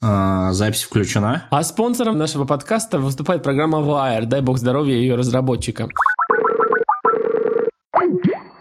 А, 0.00 0.52
запись 0.52 0.84
включена. 0.84 1.48
А 1.50 1.62
спонсором 1.64 2.18
нашего 2.18 2.44
подкаста 2.44 2.98
выступает 2.98 3.42
программа 3.42 3.78
Wire. 3.78 4.26
Дай 4.26 4.40
бог 4.40 4.58
здоровья 4.58 4.94
ее 4.94 5.16
разработчикам. 5.16 5.90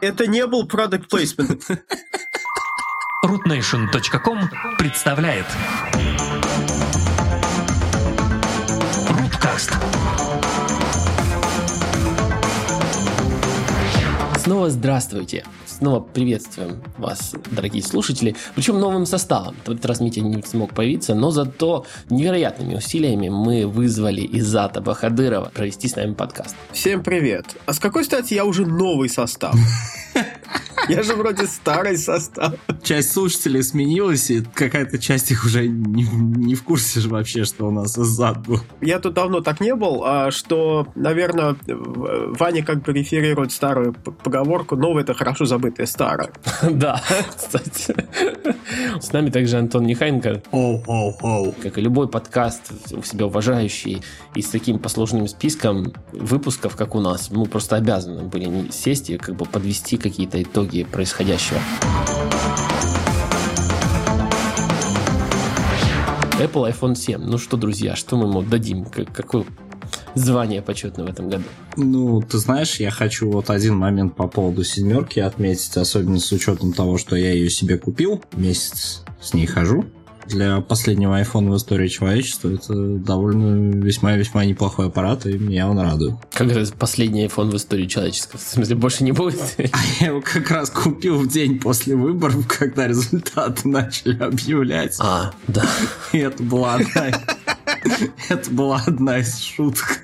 Это 0.01 0.25
не 0.27 0.45
был 0.47 0.67
продукт 0.67 1.09
плейсмент. 1.09 1.63
rootnation.com 3.25 4.39
представляет 4.77 5.45
Руткаст. 9.09 9.73
Снова 14.39 14.69
здравствуйте. 14.69 15.43
Снова 15.77 15.99
приветствуем 15.99 16.81
вас, 16.97 17.35
дорогие 17.51 17.83
слушатели. 17.83 18.35
Причем 18.55 18.79
новым 18.79 19.05
составом. 19.05 19.55
В 19.63 19.69
этот 19.69 19.85
раз 19.85 19.99
Митя 19.99 20.21
не 20.21 20.41
смог 20.41 20.73
появиться, 20.73 21.13
но 21.13 21.29
зато 21.29 21.85
невероятными 22.09 22.73
усилиями 22.73 23.29
мы 23.29 23.67
вызвали 23.67 24.27
Изата 24.39 24.81
Бахадырова 24.81 25.51
провести 25.53 25.87
с 25.87 25.95
нами 25.95 26.15
подкаст. 26.15 26.55
Всем 26.71 27.03
привет. 27.03 27.45
А 27.67 27.73
с 27.73 27.79
какой 27.79 28.05
стати 28.05 28.33
я 28.33 28.45
уже 28.45 28.65
новый 28.65 29.07
состав? 29.07 29.53
Я 30.89 31.03
же 31.03 31.15
вроде 31.15 31.47
старый 31.47 31.97
состав. 31.97 32.53
Часть 32.81 33.11
слушателей 33.11 33.63
сменилась, 33.63 34.29
и 34.29 34.41
какая-то 34.41 34.97
часть 34.99 35.31
их 35.31 35.45
уже 35.45 35.67
не, 35.67 36.03
не 36.03 36.55
в 36.55 36.63
курсе 36.63 36.99
же 36.99 37.09
вообще, 37.09 37.43
что 37.43 37.67
у 37.67 37.71
нас 37.71 37.93
зад 37.93 38.47
был. 38.47 38.59
Я 38.81 38.99
тут 38.99 39.13
давно 39.13 39.41
так 39.41 39.59
не 39.59 39.75
был, 39.75 40.03
а 40.05 40.31
что, 40.31 40.87
наверное, 40.95 41.55
Ваня 41.67 42.63
как 42.63 42.83
бы 42.83 42.93
реферирует 42.93 43.51
старую 43.51 43.93
поговорку 43.93 44.75
«новое– 44.75 45.03
это 45.03 45.13
хорошо 45.13 45.45
забытое 45.45 45.85
старое». 45.85 46.31
Да, 46.77 47.01
кстати. 47.35 47.95
С 48.99 49.11
нами 49.11 49.29
также 49.29 49.57
Антон 49.57 49.85
Нехайенко. 49.85 50.43
Как 51.63 51.77
и 51.77 51.81
любой 51.81 52.07
подкаст, 52.07 52.71
у 52.91 53.01
себя 53.03 53.25
уважающий 53.25 54.03
и 54.35 54.41
с 54.41 54.49
таким 54.49 54.79
послужным 54.79 55.27
списком 55.27 55.93
выпусков, 56.11 56.75
как 56.75 56.95
у 56.95 56.99
нас, 56.99 57.31
мы 57.31 57.45
просто 57.45 57.75
обязаны 57.75 58.23
были 58.23 58.69
сесть 58.71 59.09
и 59.09 59.17
как 59.17 59.35
бы 59.35 59.45
подвести 59.45 59.97
какие-то 59.97 60.36
итоги 60.43 60.83
происходящего. 60.83 61.59
Apple 66.39 66.71
iPhone 66.71 66.95
7. 66.95 67.19
Ну 67.19 67.37
что, 67.37 67.57
друзья, 67.57 67.95
что 67.95 68.15
мы 68.15 68.27
ему 68.27 68.43
дадим? 68.43 68.85
Какое 68.85 69.43
звание 70.13 70.61
почетное 70.61 71.05
в 71.05 71.09
этом 71.09 71.29
году? 71.29 71.43
Ну, 71.75 72.21
ты 72.21 72.37
знаешь, 72.37 72.79
я 72.79 72.91
хочу 72.91 73.29
вот 73.31 73.49
один 73.49 73.75
момент 73.75 74.15
по 74.15 74.27
поводу 74.27 74.63
семерки 74.63 75.19
отметить, 75.19 75.75
особенно 75.77 76.19
с 76.19 76.31
учетом 76.31 76.73
того, 76.73 76.97
что 76.97 77.15
я 77.15 77.31
ее 77.31 77.49
себе 77.49 77.77
купил, 77.77 78.23
месяц 78.33 79.03
с 79.19 79.33
ней 79.33 79.47
хожу 79.47 79.85
для 80.27 80.61
последнего 80.61 81.19
iPhone 81.21 81.49
в 81.49 81.57
истории 81.57 81.87
человечества 81.87 82.49
это 82.49 82.73
довольно 82.73 83.83
весьма-весьма 83.83 84.45
неплохой 84.45 84.87
аппарат, 84.87 85.25
и 85.25 85.37
меня 85.37 85.69
он 85.69 85.79
радует. 85.79 86.15
Как 86.31 86.49
это 86.49 86.71
последний 86.75 87.25
iPhone 87.25 87.51
в 87.51 87.55
истории 87.55 87.87
человечества? 87.87 88.37
В 88.37 88.41
смысле, 88.41 88.75
больше 88.75 89.03
не 89.03 89.11
будет? 89.11 89.41
А 89.77 90.03
я 90.03 90.07
его 90.07 90.21
как 90.21 90.49
раз 90.49 90.69
купил 90.69 91.19
в 91.19 91.27
день 91.27 91.59
после 91.59 91.95
выборов, 91.95 92.47
когда 92.47 92.87
результаты 92.87 93.67
начали 93.67 94.17
объявлять. 94.21 94.95
А, 94.99 95.33
да. 95.47 95.65
И 96.13 96.19
это 96.19 96.41
была 96.43 96.75
одна... 96.75 97.11
Это 98.29 98.51
была 98.51 98.81
одна 98.85 99.19
из 99.19 99.39
шуток 99.39 99.99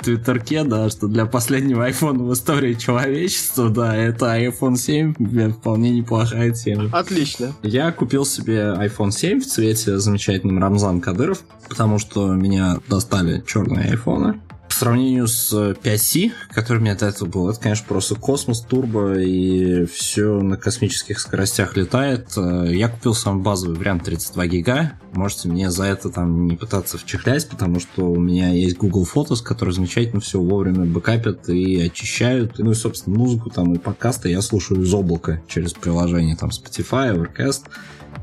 в 0.00 0.04
Твиттерке, 0.04 0.64
да, 0.64 0.88
что 0.88 1.08
для 1.08 1.26
последнего 1.26 1.88
iPhone 1.88 2.26
в 2.26 2.32
истории 2.32 2.74
человечества, 2.74 3.68
да, 3.68 3.94
это 3.94 4.26
iPhone 4.38 4.76
7 4.76 5.52
вполне 5.52 5.90
неплохая 5.90 6.52
тема. 6.52 6.88
Отлично. 6.92 7.52
Я 7.62 7.92
купил 7.92 8.24
себе 8.24 8.74
iPhone 8.78 9.10
7 9.10 9.40
в 9.40 9.46
цвете 9.46 9.98
замечательным 9.98 10.58
Рамзан 10.58 11.00
Кадыров, 11.00 11.42
потому 11.68 11.98
что 11.98 12.32
меня 12.32 12.78
достали 12.88 13.44
черные 13.46 13.90
айфоны 13.90 14.40
сравнению 14.80 15.28
с 15.28 15.52
5C, 15.52 16.32
который 16.50 16.78
у 16.78 16.80
меня 16.80 16.96
до 16.96 17.06
этого 17.06 17.28
был, 17.28 17.50
это, 17.50 17.60
конечно, 17.60 17.84
просто 17.86 18.14
космос, 18.14 18.62
турбо 18.62 19.18
и 19.18 19.84
все 19.84 20.40
на 20.40 20.56
космических 20.56 21.20
скоростях 21.20 21.76
летает. 21.76 22.32
Э, 22.36 22.66
я 22.70 22.88
купил 22.88 23.14
самый 23.14 23.42
базовый 23.42 23.76
вариант 23.76 24.04
32 24.04 24.46
гига. 24.46 24.92
Можете 25.12 25.48
мне 25.48 25.70
за 25.70 25.84
это 25.84 26.08
там 26.08 26.46
не 26.46 26.56
пытаться 26.56 26.96
вчехлять, 26.96 27.48
потому 27.48 27.78
что 27.78 28.10
у 28.10 28.18
меня 28.18 28.50
есть 28.50 28.78
Google 28.78 29.06
Photos, 29.06 29.42
который 29.42 29.74
замечательно 29.74 30.20
все 30.20 30.40
вовремя 30.40 30.86
бэкапят 30.86 31.48
и 31.50 31.82
очищают. 31.82 32.58
Ну 32.58 32.70
и, 32.70 32.74
собственно, 32.74 33.18
музыку 33.18 33.50
там 33.50 33.74
и 33.74 33.78
подкасты 33.78 34.30
я 34.30 34.40
слушаю 34.40 34.82
из 34.82 34.94
облака 34.94 35.42
через 35.46 35.74
приложение 35.74 36.36
там 36.36 36.50
Spotify, 36.50 37.14
Overcast 37.14 37.64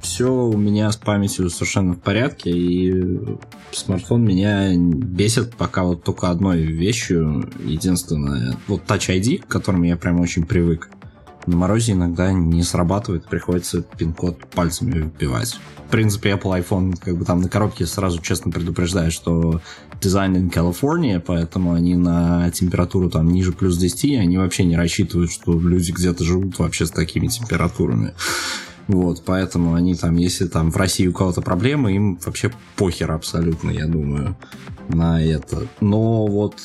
все 0.08 0.32
у 0.32 0.58
меня 0.58 0.92
с 0.92 0.96
памятью 0.96 1.50
совершенно 1.50 1.94
в 1.94 2.00
порядке, 2.00 2.50
и 2.50 3.20
смартфон 3.72 4.24
меня 4.24 4.74
бесит 4.76 5.56
пока 5.56 5.84
вот 5.84 6.04
только 6.04 6.30
одной 6.30 6.62
вещью, 6.62 7.52
единственное, 7.64 8.56
вот 8.68 8.84
Touch 8.88 9.10
ID, 9.10 9.40
к 9.40 9.48
которому 9.48 9.84
я 9.84 9.98
прям 9.98 10.22
очень 10.22 10.46
привык. 10.46 10.90
На 11.46 11.56
морозе 11.56 11.92
иногда 11.92 12.32
не 12.32 12.64
срабатывает, 12.64 13.26
приходится 13.26 13.82
пин-код 13.82 14.48
пальцами 14.48 15.00
вбивать. 15.00 15.60
В 15.88 15.92
принципе, 15.92 16.32
Apple 16.32 16.66
iPhone 16.66 16.96
как 17.00 17.18
бы 17.18 17.24
там 17.24 17.42
на 17.42 17.50
коробке 17.50 17.86
сразу 17.86 18.22
честно 18.22 18.52
предупреждает, 18.52 19.14
что 19.14 19.62
дизайн 20.02 20.36
in 20.36 20.52
California, 20.52 21.22
поэтому 21.26 21.74
они 21.74 21.96
на 21.96 22.50
температуру 22.52 23.10
там 23.10 23.30
ниже 23.30 23.52
плюс 23.52 23.78
10, 23.78 24.20
они 24.20 24.38
вообще 24.38 24.64
не 24.64 24.78
рассчитывают, 24.78 25.32
что 25.32 25.60
люди 25.60 25.92
где-то 25.92 26.24
живут 26.24 26.60
вообще 26.60 26.86
с 26.86 26.92
такими 26.92 27.28
температурами. 27.28 28.14
Вот, 28.88 29.24
поэтому 29.26 29.74
они 29.74 29.96
там, 29.96 30.16
если 30.16 30.48
там 30.48 30.72
в 30.72 30.78
России 30.78 31.08
у 31.08 31.14
кого-то 31.14 31.42
проблемы, 31.42 31.94
им 31.94 32.20
вообще 32.26 32.52
похер 32.76 33.12
абсолютно, 33.12 33.70
я 33.70 33.86
думаю, 33.86 34.38
на 34.88 35.22
это. 35.22 35.68
Но 35.82 36.26
вот 36.26 36.56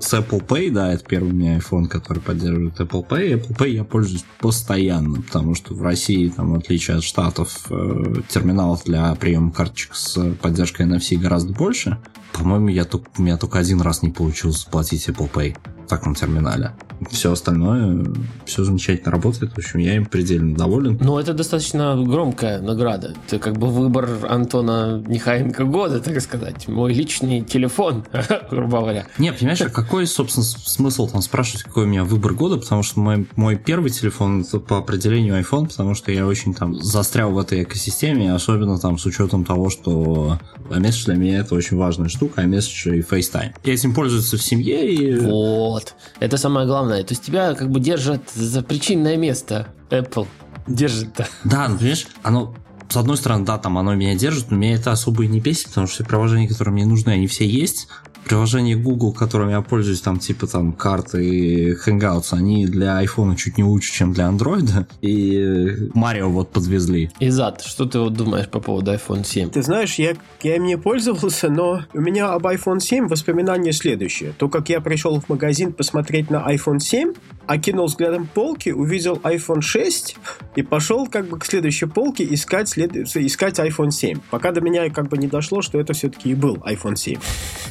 с 0.00 0.14
Apple 0.14 0.46
Pay, 0.46 0.70
да, 0.70 0.92
это 0.92 1.04
первый 1.04 1.30
у 1.30 1.34
меня 1.34 1.58
iPhone, 1.58 1.86
который 1.86 2.20
поддерживает 2.20 2.80
Apple 2.80 3.06
Pay. 3.06 3.34
Apple 3.34 3.56
Pay 3.56 3.70
я 3.70 3.84
пользуюсь 3.84 4.24
постоянно, 4.38 5.20
потому 5.20 5.54
что 5.54 5.74
в 5.74 5.82
России, 5.82 6.28
там, 6.28 6.52
в 6.52 6.56
отличие 6.56 6.96
от 6.96 7.04
Штатов, 7.04 7.66
э, 7.70 8.14
терминалов 8.28 8.84
для 8.84 9.14
приема 9.16 9.50
карточек 9.52 9.94
с 9.94 10.34
поддержкой 10.40 10.86
NFC 10.86 11.16
гораздо 11.18 11.52
больше. 11.52 11.98
По-моему, 12.32 12.68
я 12.68 12.84
только, 12.84 13.10
у 13.18 13.22
меня 13.22 13.36
только 13.36 13.58
один 13.58 13.80
раз 13.80 14.02
не 14.02 14.10
получилось 14.10 14.62
заплатить 14.62 15.08
Apple 15.08 15.30
Pay 15.30 15.56
таком 15.90 16.14
терминале. 16.14 16.72
Все 17.10 17.32
остальное, 17.32 18.04
все 18.44 18.64
замечательно 18.64 19.10
работает. 19.10 19.52
В 19.52 19.58
общем, 19.58 19.80
я 19.80 19.96
им 19.96 20.06
предельно 20.06 20.54
доволен. 20.54 20.98
Ну, 21.00 21.18
это 21.18 21.32
достаточно 21.32 21.96
громкая 22.02 22.60
награда. 22.60 23.14
Это 23.26 23.38
как 23.38 23.56
бы 23.56 23.68
выбор 23.68 24.08
Антона 24.28 25.02
Нехаенко 25.06 25.64
года, 25.64 26.00
так 26.00 26.20
сказать. 26.20 26.68
Мой 26.68 26.92
личный 26.94 27.42
телефон, 27.42 28.04
грубо 28.50 28.80
говоря. 28.80 29.06
Не, 29.18 29.32
понимаешь, 29.32 29.60
а 29.60 29.68
какой, 29.68 30.06
собственно, 30.06 30.44
смысл 30.44 31.08
там 31.08 31.22
спрашивать, 31.22 31.62
какой 31.62 31.84
у 31.84 31.88
меня 31.88 32.04
выбор 32.04 32.34
года? 32.34 32.56
Потому 32.56 32.82
что 32.82 33.00
мой, 33.00 33.26
мой 33.36 33.56
первый 33.56 33.90
телефон 33.90 34.42
это 34.42 34.60
по 34.60 34.78
определению 34.78 35.40
iPhone, 35.40 35.68
потому 35.68 35.94
что 35.94 36.12
я 36.12 36.26
очень 36.26 36.54
там 36.54 36.74
застрял 36.82 37.32
в 37.32 37.38
этой 37.38 37.62
экосистеме, 37.62 38.32
особенно 38.32 38.78
там 38.78 38.98
с 38.98 39.06
учетом 39.06 39.44
того, 39.44 39.70
что 39.70 40.38
iMessage 40.70 41.06
для 41.06 41.14
меня 41.14 41.38
это 41.38 41.54
очень 41.54 41.76
важная 41.76 42.08
штука, 42.08 42.42
iMessage 42.42 42.98
и 42.98 43.00
FaceTime. 43.00 43.54
Я 43.64 43.74
этим 43.74 43.94
пользуюсь 43.94 44.32
в 44.32 44.42
семье 44.42 44.92
и... 44.92 45.18
Вот. 45.18 45.79
Это 46.18 46.36
самое 46.36 46.66
главное. 46.66 47.02
То 47.02 47.12
есть 47.12 47.24
тебя 47.24 47.54
как 47.54 47.70
бы 47.70 47.80
держат 47.80 48.30
за 48.30 48.62
причинное 48.62 49.16
место. 49.16 49.68
Apple 49.90 50.26
держит-то. 50.66 51.26
Да, 51.44 51.68
ну, 51.68 51.76
понимаешь, 51.76 52.06
оно 52.22 52.54
с 52.88 52.96
одной 52.96 53.16
стороны, 53.16 53.44
да, 53.44 53.56
там 53.56 53.78
оно 53.78 53.94
меня 53.94 54.16
держит, 54.16 54.50
но 54.50 54.56
меня 54.56 54.74
это 54.74 54.90
особо 54.90 55.24
и 55.24 55.28
не 55.28 55.40
бесит, 55.40 55.68
потому 55.68 55.86
что 55.86 55.96
все 55.96 56.04
приложения, 56.04 56.48
которые 56.48 56.74
мне 56.74 56.86
нужны, 56.86 57.10
они 57.10 57.28
все 57.28 57.46
есть 57.46 57.86
приложение 58.24 58.76
Google, 58.76 59.12
которым 59.12 59.50
я 59.50 59.60
пользуюсь, 59.60 60.00
там 60.00 60.18
типа 60.18 60.46
там 60.46 60.72
карты 60.72 61.24
и 61.24 61.74
Hangouts, 61.74 62.32
они 62.32 62.66
для 62.66 63.02
iPhone 63.02 63.36
чуть 63.36 63.58
не 63.58 63.64
лучше, 63.64 63.92
чем 63.92 64.12
для 64.12 64.28
Android. 64.28 64.86
И 65.00 65.90
Марио 65.94 66.28
вот 66.28 66.50
подвезли. 66.50 67.10
Изад, 67.20 67.62
что 67.62 67.86
ты 67.86 67.98
вот 67.98 68.14
думаешь 68.14 68.48
по 68.48 68.60
поводу 68.60 68.92
iPhone 68.92 69.24
7? 69.24 69.50
Ты 69.50 69.62
знаешь, 69.62 69.94
я, 69.96 70.14
я 70.42 70.56
им 70.56 70.64
не 70.64 70.76
пользовался, 70.76 71.48
но 71.48 71.82
у 71.92 72.00
меня 72.00 72.32
об 72.32 72.46
iPhone 72.46 72.80
7 72.80 73.08
воспоминания 73.08 73.72
следующие. 73.72 74.32
То, 74.32 74.48
как 74.48 74.68
я 74.68 74.80
пришел 74.80 75.20
в 75.20 75.28
магазин 75.28 75.72
посмотреть 75.72 76.30
на 76.30 76.52
iPhone 76.52 76.78
7, 76.78 77.14
окинул 77.50 77.86
взглядом 77.86 78.28
полки, 78.32 78.70
увидел 78.70 79.16
iPhone 79.24 79.60
6 79.60 80.16
и 80.54 80.62
пошел 80.62 81.08
как 81.08 81.26
бы 81.26 81.36
к 81.36 81.44
следующей 81.44 81.86
полке 81.86 82.24
искать, 82.32 82.68
след... 82.68 82.94
искать 82.94 83.58
iPhone 83.58 83.90
7. 83.90 84.20
Пока 84.30 84.52
до 84.52 84.60
меня 84.60 84.88
как 84.90 85.08
бы 85.08 85.18
не 85.18 85.26
дошло, 85.26 85.60
что 85.60 85.80
это 85.80 85.92
все-таки 85.92 86.30
и 86.30 86.34
был 86.36 86.58
iPhone 86.58 86.94
7. 86.94 87.18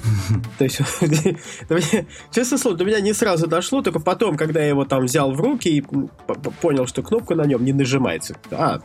То 0.58 0.66
есть, 0.66 0.81
честно 2.31 2.58
слово, 2.58 2.76
до 2.76 2.84
меня 2.84 3.00
не 3.00 3.14
сразу 3.14 3.48
дошло, 3.48 3.81
только 3.81 4.00
потом, 4.00 4.36
когда 4.36 4.60
я 4.60 4.68
его 4.68 4.84
там 4.84 5.06
взял 5.06 5.31
в 5.31 5.40
руки 5.40 5.70
и 5.70 5.84
понял, 6.62 6.86
что 6.86 7.02
кнопка 7.02 7.36
на 7.36 7.46
нем 7.46 7.64
не 7.64 7.72
нажимается. 7.72 8.36
А, 8.52 8.81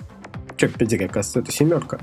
черт 0.56 0.74
подери, 0.74 1.06
оказывается, 1.06 1.40
это 1.40 1.52
семерка. 1.52 1.98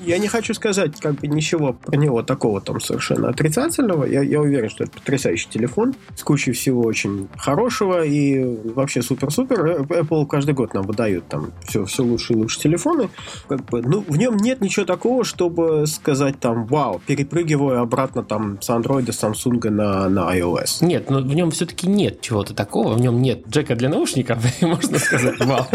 Я 0.00 0.18
не 0.18 0.28
хочу 0.28 0.54
сказать 0.54 0.98
как 1.00 1.14
бы 1.14 1.28
ничего 1.28 1.72
про 1.72 1.96
него 1.96 2.22
такого 2.22 2.60
там 2.60 2.80
совершенно 2.80 3.28
отрицательного. 3.28 4.04
Я, 4.04 4.22
я 4.22 4.40
уверен, 4.40 4.68
что 4.68 4.84
это 4.84 4.92
потрясающий 4.92 5.48
телефон 5.48 5.94
с 6.16 6.22
кучей 6.22 6.52
всего 6.52 6.82
очень 6.82 7.28
хорошего 7.36 8.04
и 8.04 8.42
вообще 8.70 9.02
супер-супер. 9.02 9.82
Apple 9.82 10.26
каждый 10.26 10.54
год 10.54 10.74
нам 10.74 10.84
выдают 10.84 11.28
там 11.28 11.52
все, 11.66 11.84
все 11.84 12.02
лучше 12.02 12.32
и 12.32 12.36
лучше 12.36 12.60
телефоны. 12.60 13.08
Как 13.48 13.64
бы, 13.66 13.82
ну, 13.82 14.04
в 14.06 14.16
нем 14.16 14.36
нет 14.36 14.60
ничего 14.60 14.84
такого, 14.84 15.24
чтобы 15.24 15.86
сказать 15.86 16.38
там, 16.40 16.66
вау, 16.66 17.00
перепрыгиваю 17.06 17.80
обратно 17.80 18.22
там 18.22 18.60
с 18.60 18.68
Android, 18.68 19.06
Samsung 19.06 19.70
на, 19.70 20.08
на 20.08 20.36
iOS. 20.36 20.84
Нет, 20.84 21.10
но 21.10 21.20
в 21.20 21.34
нем 21.34 21.50
все-таки 21.50 21.86
нет 21.88 22.20
чего-то 22.20 22.54
такого. 22.54 22.94
В 22.94 23.00
нем 23.00 23.20
нет 23.22 23.46
джека 23.48 23.74
для 23.76 23.88
наушников, 23.88 24.38
можно 24.60 24.98
сказать, 24.98 25.38
вау, 25.44 25.66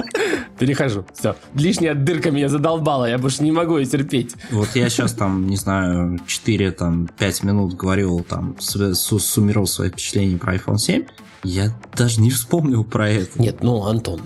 перехожу. 0.60 1.06
Все. 1.14 1.36
Лишняя 1.54 1.94
дырка 2.04 2.32
меня 2.32 2.50
задолбала, 2.50 3.06
я 3.06 3.18
больше 3.18 3.44
не 3.44 3.52
могу 3.52 3.78
ее 3.78 3.86
терпеть. 3.86 4.36
Вот 4.52 4.70
я 4.76 4.90
сейчас 4.90 5.14
там, 5.14 5.48
не 5.48 5.58
знаю, 5.58 6.20
4 6.28 6.72
там 6.72 7.10
5 7.18 7.44
минут 7.44 7.74
говорил, 7.74 8.26
там, 8.28 8.56
суммировал 8.60 9.68
свои 9.68 9.90
впечатления 9.90 10.38
про 10.38 10.56
iPhone 10.56 10.78
7. 10.78 11.04
Я 11.44 11.78
даже 11.96 12.22
не 12.22 12.32
вспомнил 12.32 12.84
про 12.84 13.10
это. 13.10 13.42
Нет, 13.42 13.64
ну, 13.64 13.84
Антон, 13.86 14.22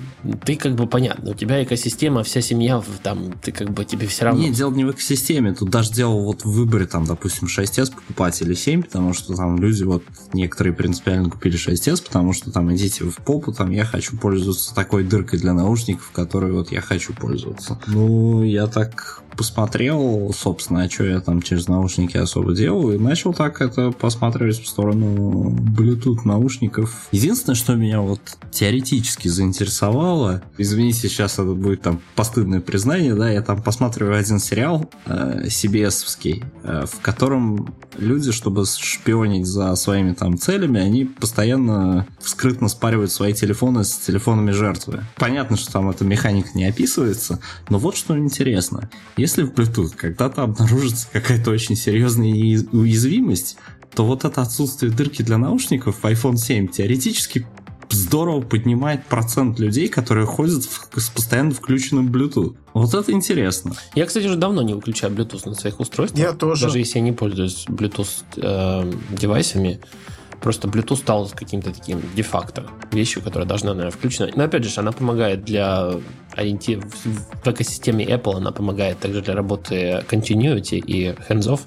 ты 0.46 0.56
как 0.56 0.76
бы 0.76 0.88
понятно, 0.88 1.32
у 1.32 1.34
тебя 1.34 1.64
экосистема, 1.64 2.24
вся 2.24 2.42
семья, 2.42 2.82
там, 3.02 3.34
ты 3.42 3.52
как 3.52 3.72
бы 3.72 3.86
тебе 3.86 4.08
все 4.08 4.26
равно... 4.26 4.42
Нет, 4.42 4.54
дело 4.54 4.72
не 4.72 4.86
в 4.86 4.92
экосистеме, 4.92 5.54
тут 5.54 5.70
даже 5.70 5.92
дело 5.92 6.22
вот 6.22 6.44
в 6.44 6.52
выборе, 6.52 6.86
там, 6.86 7.06
допустим, 7.06 7.48
6s 7.48 7.94
покупать 7.94 8.40
или 8.42 8.54
7, 8.54 8.84
потому 8.84 9.14
что 9.14 9.36
там 9.36 9.58
люди 9.58 9.84
вот, 9.84 10.04
некоторые 10.34 10.74
принципиально 10.74 11.30
купили 11.30 11.58
6s, 11.58 12.04
потому 12.04 12.34
что 12.34 12.52
там 12.52 12.74
идите 12.76 13.04
в 13.06 13.16
попу, 13.18 13.52
там, 13.52 13.72
я 13.72 13.86
хочу 13.86 14.18
пользоваться 14.18 14.76
такой 14.76 15.04
дыркой 15.04 15.40
для 15.40 15.54
наушников, 15.54 16.12
которой 16.12 16.52
вот 16.52 16.72
я 16.72 16.82
хочу 16.82 17.14
пользоваться. 17.14 17.80
Ну, 17.88 18.44
я 18.44 18.68
так 18.68 19.24
посмотрел, 19.38 20.34
собственно, 20.36 20.84
а 20.84 20.90
что 20.90 21.06
я 21.06 21.22
там 21.22 21.42
через 21.42 21.68
наушники 21.68 22.18
особо 22.18 22.54
делал, 22.54 22.92
и 22.92 22.98
начал 22.98 23.34
так 23.34 23.62
это 23.62 23.92
посматривать 23.92 24.60
в 24.60 24.68
сторону 24.68 25.52
Bluetooth 25.52 26.22
наушников. 26.26 27.08
Единственное, 27.12 27.56
что 27.56 27.76
меня 27.76 28.02
вот 28.02 28.20
теоретически 28.52 29.28
заинтересовало, 29.28 30.42
извините, 30.58 31.08
сейчас 31.08 31.34
это 31.34 31.54
будет 31.54 31.82
там 31.82 32.02
постыдное 32.16 32.60
признание, 32.60 33.14
да, 33.14 33.30
я 33.30 33.42
там 33.42 33.62
посматриваю 33.62 34.18
один 34.18 34.40
сериал 34.40 34.90
э, 35.06 35.46
CBS-овский, 35.46 36.44
э, 36.64 36.86
в 36.92 37.00
котором 37.02 37.76
люди, 37.98 38.32
чтобы 38.32 38.66
шпионить 38.66 39.46
за 39.46 39.76
своими 39.76 40.14
там 40.14 40.38
целями, 40.38 40.80
они 40.80 41.06
постоянно 41.06 42.08
скрытно 42.20 42.70
спаривают 42.70 43.12
свои 43.12 43.34
телефоны 43.34 43.84
с 43.84 43.98
телефонами 43.98 44.52
жертвы. 44.52 45.04
Понятно, 45.16 45.58
что 45.58 45.72
там 45.72 45.90
эта 45.90 46.04
механика 46.04 46.50
не 46.56 46.66
описывается, 46.66 47.40
но 47.70 47.78
вот 47.78 47.96
что 47.96 48.18
интересно. 48.18 48.90
Если 49.18 49.27
в 49.36 49.54
Bluetooth 49.54 49.96
когда-то 49.96 50.44
обнаружится 50.44 51.08
какая-то 51.12 51.52
очень 51.52 51.76
серьезная 51.76 52.30
уязвимость, 52.72 53.58
то 53.94 54.06
вот 54.06 54.26
это 54.26 54.42
отсутствие 54.42 54.92
дырки 54.92 55.22
для 55.22 55.38
наушников 55.38 56.04
в 56.04 56.06
iPhone 56.06 56.38
7 56.38 56.68
теоретически 56.68 57.46
здорово 57.90 58.42
поднимает 58.42 59.06
процент 59.06 59.60
людей, 59.60 59.88
которые 59.88 60.26
ходят 60.26 60.64
в, 60.64 61.00
с 61.00 61.10
постоянно 61.10 61.52
включенным 61.52 62.12
Bluetooth. 62.12 62.56
Вот 62.74 62.94
это 62.94 63.12
интересно. 63.12 63.76
Я, 63.96 64.06
кстати, 64.06 64.26
уже 64.26 64.36
давно 64.36 64.62
не 64.62 64.74
выключаю 64.74 65.14
Bluetooth 65.14 65.50
на 65.50 65.56
своих 65.56 65.80
устройствах. 65.80 66.22
Я 66.22 66.34
тоже. 66.34 66.66
Даже 66.66 66.80
если 66.80 67.00
я 67.00 67.04
не 67.04 67.12
пользуюсь 67.12 67.66
Bluetooth 67.68 68.24
э, 68.38 68.94
девайсами. 69.12 69.80
Просто 70.48 70.70
Bluetooth 70.70 70.96
стал 70.96 71.30
каким-то 71.36 71.74
таким 71.74 72.02
де-факто 72.16 72.64
вещью, 72.94 73.22
которая 73.22 73.46
должна, 73.46 73.74
наверное, 73.74 73.92
включена. 73.92 74.30
Но 74.34 74.46
опять 74.46 74.64
же, 74.64 74.80
она 74.80 74.94
помогает 74.94 75.44
для 75.44 75.92
ориентир 76.38 76.80
в 77.44 77.48
экосистеме 77.50 78.06
Apple, 78.06 78.38
она 78.38 78.54
помогает 78.54 78.98
также 78.98 79.22
для 79.22 79.36
работы 79.36 80.06
continuity 80.10 80.78
и 80.78 81.14
hands-off, 81.28 81.60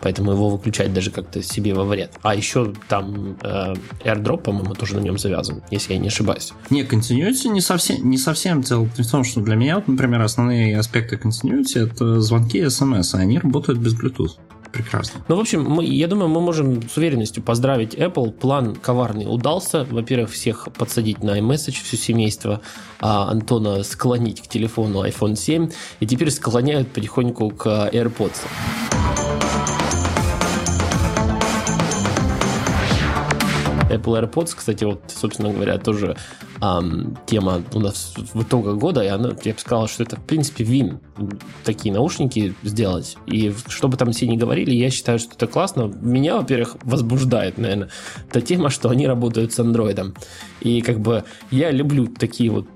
поэтому 0.00 0.30
его 0.30 0.48
выключать 0.48 0.94
даже 0.94 1.10
как-то 1.10 1.42
себе 1.42 1.74
во 1.74 1.82
вред. 1.82 2.12
А 2.22 2.36
еще 2.36 2.72
там 2.86 3.36
э, 3.42 3.74
AirDrop, 4.04 4.42
по-моему, 4.42 4.74
тоже 4.74 4.94
на 4.94 5.00
нем 5.00 5.18
завязан, 5.18 5.64
если 5.72 5.94
я 5.94 5.98
не 5.98 6.06
ошибаюсь. 6.06 6.52
Не, 6.70 6.82
continuity 6.82 7.48
не 7.48 7.60
совсем, 7.60 8.08
не 8.08 8.16
совсем 8.16 8.60
дело 8.60 8.84
в 8.84 9.10
том, 9.10 9.24
что 9.24 9.40
для 9.40 9.56
меня, 9.56 9.74
вот, 9.74 9.88
например, 9.88 10.22
основные 10.22 10.78
аспекты 10.78 11.16
continuity 11.16 11.84
это 11.84 12.20
звонки 12.20 12.58
и 12.58 12.70
смс, 12.70 13.12
а 13.14 13.18
они 13.18 13.40
работают 13.40 13.80
без 13.80 13.98
Bluetooth 14.00 14.36
прекрасно. 14.72 15.22
Ну, 15.28 15.36
в 15.36 15.40
общем, 15.40 15.64
мы, 15.64 15.84
я 15.84 16.08
думаю, 16.08 16.28
мы 16.28 16.40
можем 16.40 16.88
с 16.88 16.96
уверенностью 16.96 17.42
поздравить 17.42 17.94
Apple. 17.94 18.30
План 18.32 18.74
коварный 18.76 19.26
удался. 19.26 19.86
Во-первых, 19.90 20.30
всех 20.30 20.68
подсадить 20.76 21.22
на 21.22 21.38
iMessage, 21.38 21.82
все 21.82 21.96
семейство, 21.96 22.60
а 23.00 23.30
Антона 23.30 23.82
склонить 23.82 24.42
к 24.42 24.46
телефону 24.46 25.04
iPhone 25.04 25.36
7, 25.36 25.70
и 26.00 26.06
теперь 26.06 26.30
склоняют 26.30 26.92
потихоньку 26.92 27.50
к 27.50 27.66
AirPods. 27.92 28.38
Apple 33.90 34.22
AirPods, 34.22 34.54
кстати, 34.56 34.84
вот, 34.84 35.02
собственно 35.08 35.52
говоря, 35.52 35.78
тоже 35.78 36.16
эм, 36.60 37.18
тема 37.26 37.62
у 37.74 37.80
нас 37.80 38.14
в 38.32 38.42
итогах 38.42 38.76
года, 38.76 39.02
и 39.02 39.08
она, 39.08 39.34
я 39.44 39.54
бы 39.54 39.58
сказал, 39.58 39.88
что 39.88 40.02
это, 40.02 40.16
в 40.16 40.24
принципе, 40.24 40.64
вин 40.64 41.00
такие 41.64 41.92
наушники 41.92 42.54
сделать. 42.62 43.16
И 43.26 43.52
что 43.68 43.88
бы 43.88 43.96
там 43.96 44.12
все 44.12 44.26
ни 44.26 44.36
говорили, 44.36 44.72
я 44.74 44.90
считаю, 44.90 45.18
что 45.18 45.34
это 45.34 45.46
классно. 45.46 45.92
Меня, 46.00 46.36
во-первых, 46.36 46.76
возбуждает, 46.82 47.58
наверное, 47.58 47.90
та 48.30 48.40
тема, 48.40 48.70
что 48.70 48.90
они 48.90 49.06
работают 49.06 49.52
с 49.52 49.58
андроидом. 49.58 50.14
И 50.60 50.80
как 50.82 51.00
бы 51.00 51.24
я 51.50 51.70
люблю 51.70 52.06
такие 52.06 52.50
вот 52.50 52.66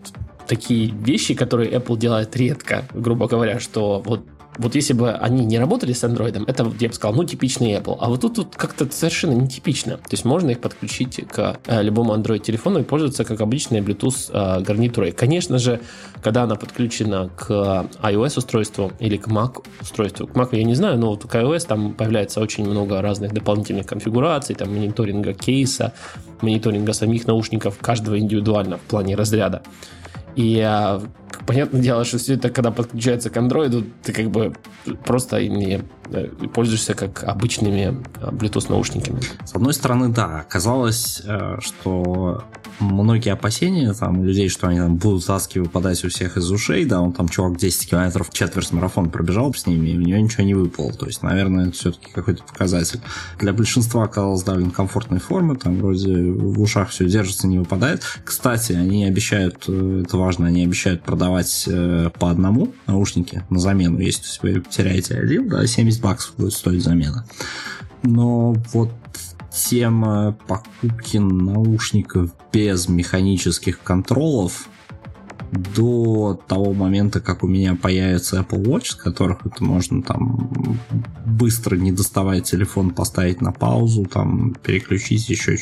такие 0.46 0.88
вещи, 0.88 1.34
которые 1.34 1.70
Apple 1.70 1.96
делает 1.96 2.37
редко, 2.37 2.84
грубо 2.93 3.28
говоря, 3.28 3.60
что 3.60 4.02
вот 4.05 4.26
вот 4.58 4.74
если 4.74 4.92
бы 4.92 5.12
они 5.12 5.44
не 5.44 5.58
работали 5.58 5.92
с 5.92 6.04
Android, 6.04 6.44
это, 6.46 6.72
я 6.80 6.88
бы 6.88 6.94
сказал, 6.94 7.14
ну, 7.14 7.24
типичный 7.24 7.72
Apple. 7.72 7.96
А 8.00 8.08
вот 8.08 8.20
тут, 8.20 8.34
тут 8.36 8.56
как-то 8.56 8.86
совершенно 8.90 9.32
нетипично. 9.32 9.96
То 9.96 10.12
есть 10.12 10.24
можно 10.24 10.50
их 10.50 10.60
подключить 10.60 11.26
к 11.28 11.58
э, 11.66 11.82
любому 11.82 12.14
Android-телефону 12.14 12.80
и 12.80 12.82
пользоваться 12.82 13.24
как 13.24 13.40
обычной 13.40 13.80
Bluetooth 13.80 14.30
э, 14.32 14.62
гарнитурой. 14.62 15.12
Конечно 15.12 15.58
же, 15.58 15.80
когда 16.22 16.44
она 16.44 16.54
подключена 16.56 17.30
к 17.36 17.86
iOS-устройству 18.02 18.92
или 19.00 19.16
к 19.16 19.28
Mac-устройству, 19.28 20.26
к 20.26 20.32
Mac 20.32 20.48
я 20.52 20.64
не 20.64 20.74
знаю, 20.74 20.98
но 20.98 21.10
вот 21.10 21.24
к 21.24 21.34
iOS 21.34 21.66
там 21.66 21.94
появляется 21.94 22.40
очень 22.40 22.64
много 22.64 23.02
разных 23.02 23.32
дополнительных 23.32 23.86
конфигураций, 23.86 24.54
там 24.54 24.72
мониторинга 24.72 25.34
кейса, 25.34 25.92
мониторинга 26.40 26.92
самих 26.92 27.26
наушников, 27.26 27.78
каждого 27.78 28.18
индивидуально 28.18 28.78
в 28.78 28.82
плане 28.82 29.16
разряда. 29.16 29.62
И 30.36 30.60
а, 30.60 31.00
понятное 31.46 31.81
дело, 31.81 32.04
что 32.04 32.19
все 32.19 32.34
это, 32.34 32.50
когда 32.50 32.70
подключается 32.70 33.31
к 33.31 33.36
андроиду, 33.36 33.84
ты 34.02 34.12
как 34.12 34.31
бы 34.31 34.54
просто 35.04 35.38
ими 35.38 35.82
э, 36.10 36.28
пользуешься 36.52 36.94
как 36.94 37.25
обычными 37.25 38.02
а, 38.20 38.31
Bluetooth 38.31 38.69
наушниками. 38.69 39.20
С 39.44 39.54
одной 39.54 39.75
стороны, 39.75 40.08
да, 40.08 40.40
оказалось, 40.40 41.22
э, 41.25 41.58
что 41.60 42.44
многие 42.81 43.32
опасения 43.32 43.92
там 43.92 44.25
людей, 44.25 44.48
что 44.48 44.69
они 44.69 44.78
там 44.78 44.96
будут 44.96 45.25
таски 45.25 45.58
выпадать 45.58 46.04
у 46.04 46.08
всех 46.08 46.36
из 46.36 46.50
ушей, 46.50 46.84
да, 46.84 47.00
он 47.00 47.12
там 47.12 47.28
чувак 47.28 47.56
10 47.56 47.90
километров 47.90 48.31
четверть 48.31 48.72
марафон 48.72 49.10
пробежал 49.10 49.54
с 49.54 49.66
ними, 49.66 49.90
и 49.90 49.96
у 49.96 50.00
него 50.00 50.19
ничего 50.19 50.44
не 50.44 50.54
выпало. 50.54 50.92
То 50.92 51.06
есть, 51.06 51.22
наверное, 51.22 51.69
это 51.69 51.76
все-таки 51.76 52.10
какой-то 52.12 52.42
показатель. 52.42 53.00
Для 53.38 53.53
большинства 53.53 54.05
оказалось 54.05 54.43
довольно 54.43 54.70
комфортной 54.70 55.20
формы, 55.20 55.56
там 55.56 55.79
вроде 55.79 56.14
в 56.14 56.60
ушах 56.60 56.91
все 56.91 57.06
держится, 57.06 57.46
не 57.46 57.58
выпадает. 57.58 58.03
Кстати, 58.24 58.72
они 58.72 59.05
обещают, 59.05 59.64
э, 59.69 60.03
это 60.05 60.17
важно, 60.17 60.46
они 60.46 60.64
обещают 60.64 61.03
продавать 61.24 61.64
э, 61.69 62.10
по 62.19 62.31
одному 62.31 62.74
наушники 62.86 63.43
на 63.48 63.58
замену. 63.58 63.98
Если 63.98 64.24
вы 64.43 64.62
теряете 64.69 65.14
один, 65.14 65.48
да, 65.48 65.66
70 65.66 66.00
баксов 66.02 66.34
будет 66.36 66.52
стоить 66.52 66.82
замена. 66.82 67.26
Но 68.02 68.54
вот 68.72 68.90
тема 69.50 70.36
покупки 70.46 71.16
наушников 71.16 72.31
без 72.52 72.88
механических 72.88 73.81
контролов 73.81 74.69
до 75.55 76.41
того 76.46 76.73
момента, 76.73 77.20
как 77.20 77.43
у 77.44 77.46
меня 77.46 77.75
появится 77.75 78.41
Apple 78.41 78.65
Watch, 78.65 78.87
с 78.91 78.94
которых 78.94 79.46
это 79.46 79.63
можно 79.63 80.03
там 80.03 80.79
быстро 81.25 81.77
не 81.77 81.93
доставая 81.93 82.41
телефон, 82.41 82.91
поставить 82.91 83.41
на 83.41 83.53
паузу, 83.53 84.05
там 84.05 84.55
переключить 84.63 85.29
еще, 85.29 85.58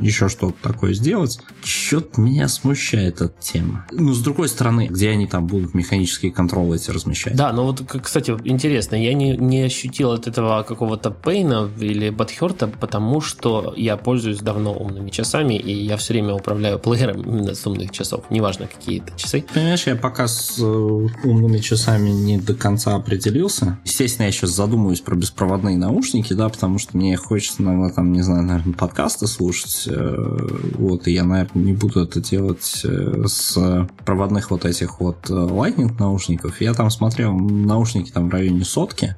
еще 0.00 0.28
что-то 0.28 0.54
такое 0.62 0.94
сделать. 0.94 1.40
Что-то 1.62 2.20
меня 2.20 2.48
смущает 2.48 3.20
эта 3.20 3.32
тема. 3.40 3.86
Ну, 3.90 4.12
с 4.12 4.20
другой 4.20 4.48
стороны, 4.48 4.88
где 4.88 5.10
они 5.10 5.26
там 5.26 5.46
будут 5.46 5.74
механические 5.74 6.32
контролы 6.32 6.76
эти 6.76 6.90
размещать? 6.90 7.36
Да, 7.36 7.52
но 7.52 7.64
вот, 7.64 7.82
кстати, 8.02 8.36
интересно, 8.44 8.96
я 8.96 9.14
не, 9.14 9.36
не 9.36 9.62
ощутил 9.62 10.12
от 10.12 10.26
этого 10.26 10.62
какого-то 10.62 11.10
пейна 11.10 11.70
или 11.78 12.10
бадхерта, 12.10 12.68
потому 12.68 13.20
что 13.20 13.74
я 13.76 13.96
пользуюсь 13.96 14.40
давно 14.40 14.72
умными 14.72 15.10
часами, 15.10 15.54
и 15.54 15.72
я 15.72 15.96
все 15.96 16.14
время 16.14 16.34
управляю 16.34 16.78
плеером 16.78 17.22
именно 17.22 17.54
с 17.54 17.66
умных 17.66 17.90
часов, 17.90 18.24
неважно 18.30 18.66
какие 18.66 19.02
это 19.02 19.18
часы. 19.18 19.27
Понимаешь, 19.52 19.86
я 19.86 19.96
пока 19.96 20.28
с 20.28 20.58
э, 20.58 20.62
умными 20.62 21.58
часами 21.58 22.10
не 22.10 22.38
до 22.38 22.54
конца 22.54 22.94
определился. 22.94 23.78
Естественно, 23.84 24.26
я 24.26 24.32
сейчас 24.32 24.50
задумаюсь 24.50 25.00
про 25.00 25.14
беспроводные 25.16 25.76
наушники, 25.76 26.32
да, 26.32 26.48
потому 26.48 26.78
что 26.78 26.96
мне 26.96 27.16
хочется 27.16 27.62
иногда 27.62 27.92
там, 27.94 28.12
не 28.12 28.22
знаю, 28.22 28.42
наверное, 28.42 28.74
подкасты 28.74 29.26
слушать, 29.26 29.84
э, 29.86 30.48
вот, 30.74 31.06
и 31.08 31.12
я, 31.12 31.24
наверное, 31.24 31.62
не 31.62 31.72
буду 31.72 32.02
это 32.02 32.20
делать 32.20 32.80
э, 32.84 33.24
с 33.26 33.88
проводных 34.04 34.50
вот 34.50 34.64
этих 34.64 35.00
вот 35.00 35.28
Lightning 35.28 35.92
наушников. 35.98 36.60
Я 36.60 36.74
там 36.74 36.90
смотрел 36.90 37.34
наушники 37.34 38.10
там 38.10 38.28
в 38.28 38.32
районе 38.32 38.64
сотки, 38.64 39.16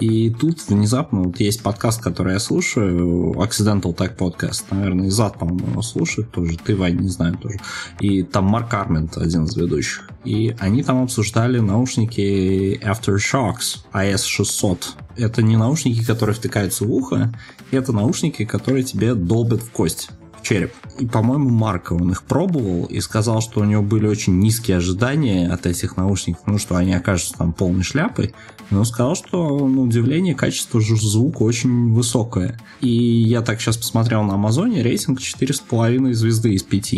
и 0.00 0.30
тут 0.30 0.68
внезапно 0.68 1.22
вот 1.22 1.40
есть 1.40 1.62
подкаст, 1.62 2.02
который 2.02 2.34
я 2.34 2.38
слушаю, 2.38 3.32
Accidental 3.32 3.94
Tech 3.94 4.16
Podcast, 4.16 4.64
наверное, 4.70 5.08
Изад, 5.08 5.38
по-моему, 5.38 5.82
слушает 5.82 6.30
тоже, 6.30 6.56
ты, 6.56 6.76
Вань, 6.76 7.00
не 7.00 7.08
знаю 7.08 7.36
тоже. 7.36 7.58
И 8.00 8.22
там 8.22 8.44
Марк 8.44 8.72
Армент, 8.74 9.16
один 9.16 9.44
из 9.44 9.56
ведущих. 9.56 10.08
И 10.24 10.54
они 10.58 10.82
там 10.82 11.02
обсуждали 11.02 11.58
наушники 11.58 12.78
Aftershocks 12.82 13.84
AS600. 13.92 14.78
Это 15.16 15.42
не 15.42 15.56
наушники, 15.56 16.04
которые 16.04 16.36
втыкаются 16.36 16.84
в 16.84 16.92
ухо, 16.92 17.32
это 17.70 17.92
наушники, 17.92 18.44
которые 18.44 18.84
тебе 18.84 19.14
долбят 19.14 19.62
в 19.62 19.70
кость 19.70 20.10
череп. 20.42 20.72
И, 20.98 21.06
по-моему, 21.06 21.50
Марко 21.50 21.92
он 21.92 22.10
их 22.10 22.22
пробовал 22.22 22.86
и 22.86 23.00
сказал, 23.00 23.40
что 23.40 23.60
у 23.60 23.64
него 23.64 23.82
были 23.82 24.06
очень 24.06 24.38
низкие 24.38 24.78
ожидания 24.78 25.48
от 25.48 25.66
этих 25.66 25.96
наушников, 25.96 26.42
ну, 26.46 26.58
что 26.58 26.76
они 26.76 26.94
окажутся 26.94 27.34
там 27.38 27.52
полной 27.52 27.82
шляпой. 27.82 28.34
Но 28.70 28.80
он 28.80 28.84
сказал, 28.84 29.14
что, 29.14 29.66
на 29.66 29.82
удивление, 29.82 30.34
качество 30.34 30.80
звука 30.80 31.42
очень 31.42 31.92
высокое. 31.92 32.58
И 32.80 32.90
я 32.90 33.42
так 33.42 33.60
сейчас 33.60 33.76
посмотрел 33.76 34.22
на 34.24 34.34
Амазоне, 34.34 34.82
рейтинг 34.82 35.20
4,5 35.20 36.12
звезды 36.12 36.54
из 36.54 36.62
5. 36.62 36.94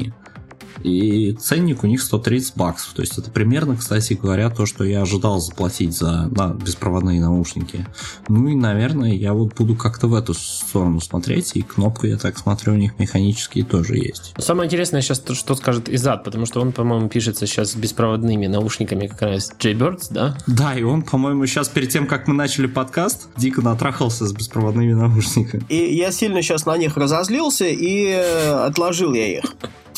И 0.82 1.32
ценник 1.32 1.84
у 1.84 1.86
них 1.86 2.02
130 2.02 2.56
баксов. 2.56 2.92
То 2.94 3.02
есть 3.02 3.18
это 3.18 3.30
примерно, 3.30 3.76
кстати 3.76 4.14
говоря, 4.14 4.50
то, 4.50 4.66
что 4.66 4.84
я 4.84 5.02
ожидал 5.02 5.40
заплатить 5.40 5.96
за 5.96 6.28
да, 6.30 6.48
беспроводные 6.48 7.20
наушники. 7.20 7.86
Ну 8.28 8.48
и, 8.48 8.54
наверное, 8.54 9.12
я 9.12 9.32
вот 9.32 9.54
буду 9.54 9.74
как-то 9.74 10.08
в 10.08 10.14
эту 10.14 10.34
сторону 10.34 11.00
смотреть. 11.00 11.52
И 11.54 11.62
кнопку, 11.62 12.06
я 12.06 12.16
так 12.16 12.38
смотрю, 12.38 12.74
у 12.74 12.76
них 12.76 12.98
механические 12.98 13.64
тоже 13.64 13.96
есть. 13.96 14.34
Самое 14.38 14.66
интересное 14.66 15.02
сейчас, 15.02 15.22
что 15.32 15.54
скажет 15.54 15.88
Изад, 15.88 16.24
потому 16.24 16.46
что 16.46 16.60
он, 16.60 16.72
по-моему, 16.72 17.08
пишется 17.08 17.46
сейчас 17.46 17.72
с 17.72 17.76
беспроводными 17.76 18.46
наушниками 18.46 19.06
как 19.06 19.22
раз 19.22 19.52
Jaybirds, 19.58 20.08
да? 20.10 20.36
Да, 20.46 20.74
и 20.74 20.82
он, 20.82 21.02
по-моему, 21.02 21.46
сейчас 21.46 21.68
перед 21.68 21.90
тем, 21.90 22.06
как 22.06 22.28
мы 22.28 22.34
начали 22.34 22.66
подкаст, 22.66 23.28
дико 23.36 23.62
натрахался 23.62 24.26
с 24.26 24.32
беспроводными 24.32 24.92
наушниками. 24.92 25.64
И 25.68 25.94
я 25.94 26.12
сильно 26.12 26.42
сейчас 26.42 26.66
на 26.66 26.76
них 26.76 26.96
разозлился 26.96 27.66
и 27.66 28.06
э, 28.06 28.64
отложил 28.66 29.14
я 29.14 29.38
их 29.38 29.44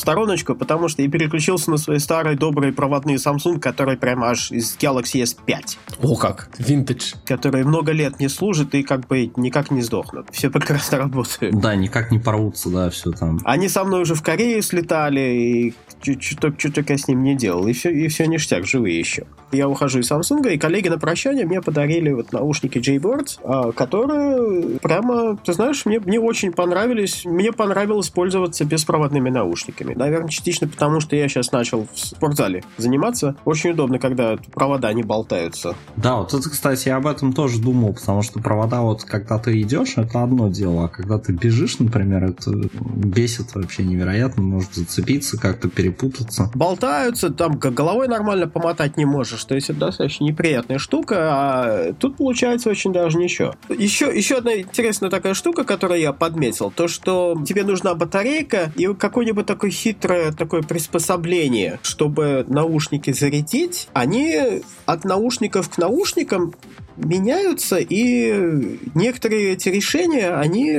стороночку, 0.02 0.54
потому 0.54 0.88
что 0.88 1.02
я 1.02 1.08
переключился 1.08 1.70
на 1.70 1.78
свои 1.78 1.98
старые 1.98 2.36
добрые 2.36 2.72
проводные 2.72 3.16
Samsung, 3.16 3.60
которые 3.60 3.96
прямо 3.96 4.30
аж 4.30 4.50
из 4.50 4.76
Galaxy 4.76 5.22
S5. 5.22 5.78
О 6.02 6.16
как, 6.16 6.50
винтедж. 6.58 7.14
Которые 7.24 7.64
много 7.64 7.92
лет 7.92 8.18
не 8.20 8.28
служат 8.28 8.74
и 8.74 8.82
как 8.82 9.06
бы 9.06 9.30
никак 9.36 9.70
не 9.70 9.82
сдохнут. 9.82 10.26
Все 10.32 10.50
прекрасно 10.56 10.98
работают. 10.98 11.58
Да, 11.60 11.74
никак 11.76 12.10
не 12.10 12.18
порвутся, 12.18 12.68
да, 12.68 12.90
все 12.90 13.12
там. 13.12 13.38
Они 13.44 13.68
со 13.68 13.84
мной 13.84 14.02
уже 14.02 14.14
в 14.14 14.22
Корею 14.22 14.62
слетали, 14.62 15.20
и 15.20 15.74
что 16.20 16.50
только 16.50 16.92
я 16.92 16.98
с 16.98 17.08
ним 17.08 17.22
не 17.22 17.36
делал. 17.36 17.66
И 17.68 17.72
все, 17.72 17.90
и 17.90 18.08
все 18.08 18.26
ништяк, 18.26 18.66
живые 18.66 18.98
еще. 18.98 19.26
Я 19.52 19.68
ухожу 19.68 20.00
из 20.00 20.10
Samsung, 20.10 20.52
и 20.52 20.58
коллеги 20.58 20.88
на 20.88 20.98
прощание 20.98 21.46
мне 21.46 21.60
подарили 21.60 22.10
вот 22.12 22.32
наушники 22.32 22.78
J-Birds, 22.78 23.38
а, 23.44 23.72
которые 23.72 24.78
прямо, 24.80 25.36
ты 25.36 25.52
знаешь, 25.52 25.84
мне, 25.86 26.00
мне 26.00 26.18
очень 26.18 26.52
понравились. 26.52 27.24
Мне 27.24 27.52
понравилось 27.52 28.08
пользоваться 28.08 28.64
беспроводными 28.64 29.30
наушниками 29.30 29.52
наушниками. 29.52 29.94
Наверное, 29.94 30.28
частично 30.28 30.68
потому, 30.68 31.00
что 31.00 31.16
я 31.16 31.28
сейчас 31.28 31.52
начал 31.52 31.86
в 31.92 31.98
спортзале 31.98 32.64
заниматься. 32.78 33.36
Очень 33.44 33.70
удобно, 33.70 33.98
когда 33.98 34.36
провода 34.52 34.92
не 34.92 35.02
болтаются. 35.02 35.74
Да, 35.96 36.16
вот 36.16 36.32
это, 36.34 36.48
кстати, 36.48 36.88
я 36.88 36.96
об 36.96 37.06
этом 37.06 37.32
тоже 37.32 37.60
думал, 37.60 37.94
потому 37.94 38.22
что 38.22 38.40
провода 38.40 38.80
вот, 38.80 39.04
когда 39.04 39.38
ты 39.38 39.60
идешь, 39.60 39.94
это 39.96 40.22
одно 40.22 40.48
дело, 40.48 40.84
а 40.84 40.88
когда 40.88 41.18
ты 41.18 41.32
бежишь, 41.32 41.78
например, 41.78 42.24
это 42.24 42.50
бесит 42.52 43.54
вообще 43.54 43.82
невероятно, 43.82 44.42
может 44.42 44.74
зацепиться, 44.74 45.38
как-то 45.38 45.68
перепутаться. 45.68 46.50
Болтаются, 46.54 47.30
там 47.30 47.58
головой 47.58 48.08
нормально 48.08 48.48
помотать 48.48 48.96
не 48.96 49.04
можешь, 49.04 49.41
то 49.44 49.54
есть 49.54 49.70
это 49.70 49.80
достаточно 49.80 50.24
неприятная 50.24 50.78
штука, 50.78 51.16
а 51.20 51.92
тут 51.94 52.16
получается 52.16 52.70
очень 52.70 52.92
даже 52.92 53.18
ничего. 53.18 53.54
Еще, 53.68 54.06
еще 54.14 54.36
одна 54.36 54.60
интересная 54.60 55.10
такая 55.10 55.34
штука, 55.34 55.64
которую 55.64 56.00
я 56.00 56.12
подметил, 56.12 56.70
то, 56.70 56.88
что 56.88 57.36
тебе 57.46 57.64
нужна 57.64 57.94
батарейка 57.94 58.72
и 58.76 58.92
какой-нибудь 58.94 59.46
такой 59.46 59.70
хитрое 59.70 60.32
такое 60.32 60.62
приспособление, 60.62 61.78
чтобы 61.82 62.44
наушники 62.48 63.12
зарядить. 63.12 63.88
Они 63.92 64.62
от 64.86 65.04
наушников 65.04 65.68
к 65.70 65.78
наушникам 65.78 66.54
меняются, 66.96 67.78
и 67.78 68.78
некоторые 68.94 69.52
эти 69.52 69.68
решения, 69.68 70.30
они, 70.34 70.78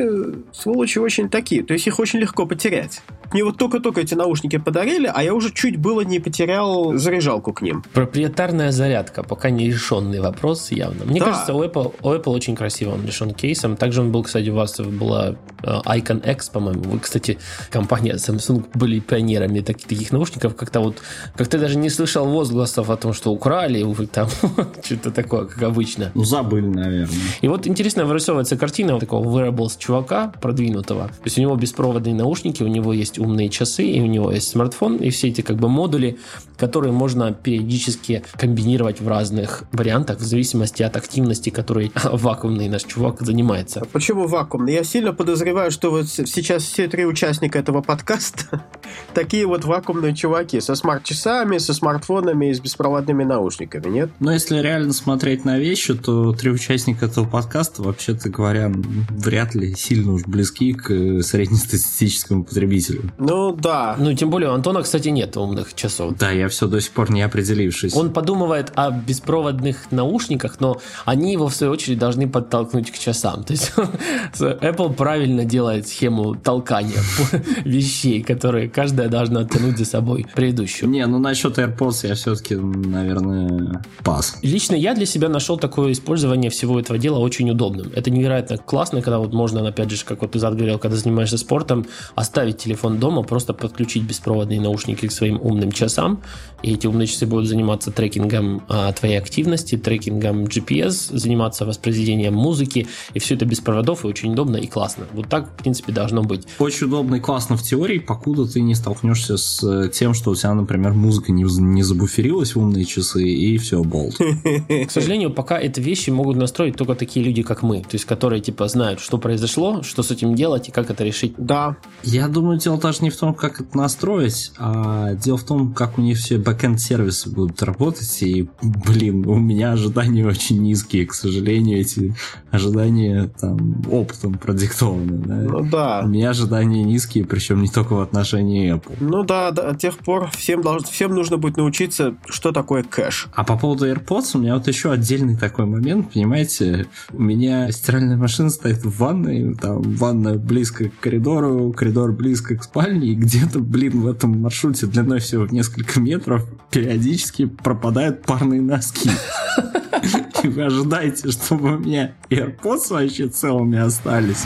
сволочи, 0.51 0.99
очень 0.99 1.29
такие. 1.29 1.63
То 1.63 1.73
есть 1.73 1.87
их 1.87 1.99
очень 1.99 2.19
легко 2.19 2.45
потерять. 2.45 3.01
Мне 3.33 3.43
вот 3.43 3.57
только-только 3.57 4.01
эти 4.01 4.13
наушники 4.13 4.57
подарили, 4.57 5.11
а 5.13 5.23
я 5.23 5.33
уже 5.33 5.51
чуть 5.51 5.77
было 5.77 6.01
не 6.01 6.19
потерял 6.19 6.93
заряжалку 6.97 7.53
к 7.53 7.61
ним. 7.61 7.83
Проприетарная 7.93 8.71
зарядка, 8.71 9.23
пока 9.23 9.49
не 9.49 9.67
решенный 9.67 10.19
вопрос 10.19 10.71
явно. 10.71 11.05
Мне 11.05 11.19
да. 11.19 11.27
кажется, 11.27 11.53
у 11.53 11.63
Apple, 11.63 11.95
у 12.01 12.09
Apple 12.09 12.31
очень 12.31 12.55
красиво 12.55 12.93
он 12.93 13.05
решен 13.05 13.33
кейсом. 13.33 13.75
Также 13.75 14.01
он 14.01 14.11
был, 14.11 14.23
кстати, 14.23 14.49
у 14.49 14.55
вас 14.55 14.79
была 14.79 15.35
э, 15.63 15.67
Icon 15.85 16.31
X, 16.31 16.49
по-моему. 16.49 16.83
Вы, 16.83 16.99
кстати, 16.99 17.39
компания 17.71 18.15
Samsung 18.15 18.65
были 18.73 18.99
пионерами 18.99 19.61
таких, 19.61 19.87
таких 19.87 20.11
наушников. 20.11 20.55
Как-то 20.55 20.79
вот, 20.79 20.97
как 21.35 21.47
ты 21.47 21.57
даже 21.57 21.77
не 21.77 21.89
слышал 21.89 22.25
возгласов 22.27 22.89
о 22.89 22.97
том, 22.97 23.13
что 23.13 23.31
украли, 23.31 23.83
там 24.05 24.29
что-то 24.83 25.11
такое, 25.11 25.45
как 25.45 25.63
обычно. 25.63 26.11
Ну, 26.13 26.23
забыли, 26.23 26.67
наверное. 26.67 27.09
И 27.41 27.47
вот 27.47 27.67
интересно 27.67 28.05
вырисовывается 28.05 28.57
картина 28.57 28.99
такого 28.99 29.27
wearables 29.27 29.71
чувака 29.77 30.33
продвинутого. 30.41 31.07
То 31.07 31.25
есть 31.25 31.37
у 31.37 31.41
него 31.41 31.55
беспроводные 31.55 32.13
наушники, 32.13 32.63
у 32.63 32.67
него 32.67 32.93
есть 32.93 33.19
умные 33.23 33.49
часы, 33.49 33.85
и 33.85 34.01
у 34.01 34.05
него 34.05 34.31
есть 34.31 34.49
смартфон, 34.49 34.97
и 34.97 35.09
все 35.09 35.29
эти 35.29 35.41
как 35.41 35.57
бы 35.57 35.69
модули, 35.69 36.17
которые 36.57 36.93
можно 36.93 37.33
периодически 37.33 38.23
комбинировать 38.37 39.01
в 39.01 39.07
разных 39.07 39.63
вариантах 39.71 40.19
в 40.19 40.23
зависимости 40.23 40.83
от 40.83 40.95
активности, 40.95 41.49
которой 41.49 41.91
вакуумный 42.03 42.69
наш 42.69 42.83
чувак 42.83 43.21
занимается. 43.21 43.81
А 43.81 43.85
почему 43.85 44.27
вакуумный? 44.27 44.73
Я 44.73 44.83
сильно 44.83 45.13
подозреваю, 45.13 45.71
что 45.71 45.91
вот 45.91 46.07
сейчас 46.07 46.63
все 46.63 46.87
три 46.87 47.05
участника 47.05 47.59
этого 47.59 47.81
подкаста 47.81 48.63
такие 49.13 49.45
вот 49.45 49.65
вакуумные 49.65 50.15
чуваки 50.15 50.59
со 50.61 50.75
смарт-часами, 50.75 51.57
со 51.57 51.73
смартфонами 51.73 52.49
и 52.49 52.53
с 52.53 52.59
беспроводными 52.59 53.23
наушниками, 53.23 53.89
нет? 53.89 54.09
Но 54.19 54.31
если 54.31 54.57
реально 54.59 54.93
смотреть 54.93 55.45
на 55.45 55.59
вещи, 55.59 55.93
то 55.93 56.33
три 56.33 56.51
участника 56.51 57.05
этого 57.05 57.25
подкаста, 57.25 57.83
вообще-то 57.83 58.29
говоря, 58.29 58.71
вряд 59.09 59.55
ли 59.55 59.73
сильно 59.75 60.13
уж 60.13 60.23
близки 60.25 60.73
к 60.73 61.21
среднестатистическому 61.21 62.43
потребителю. 62.43 63.11
Ну 63.17 63.53
да. 63.53 63.95
Ну 63.97 64.13
тем 64.13 64.29
более 64.29 64.49
у 64.49 64.53
Антона, 64.53 64.81
кстати, 64.81 65.09
нет 65.09 65.37
умных 65.37 65.73
часов. 65.73 66.17
Да, 66.17 66.31
я 66.31 66.47
все 66.47 66.67
до 66.67 66.81
сих 66.81 66.91
пор 66.91 67.11
не 67.11 67.21
определившись. 67.21 67.95
Он 67.95 68.11
подумывает 68.11 68.71
о 68.75 68.91
беспроводных 68.91 69.91
наушниках, 69.91 70.59
но 70.59 70.79
они 71.05 71.33
его 71.33 71.47
в 71.47 71.55
свою 71.55 71.73
очередь 71.73 71.99
должны 71.99 72.27
подтолкнуть 72.27 72.91
к 72.91 72.97
часам. 72.97 73.43
То 73.43 73.53
есть 73.53 73.73
Apple 74.39 74.93
правильно 74.93 75.45
делает 75.45 75.87
схему 75.87 76.35
толкания 76.35 76.99
вещей, 77.65 78.23
которые 78.23 78.69
каждая 78.69 79.09
должна 79.09 79.43
тянуть 79.43 79.77
за 79.77 79.85
собой 79.85 80.25
предыдущую. 80.33 80.89
Не, 80.89 81.05
ну 81.05 81.19
насчет 81.19 81.57
AirPods 81.57 82.07
я 82.07 82.15
все-таки, 82.15 82.55
наверное, 82.55 83.81
пас. 84.03 84.37
Лично 84.41 84.75
я 84.75 84.93
для 84.93 85.05
себя 85.05 85.29
нашел 85.29 85.57
такое 85.57 85.91
использование 85.91 86.49
всего 86.49 86.79
этого 86.79 86.97
дела 86.97 87.19
очень 87.19 87.49
удобным. 87.49 87.91
Это 87.95 88.09
невероятно 88.09 88.57
классно, 88.57 89.01
когда 89.01 89.19
вот 89.19 89.33
можно, 89.33 89.67
опять 89.67 89.91
же, 89.91 90.03
как 90.05 90.21
вот 90.21 90.31
ты 90.31 90.39
говорил, 90.39 90.79
когда 90.79 90.97
занимаешься 90.97 91.37
спортом, 91.37 91.85
оставить 92.15 92.57
телефон 92.57 92.99
дома, 93.03 93.23
просто 93.23 93.53
подключить 93.53 94.03
беспроводные 94.03 94.61
наушники 94.61 95.07
к 95.07 95.11
своим 95.11 95.37
умным 95.41 95.73
часам, 95.73 96.21
и 96.61 96.73
эти 96.75 96.87
умные 96.87 97.07
часы 97.07 97.25
будут 97.25 97.49
заниматься 97.49 97.91
трекингом 97.91 98.63
а, 98.69 98.93
твоей 98.93 99.17
активности, 99.17 99.77
трекингом 99.77 100.45
GPS, 100.45 101.17
заниматься 101.17 101.65
воспроизведением 101.65 102.33
музыки, 102.33 102.87
и 103.13 103.19
все 103.19 103.35
это 103.35 103.45
без 103.45 103.59
проводов, 103.59 104.05
и 104.05 104.07
очень 104.07 104.31
удобно 104.31 104.55
и 104.55 104.67
классно. 104.67 105.05
Вот 105.11 105.27
так, 105.27 105.49
в 105.49 105.55
принципе, 105.61 105.91
должно 105.91 106.23
быть. 106.23 106.47
Очень 106.59 106.87
удобно 106.87 107.15
и 107.15 107.19
классно 107.19 107.57
в 107.57 107.61
теории, 107.61 107.99
покуда 107.99 108.45
ты 108.45 108.61
не 108.61 108.75
столкнешься 108.75 109.35
с 109.35 109.61
э, 109.63 109.89
тем, 109.89 110.13
что 110.13 110.31
у 110.31 110.35
тебя, 110.35 110.53
например, 110.53 110.93
музыка 110.93 111.33
не, 111.33 111.43
не 111.43 111.83
забуферилась 111.83 112.55
в 112.55 112.59
умные 112.59 112.85
часы, 112.85 113.27
и 113.27 113.57
все, 113.57 113.83
болт. 113.83 114.15
К 114.17 114.89
сожалению, 114.89 115.33
пока 115.33 115.59
эти 115.59 115.81
вещи 115.81 116.11
могут 116.11 116.37
настроить 116.37 116.77
только 116.77 116.95
такие 116.95 117.25
люди, 117.25 117.43
как 117.43 117.63
мы, 117.63 117.81
то 117.81 117.95
есть 117.95 118.05
которые, 118.05 118.41
типа, 118.41 118.69
знают, 118.69 119.01
что 119.01 119.17
произошло, 119.17 119.83
что 119.83 120.01
с 120.01 120.11
этим 120.11 120.35
делать 120.35 120.69
и 120.69 120.71
как 120.71 120.89
это 120.89 121.03
решить. 121.03 121.33
Да. 121.37 121.75
Я 122.03 122.29
думаю, 122.29 122.57
дело 122.57 122.79
даже 122.83 123.01
не 123.01 123.09
в 123.09 123.17
том, 123.17 123.33
как 123.33 123.61
это 123.61 123.75
настроить, 123.77 124.51
а 124.57 125.13
дело 125.13 125.37
в 125.37 125.43
том, 125.43 125.73
как 125.73 125.97
у 125.97 126.01
них 126.01 126.17
все 126.17 126.37
backend 126.37 126.79
сервисы 126.79 127.29
будут 127.29 127.63
работать. 127.63 128.21
И, 128.21 128.49
блин, 128.61 129.25
у 129.27 129.39
меня 129.39 129.71
ожидания 129.71 130.25
очень 130.25 130.61
низкие, 130.61 131.07
к 131.07 131.13
сожалению, 131.13 131.79
эти 131.79 132.13
ожидания 132.51 133.31
там 133.39 133.81
опытом 133.89 134.35
продиктованы. 134.35 135.17
Да? 135.17 135.35
Ну 135.35 135.69
да. 135.69 136.01
У 136.03 136.07
меня 136.09 136.31
ожидания 136.31 136.83
низкие, 136.83 137.25
причем 137.25 137.61
не 137.61 137.69
только 137.69 137.93
в 137.93 138.01
отношении 138.01 138.75
Apple. 138.75 138.97
Ну 138.99 139.23
да, 139.23 139.51
до 139.51 139.73
тех 139.75 139.97
пор 139.97 140.29
всем, 140.31 140.61
должно, 140.61 140.87
всем 140.87 141.15
нужно 141.15 141.37
будет 141.37 141.57
научиться, 141.57 142.15
что 142.25 142.51
такое 142.51 142.83
кэш. 142.83 143.27
А 143.33 143.43
по 143.43 143.57
поводу 143.57 143.89
AirPods 143.89 144.31
у 144.35 144.39
меня 144.39 144.55
вот 144.55 144.67
еще 144.67 144.91
отдельный 144.91 145.37
такой 145.37 145.65
момент, 145.65 146.11
понимаете, 146.13 146.87
у 147.11 147.21
меня 147.21 147.71
стиральная 147.71 148.17
машина 148.17 148.49
стоит 148.49 148.83
в 148.83 148.97
ванной, 148.97 149.55
там 149.55 149.81
ванна 149.81 150.35
близко 150.35 150.89
к 150.89 150.99
коридору, 150.99 151.71
коридор 151.71 152.11
близко 152.11 152.55
к 152.57 152.63
спальне, 152.73 153.09
и 153.09 153.15
где-то, 153.15 153.59
блин, 153.59 154.01
в 154.01 154.07
этом 154.07 154.41
маршруте 154.41 154.87
длиной 154.87 155.19
всего 155.19 155.45
в 155.45 155.53
несколько 155.53 155.99
метров 155.99 156.43
периодически 156.71 157.45
пропадают 157.45 158.23
парные 158.23 158.61
носки. 158.61 159.11
И 160.43 160.47
вы 160.47 160.63
ожидаете, 160.63 161.29
чтобы 161.31 161.75
у 161.75 161.77
меня 161.77 162.15
AirPods 162.29 162.89
вообще 162.89 163.27
целыми 163.27 163.77
остались. 163.77 164.43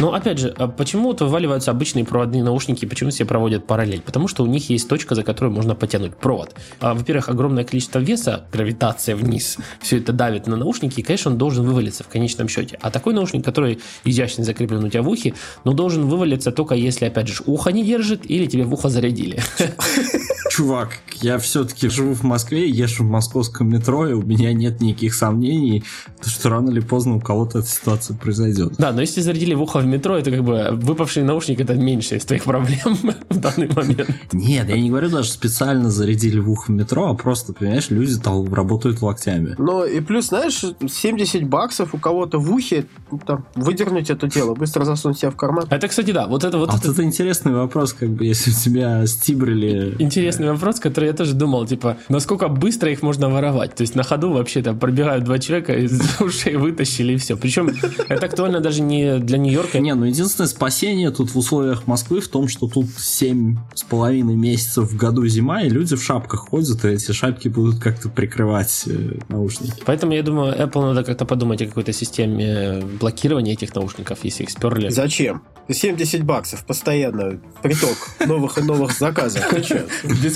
Но 0.00 0.14
опять 0.14 0.38
же, 0.38 0.54
а 0.56 0.68
почему 0.68 1.08
вот 1.08 1.20
вываливаются 1.20 1.72
обычные 1.72 2.04
проводные 2.04 2.44
наушники, 2.44 2.86
почему 2.86 3.10
все 3.10 3.24
проводят 3.24 3.66
параллель? 3.66 4.00
Потому 4.00 4.28
что 4.28 4.44
у 4.44 4.46
них 4.46 4.70
есть 4.70 4.88
точка, 4.88 5.16
за 5.16 5.24
которую 5.24 5.52
можно 5.52 5.74
потянуть 5.74 6.16
провод. 6.16 6.54
А, 6.80 6.94
во-первых, 6.94 7.28
огромное 7.28 7.64
количество 7.64 7.98
веса, 7.98 8.44
гравитация 8.52 9.16
вниз, 9.16 9.58
все 9.80 9.98
это 9.98 10.12
давит 10.12 10.46
на 10.46 10.56
наушники, 10.56 11.00
и, 11.00 11.02
конечно, 11.02 11.32
он 11.32 11.38
должен 11.38 11.66
вывалиться 11.66 12.04
в 12.04 12.08
конечном 12.08 12.48
счете. 12.48 12.78
А 12.80 12.90
такой 12.90 13.12
наушник, 13.12 13.44
который 13.44 13.80
изящно 14.04 14.44
закреплен 14.44 14.84
у 14.84 14.88
тебя 14.88 15.02
в 15.02 15.08
ухе, 15.08 15.34
но 15.64 15.72
должен 15.72 16.06
вывалиться 16.06 16.52
только 16.52 16.74
если, 16.74 17.06
опять 17.06 17.28
же, 17.28 17.42
ухо 17.46 17.72
не 17.72 17.84
держит 17.84 18.30
или 18.30 18.46
тебе 18.46 18.64
в 18.64 18.72
ухо 18.72 18.88
зарядили. 18.88 19.40
Чувак, 20.58 20.98
я 21.22 21.38
все-таки 21.38 21.88
живу 21.88 22.14
в 22.14 22.24
Москве, 22.24 22.68
езжу 22.68 23.04
в 23.04 23.06
московском 23.06 23.68
метро, 23.68 24.08
и 24.08 24.12
у 24.12 24.22
меня 24.22 24.52
нет 24.52 24.80
никаких 24.80 25.14
сомнений, 25.14 25.84
что 26.26 26.48
рано 26.48 26.70
или 26.70 26.80
поздно 26.80 27.14
у 27.14 27.20
кого-то 27.20 27.60
эта 27.60 27.68
ситуация 27.68 28.16
произойдет. 28.16 28.72
Да, 28.76 28.90
но 28.90 29.00
если 29.00 29.20
зарядили 29.20 29.54
в 29.54 29.62
ухо 29.62 29.78
в 29.78 29.86
метро, 29.86 30.18
это 30.18 30.32
как 30.32 30.42
бы 30.42 30.70
выпавший 30.72 31.22
наушник, 31.22 31.60
это 31.60 31.74
меньше 31.74 32.16
из 32.16 32.24
твоих 32.24 32.42
проблем 32.42 32.98
в 33.30 33.38
данный 33.38 33.68
момент. 33.68 34.10
Нет, 34.32 34.68
я 34.68 34.80
не 34.80 34.88
говорю 34.88 35.10
даже 35.10 35.30
специально 35.30 35.90
зарядили 35.90 36.40
в 36.40 36.50
ухо 36.50 36.72
в 36.72 36.74
метро, 36.74 37.08
а 37.08 37.14
просто, 37.14 37.52
понимаешь, 37.52 37.90
люди 37.90 38.18
там 38.18 38.52
работают 38.52 39.00
локтями. 39.00 39.54
Ну 39.58 39.84
и 39.84 40.00
плюс, 40.00 40.26
знаешь, 40.26 40.64
70 40.88 41.48
баксов 41.48 41.94
у 41.94 41.98
кого-то 41.98 42.40
в 42.40 42.52
ухе, 42.52 42.86
там, 43.26 43.46
выдернуть 43.54 44.10
это 44.10 44.26
дело, 44.26 44.56
быстро 44.56 44.84
засунуть 44.84 45.20
себя 45.20 45.30
в 45.30 45.36
карман. 45.36 45.66
Это, 45.70 45.86
кстати, 45.86 46.10
да, 46.10 46.26
вот 46.26 46.42
это 46.42 46.58
вот... 46.58 46.70
А 46.70 46.72
вот 46.72 46.84
это 46.84 47.04
интересный 47.04 47.52
вопрос, 47.52 47.92
как 47.92 48.08
бы, 48.10 48.24
если 48.24 48.50
у 48.50 48.54
тебя 48.54 49.06
стибрили... 49.06 49.94
Интересный 50.00 50.47
вопрос, 50.52 50.80
который 50.80 51.06
я 51.06 51.12
тоже 51.12 51.34
думал, 51.34 51.66
типа, 51.66 51.96
насколько 52.08 52.48
быстро 52.48 52.90
их 52.90 53.02
можно 53.02 53.28
воровать? 53.28 53.74
То 53.74 53.82
есть 53.82 53.94
на 53.94 54.02
ходу 54.02 54.32
вообще 54.32 54.62
там 54.62 54.78
пробегают 54.78 55.24
два 55.24 55.38
человека, 55.38 55.74
из 55.74 56.00
ушей 56.20 56.56
вытащили 56.56 57.14
и 57.14 57.16
все. 57.16 57.36
Причем 57.36 57.70
это 58.08 58.26
актуально 58.26 58.60
даже 58.60 58.82
не 58.82 59.18
для 59.18 59.38
Нью-Йорка. 59.38 59.80
Не, 59.80 59.94
ну 59.94 60.04
единственное 60.04 60.48
спасение 60.48 61.10
тут 61.10 61.30
в 61.30 61.38
условиях 61.38 61.86
Москвы 61.86 62.20
в 62.20 62.28
том, 62.28 62.48
что 62.48 62.68
тут 62.68 62.86
семь 62.98 63.56
с 63.74 63.82
половиной 63.82 64.36
месяцев 64.36 64.90
в 64.90 64.96
году 64.96 65.26
зима, 65.26 65.62
и 65.62 65.68
люди 65.68 65.96
в 65.96 66.02
шапках 66.02 66.48
ходят, 66.48 66.84
и 66.84 66.88
эти 66.88 67.12
шапки 67.12 67.48
будут 67.48 67.80
как-то 67.80 68.08
прикрывать 68.08 68.84
э, 68.86 69.18
наушники. 69.28 69.82
Поэтому 69.84 70.12
я 70.12 70.22
думаю, 70.22 70.54
Apple 70.54 70.82
надо 70.82 71.04
как-то 71.04 71.24
подумать 71.24 71.62
о 71.62 71.66
какой-то 71.66 71.92
системе 71.92 72.82
блокирования 73.00 73.52
этих 73.52 73.74
наушников, 73.74 74.20
если 74.22 74.44
их 74.44 74.50
сперли. 74.50 74.88
Зачем? 74.88 75.42
70 75.68 76.24
баксов 76.24 76.64
постоянно 76.64 77.40
приток 77.62 77.96
новых 78.26 78.58
и 78.58 78.62
новых 78.62 78.92
заказов. 78.92 79.44
Чё? 79.64 79.82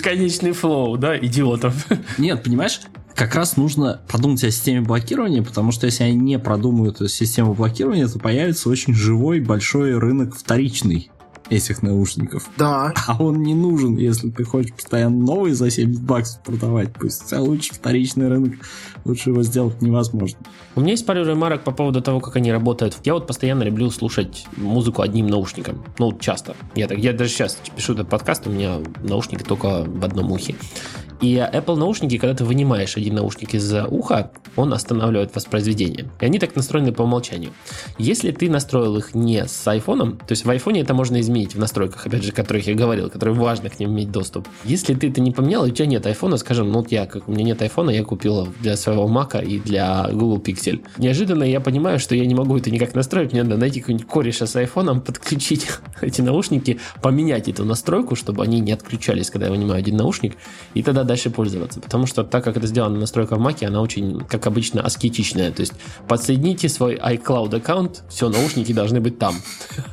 Бесконечный 0.03 0.51
флоу, 0.51 0.99
да, 0.99 1.17
идиотов. 1.17 1.87
Нет, 2.19 2.43
понимаешь, 2.43 2.81
как 3.15 3.37
раз 3.37 3.57
нужно 3.57 4.01
продумать 4.09 4.43
о 4.43 4.51
системе 4.51 4.81
блокирования, 4.81 5.45
потому 5.45 5.71
что 5.71 5.87
если 5.87 6.03
они 6.03 6.17
не 6.17 6.41
продумают 6.41 6.99
систему 7.09 7.55
блокирования, 7.55 8.09
то 8.09 8.19
появится 8.19 8.69
очень 8.69 8.95
живой 8.95 9.39
большой 9.39 9.97
рынок 9.97 10.35
вторичный 10.37 11.12
этих 11.57 11.83
наушников. 11.83 12.49
Да. 12.57 12.93
А 13.07 13.23
он 13.23 13.43
не 13.43 13.55
нужен, 13.55 13.97
если 13.97 14.31
ты 14.31 14.45
хочешь 14.45 14.73
постоянно 14.73 15.17
новые 15.17 15.55
за 15.55 15.71
70 15.71 16.03
баксов 16.03 16.43
продавать. 16.43 16.93
Пусть 16.95 17.33
а 17.33 17.41
лучше 17.41 17.75
вторичный 17.75 18.29
рынок, 18.29 18.55
лучше 19.05 19.31
его 19.31 19.43
сделать 19.43 19.83
невозможно. 19.83 20.39
У 20.75 20.81
меня 20.81 20.93
есть 20.93 21.05
пару 21.05 21.25
ремарок 21.25 21.63
по 21.65 21.73
поводу 21.73 22.01
того, 22.01 22.21
как 22.21 22.37
они 22.37 22.51
работают. 22.51 22.97
Я 23.05 23.15
вот 23.15 23.27
постоянно 23.27 23.65
люблю 23.65 23.91
слушать 23.91 24.47
музыку 24.57 25.03
одним 25.03 25.27
наушником. 25.27 25.85
Ну, 25.99 26.17
часто. 26.19 26.57
Я, 26.75 26.89
так, 26.89 26.99
я 26.99 27.13
даже 27.13 27.31
сейчас 27.31 27.59
пишу 27.77 27.93
этот 27.93 28.09
подкаст, 28.09 28.47
у 28.47 28.51
меня 28.51 28.79
наушники 29.03 29.43
только 29.43 29.85
в 29.85 30.05
одном 30.05 30.33
ухе. 30.33 30.55
И 31.23 31.37
Apple 31.37 31.77
наушники, 31.77 32.19
когда 32.19 32.35
ты 32.35 32.45
вынимаешь 32.45 32.97
один 32.97 33.15
наушник 33.15 33.55
из 33.55 33.73
уха, 33.89 34.33
он 34.57 34.73
останавливает 34.73 35.33
воспроизведение. 35.35 36.11
И 36.21 36.25
они 36.25 36.41
так 36.41 36.57
настроены 36.57 36.93
по 36.93 37.03
умолчанию. 37.03 37.53
Если 37.97 38.33
ты 38.33 38.51
настроил 38.51 38.97
их 38.97 39.15
не 39.15 39.47
с 39.47 39.65
iPhone, 39.69 40.19
то 40.19 40.33
есть 40.33 40.45
в 40.45 40.51
iPhone 40.51 40.81
это 40.81 40.95
можно 40.95 41.21
изменить 41.21 41.55
в 41.55 41.61
настройках, 41.61 42.07
опять 42.07 42.25
же, 42.25 42.33
о 42.33 42.35
которых 42.35 42.67
я 42.67 42.75
говорил, 42.75 43.09
которые 43.09 43.37
важно 43.37 43.71
к 43.71 43.79
ним 43.79 43.91
иметь 43.93 44.11
доступ. 44.11 44.49
Если 44.65 44.95
ты 44.95 45.11
это 45.11 45.21
не 45.21 45.31
поменял, 45.31 45.65
и 45.65 45.71
у 45.71 45.73
тебя 45.73 45.87
нет 45.87 46.05
iPhone, 46.07 46.37
скажем, 46.39 46.73
ну 46.73 46.81
вот 46.81 46.91
я, 46.91 47.07
как 47.07 47.29
у 47.29 47.33
меня 47.33 47.45
нет 47.45 47.63
iPhone, 47.63 47.95
я 47.95 48.03
купил 48.03 48.49
для 48.61 48.77
своего 48.77 49.09
Mac 49.09 49.45
и 49.45 49.61
для 49.61 50.09
Google 50.13 50.39
Pixel. 50.39 50.85
Неожиданно 50.99 51.45
я 51.45 51.61
понимаю, 51.61 52.01
что 52.01 52.17
я 52.17 52.27
не 52.27 52.35
могу 52.35 52.57
это 52.57 52.73
никак 52.73 52.95
настроить, 52.95 53.33
мне 53.33 53.45
надо 53.45 53.59
найти 53.59 53.79
какой-нибудь 53.79 54.09
кореша 54.09 54.47
с 54.47 54.57
iPhone, 54.57 55.01
подключить 55.01 55.69
эти 56.01 56.21
наушники, 56.21 56.81
поменять 57.01 57.49
эту 57.49 57.65
настройку, 57.65 58.17
чтобы 58.17 58.43
они 58.43 58.59
не 58.59 58.73
отключались, 58.73 59.31
когда 59.31 59.47
я 59.47 59.53
вынимаю 59.53 59.79
один 59.79 59.97
наушник, 59.97 60.35
и 60.75 60.83
тогда 60.83 61.05
дальше 61.13 61.29
пользоваться. 61.29 61.79
Потому 61.79 62.07
что 62.07 62.25
так 62.25 62.43
как 62.43 62.57
это 62.57 62.67
сделано 62.67 62.99
настройка 62.99 63.37
в 63.37 63.47
Mac, 63.47 63.63
она 63.67 63.83
очень, 63.83 64.21
как 64.21 64.47
обычно, 64.47 64.81
аскетичная. 64.81 65.53
То 65.53 65.61
есть 65.61 65.75
подсоедините 66.09 66.71
свой 66.71 66.97
iCloud 66.97 67.55
аккаунт, 67.55 68.03
все, 68.09 68.31
наушники 68.31 68.73
должны 68.73 69.01
быть 69.01 69.19
там. 69.19 69.35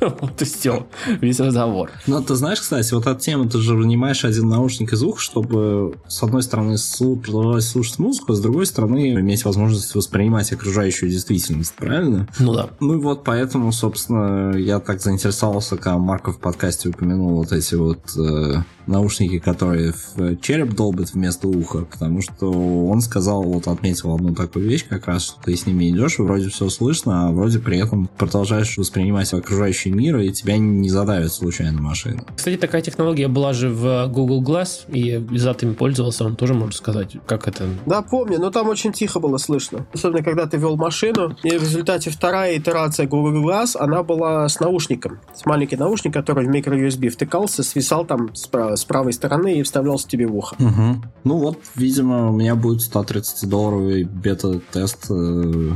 Вот 0.00 0.40
и 0.40 0.44
все. 0.44 0.86
Весь 1.20 1.40
разговор. 1.40 1.90
Ну, 2.06 2.22
ты 2.22 2.34
знаешь, 2.34 2.60
кстати, 2.60 2.94
вот 2.94 3.06
эта 3.06 3.20
тема, 3.20 3.48
ты 3.48 3.58
же 3.58 3.74
вынимаешь 3.74 4.24
один 4.24 4.48
наушник 4.48 4.92
из 4.94 5.02
уха, 5.02 5.20
чтобы, 5.20 5.94
с 6.08 6.22
одной 6.22 6.42
стороны, 6.42 6.76
продолжать 7.22 7.64
слушать 7.64 7.98
музыку, 7.98 8.32
а 8.32 8.36
с 8.36 8.40
другой 8.40 8.64
стороны, 8.64 9.12
иметь 9.12 9.44
возможность 9.44 9.94
воспринимать 9.94 10.52
окружающую 10.52 11.10
действительность, 11.10 11.74
правильно? 11.74 12.28
Ну 12.38 12.54
да. 12.54 12.70
Ну 12.80 12.94
и 12.94 13.00
вот 13.00 13.24
поэтому, 13.24 13.72
собственно, 13.72 14.56
я 14.56 14.80
так 14.80 15.00
заинтересовался, 15.00 15.76
когда 15.76 15.98
Марков 15.98 16.36
в 16.36 16.40
подкасте 16.40 16.88
упомянул 16.88 17.36
вот 17.36 17.52
эти 17.52 17.74
вот 17.74 17.98
э, 18.16 18.62
наушники, 18.86 19.38
которые 19.38 19.92
в 19.92 20.36
череп 20.38 20.74
долбят 20.74 21.09
вместо 21.14 21.48
уха, 21.48 21.84
потому 21.90 22.22
что 22.22 22.50
он 22.50 23.00
сказал, 23.00 23.42
вот 23.42 23.68
отметил 23.68 24.14
одну 24.14 24.34
такую 24.34 24.68
вещь, 24.68 24.86
как 24.88 25.06
раз, 25.06 25.24
что 25.24 25.42
ты 25.42 25.56
с 25.56 25.66
ними 25.66 25.90
идешь, 25.90 26.18
вроде 26.18 26.48
все 26.48 26.68
слышно, 26.68 27.28
а 27.28 27.32
вроде 27.32 27.58
при 27.58 27.78
этом 27.78 28.08
продолжаешь 28.18 28.76
воспринимать 28.76 29.32
окружающий 29.32 29.90
мир, 29.90 30.18
и 30.18 30.30
тебя 30.32 30.58
не 30.58 30.88
задавит 30.88 31.32
случайно 31.32 31.80
машина. 31.80 32.24
Кстати, 32.36 32.56
такая 32.56 32.82
технология 32.82 33.28
была 33.28 33.52
же 33.52 33.68
в 33.68 34.08
Google 34.08 34.42
Glass, 34.42 34.86
и 34.88 35.24
Зат 35.36 35.62
им 35.62 35.74
пользовался, 35.74 36.24
он 36.24 36.36
тоже 36.36 36.54
может 36.54 36.74
сказать, 36.76 37.16
как 37.26 37.48
это... 37.48 37.68
Да, 37.86 38.02
помню, 38.02 38.38
но 38.38 38.50
там 38.50 38.68
очень 38.68 38.92
тихо 38.92 39.20
было 39.20 39.38
слышно. 39.38 39.86
Особенно, 39.92 40.22
когда 40.22 40.46
ты 40.46 40.56
вел 40.56 40.76
машину, 40.76 41.36
и 41.42 41.56
в 41.56 41.62
результате 41.62 42.10
вторая 42.10 42.58
итерация 42.58 43.06
Google 43.06 43.44
Glass, 43.44 43.76
она 43.78 44.02
была 44.02 44.48
с 44.48 44.60
наушником. 44.60 45.20
С 45.34 45.46
маленький 45.46 45.76
наушник, 45.76 46.12
который 46.12 46.46
в 46.46 46.50
микро-USB 46.50 47.08
втыкался, 47.08 47.62
свисал 47.62 48.04
там 48.04 48.34
справа, 48.34 48.76
с 48.76 48.84
правой 48.84 49.12
стороны 49.12 49.58
и 49.58 49.62
вставлялся 49.62 50.08
тебе 50.08 50.26
в 50.26 50.36
ухо. 50.36 50.56
Угу. 50.58 50.99
Ну 51.24 51.36
вот, 51.36 51.58
видимо, 51.76 52.30
у 52.30 52.32
меня 52.32 52.54
будет 52.54 52.80
130-долларовый 52.80 54.04
бета-тест 54.04 55.06
э, 55.10 55.72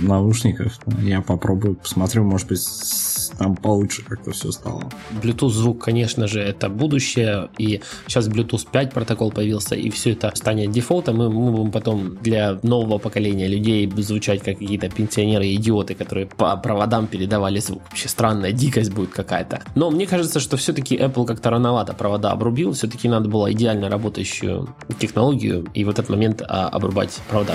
наушников. 0.00 0.78
Я 1.02 1.22
попробую, 1.22 1.76
посмотрю, 1.76 2.24
может 2.24 2.48
быть, 2.48 2.66
там 3.38 3.56
получше 3.56 4.02
как-то 4.04 4.32
все 4.32 4.50
стало. 4.50 4.82
Bluetooth 5.22 5.50
звук, 5.50 5.84
конечно 5.84 6.26
же, 6.26 6.40
это 6.40 6.68
будущее, 6.68 7.48
и 7.58 7.80
сейчас 8.06 8.28
Bluetooth 8.28 8.66
5 8.70 8.92
протокол 8.92 9.30
появился, 9.30 9.74
и 9.74 9.90
все 9.90 10.12
это 10.12 10.32
станет 10.34 10.72
дефолтом, 10.72 11.16
мы, 11.16 11.30
мы 11.30 11.52
будем 11.52 11.70
потом 11.70 12.16
для 12.16 12.58
нового 12.62 12.98
поколения 12.98 13.46
людей 13.46 13.90
звучать 13.98 14.42
как 14.42 14.58
какие-то 14.58 14.88
пенсионеры 14.88 15.54
идиоты, 15.54 15.94
которые 15.94 16.26
по 16.26 16.56
проводам 16.56 17.06
передавали 17.06 17.60
звук. 17.60 17.82
Вообще 17.90 18.08
странная 18.08 18.52
дикость 18.52 18.92
будет 18.92 19.10
какая-то. 19.10 19.62
Но 19.74 19.90
мне 19.90 20.06
кажется, 20.06 20.40
что 20.40 20.56
все-таки 20.56 20.96
Apple 20.96 21.26
как-то 21.26 21.50
рановато 21.50 21.94
провода 21.94 22.32
обрубил, 22.32 22.72
все-таки 22.72 23.08
надо 23.08 23.28
было 23.28 23.52
идеально 23.52 23.88
работающую 24.18 24.68
технологию 24.98 25.66
и 25.74 25.84
в 25.84 25.88
этот 25.88 26.08
момент 26.08 26.42
а, 26.42 26.68
обрубать 26.68 27.20
провода. 27.28 27.54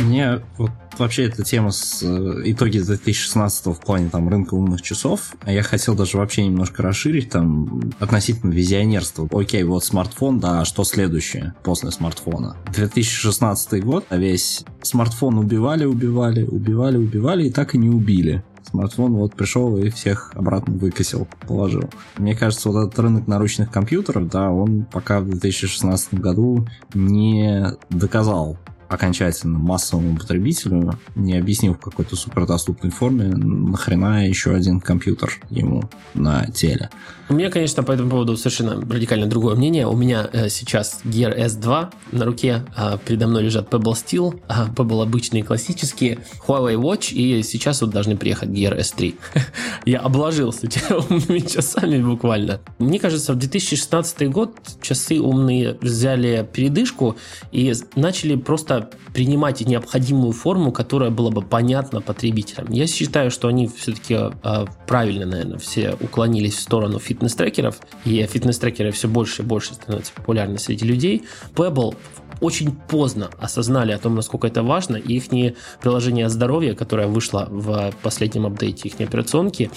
Мне 0.00 0.40
вот 0.58 0.70
вообще 0.98 1.24
эта 1.24 1.42
тема 1.42 1.70
с 1.70 2.02
э, 2.02 2.42
итоги 2.44 2.78
2016 2.78 3.66
в 3.66 3.80
плане 3.80 4.10
там 4.10 4.28
рынка 4.28 4.54
умных 4.54 4.82
часов. 4.82 5.34
А 5.42 5.52
я 5.52 5.62
хотел 5.62 5.94
даже 5.94 6.18
вообще 6.18 6.44
немножко 6.44 6.82
расширить 6.82 7.30
там 7.30 7.92
относительно 7.98 8.52
визионерства. 8.52 9.28
Окей, 9.32 9.62
вот 9.62 9.84
смартфон, 9.84 10.40
да, 10.40 10.60
а 10.60 10.64
что 10.64 10.84
следующее 10.84 11.54
после 11.62 11.90
смартфона? 11.92 12.56
2016 12.74 13.82
год, 13.84 14.04
а 14.10 14.16
весь 14.16 14.64
смартфон 14.82 15.38
убивали, 15.38 15.84
убивали, 15.84 16.42
убивали, 16.42 16.96
убивали 16.98 17.46
и 17.46 17.50
так 17.50 17.74
и 17.74 17.78
не 17.78 17.88
убили 17.88 18.44
смартфон 18.72 19.14
вот 19.14 19.34
пришел 19.34 19.76
и 19.76 19.90
всех 19.90 20.32
обратно 20.34 20.74
выкосил, 20.74 21.28
положил. 21.46 21.90
Мне 22.16 22.34
кажется, 22.34 22.70
вот 22.70 22.86
этот 22.88 22.98
рынок 22.98 23.26
наручных 23.26 23.70
компьютеров, 23.70 24.28
да, 24.28 24.50
он 24.50 24.84
пока 24.90 25.20
в 25.20 25.28
2016 25.28 26.14
году 26.14 26.66
не 26.94 27.76
доказал 27.90 28.58
окончательно 28.92 29.58
массовому 29.58 30.16
потребителю, 30.16 30.98
не 31.14 31.36
объяснив 31.36 31.76
в 31.76 31.80
какой-то 31.80 32.16
супердоступной 32.16 32.90
форме, 32.90 33.28
нахрена 33.28 34.26
еще 34.28 34.54
один 34.54 34.80
компьютер 34.80 35.40
ему 35.50 35.84
на 36.14 36.46
теле. 36.46 36.90
У 37.28 37.34
меня, 37.34 37.50
конечно, 37.50 37.82
по 37.82 37.92
этому 37.92 38.10
поводу 38.10 38.36
совершенно 38.36 38.80
радикально 38.80 39.26
другое 39.26 39.54
мнение. 39.56 39.86
У 39.86 39.96
меня 39.96 40.28
э, 40.32 40.50
сейчас 40.50 41.00
Gear 41.04 41.34
S2 41.34 41.92
на 42.12 42.24
руке, 42.26 42.64
а 42.76 42.98
передо 42.98 43.26
мной 43.26 43.44
лежат 43.44 43.70
Pebble 43.70 43.94
Steel, 43.94 44.38
а 44.48 44.68
Pebble 44.68 45.02
обычные 45.02 45.42
классические, 45.42 46.18
Huawei 46.46 46.74
Watch, 46.74 47.14
и 47.14 47.42
сейчас 47.42 47.80
вот 47.80 47.90
должны 47.90 48.18
приехать 48.18 48.50
Gear 48.50 48.78
S3. 48.78 49.14
Я 49.86 50.00
обложился 50.00 50.68
умными 50.90 51.38
часами 51.38 52.02
буквально. 52.02 52.60
Мне 52.78 52.98
кажется, 52.98 53.32
в 53.32 53.36
2016 53.36 54.28
год 54.30 54.58
часы 54.82 55.18
умные 55.18 55.78
взяли 55.80 56.46
передышку 56.52 57.16
и 57.50 57.72
начали 57.96 58.36
просто 58.36 58.81
принимать 59.14 59.60
необходимую 59.60 60.32
форму, 60.32 60.72
которая 60.72 61.10
была 61.10 61.30
бы 61.30 61.42
понятна 61.42 62.00
потребителям. 62.00 62.70
Я 62.70 62.86
считаю, 62.86 63.30
что 63.30 63.48
они 63.48 63.68
все-таки 63.68 64.14
э, 64.14 64.64
правильно, 64.86 65.26
наверное, 65.26 65.58
все 65.58 65.96
уклонились 66.00 66.54
в 66.54 66.60
сторону 66.60 66.98
фитнес-трекеров, 66.98 67.80
и 68.04 68.24
фитнес-трекеры 68.24 68.90
все 68.92 69.08
больше 69.08 69.42
и 69.42 69.44
больше 69.44 69.74
становятся 69.74 70.12
популярны 70.12 70.58
среди 70.58 70.84
людей. 70.84 71.24
Pebble 71.54 71.96
очень 72.40 72.72
поздно 72.72 73.30
осознали 73.38 73.92
о 73.92 73.98
том, 73.98 74.16
насколько 74.16 74.46
это 74.46 74.62
важно, 74.62 74.96
и 74.96 75.14
их 75.14 75.54
приложение 75.80 76.28
здоровья, 76.28 76.74
которое 76.74 77.06
вышло 77.06 77.46
в 77.48 77.92
последнем 78.02 78.46
апдейте 78.46 78.88
их 78.88 79.00
операционки, 79.00 79.70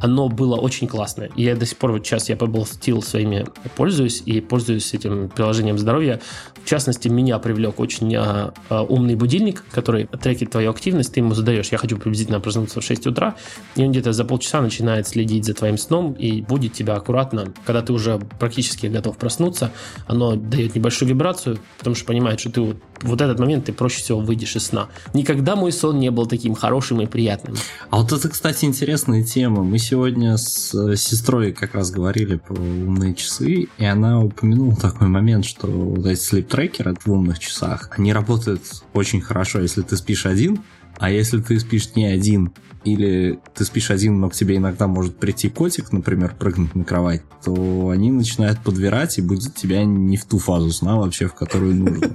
оно 0.00 0.28
было 0.28 0.56
очень 0.56 0.86
классное. 0.86 1.30
Я 1.36 1.56
до 1.56 1.66
сих 1.66 1.78
пор 1.78 1.92
вот 1.92 2.06
сейчас 2.06 2.28
я 2.28 2.36
Pebble 2.36 2.64
Steel 2.64 3.02
своими 3.02 3.46
пользуюсь 3.76 4.22
и 4.24 4.40
пользуюсь 4.40 4.92
этим 4.94 5.28
приложением 5.28 5.78
здоровья. 5.78 6.20
В 6.64 6.68
частности, 6.68 7.06
меня 7.06 7.38
привлек 7.38 7.78
очень 7.78 8.14
а, 8.16 8.52
а, 8.68 8.82
умный 8.82 9.14
будильник, 9.14 9.64
который 9.70 10.06
трекит 10.06 10.50
твою 10.50 10.70
активность, 10.70 11.14
ты 11.14 11.20
ему 11.20 11.32
задаешь, 11.32 11.68
я 11.68 11.78
хочу 11.78 11.96
приблизительно 11.96 12.40
проснуться 12.40 12.80
в 12.80 12.84
6 12.84 13.06
утра, 13.06 13.36
и 13.76 13.84
он 13.84 13.92
где-то 13.92 14.12
за 14.12 14.24
полчаса 14.24 14.60
начинает 14.60 15.06
следить 15.06 15.44
за 15.44 15.54
твоим 15.54 15.78
сном 15.78 16.14
и 16.14 16.40
будет 16.40 16.72
тебя 16.72 16.94
аккуратно, 16.94 17.52
когда 17.64 17.82
ты 17.82 17.92
уже 17.92 18.18
практически 18.40 18.86
готов 18.88 19.16
проснуться, 19.16 19.70
оно 20.08 20.34
дает 20.34 20.74
небольшую 20.74 21.08
вибрацию, 21.08 21.58
потому 21.78 21.94
что 21.94 22.04
понимает, 22.04 22.40
что 22.40 22.50
ты 22.50 22.60
вот, 22.60 22.76
вот 23.02 23.20
этот 23.20 23.38
момент 23.38 23.66
ты 23.66 23.72
проще 23.72 24.00
всего 24.00 24.18
выйдешь 24.18 24.56
из 24.56 24.66
сна. 24.66 24.88
Никогда 25.14 25.54
мой 25.54 25.70
сон 25.70 26.00
не 26.00 26.10
был 26.10 26.26
таким 26.26 26.54
хорошим 26.56 27.00
и 27.00 27.06
приятным. 27.06 27.56
А 27.90 27.98
вот 27.98 28.12
это, 28.12 28.28
кстати, 28.28 28.64
интересная 28.64 29.22
тема. 29.22 29.62
Мы 29.62 29.78
сегодня 29.86 30.36
с 30.36 30.96
сестрой 30.96 31.52
как 31.52 31.74
раз 31.74 31.92
говорили 31.92 32.36
про 32.36 32.54
умные 32.54 33.14
часы, 33.14 33.68
и 33.78 33.84
она 33.84 34.20
упомянула 34.20 34.74
такой 34.74 35.06
момент, 35.06 35.44
что 35.44 35.68
вот 35.68 36.04
эти 36.06 36.20
sleep 36.20 36.42
трекеры 36.42 36.94
в 37.04 37.12
умных 37.12 37.38
часах, 37.38 37.90
они 37.96 38.12
работают 38.12 38.62
очень 38.94 39.20
хорошо, 39.20 39.60
если 39.60 39.82
ты 39.82 39.96
спишь 39.96 40.26
один, 40.26 40.60
а 40.98 41.10
если 41.10 41.40
ты 41.40 41.60
спишь 41.60 41.94
не 41.94 42.06
один, 42.06 42.52
или 42.86 43.40
ты 43.54 43.64
спишь 43.64 43.90
один, 43.90 44.20
но 44.20 44.30
к 44.30 44.34
тебе 44.34 44.56
иногда 44.56 44.86
может 44.86 45.16
прийти 45.16 45.48
котик, 45.48 45.92
например, 45.92 46.34
прыгнуть 46.38 46.74
на 46.74 46.84
кровать, 46.84 47.22
то 47.44 47.90
они 47.90 48.10
начинают 48.10 48.60
подбирать 48.60 49.18
и 49.18 49.22
будут 49.22 49.54
тебя 49.54 49.84
не 49.84 50.16
в 50.16 50.24
ту 50.24 50.38
фазу 50.38 50.70
сна 50.70 50.96
вообще, 50.96 51.26
в 51.26 51.34
которую 51.34 51.74
нужно. 51.74 52.08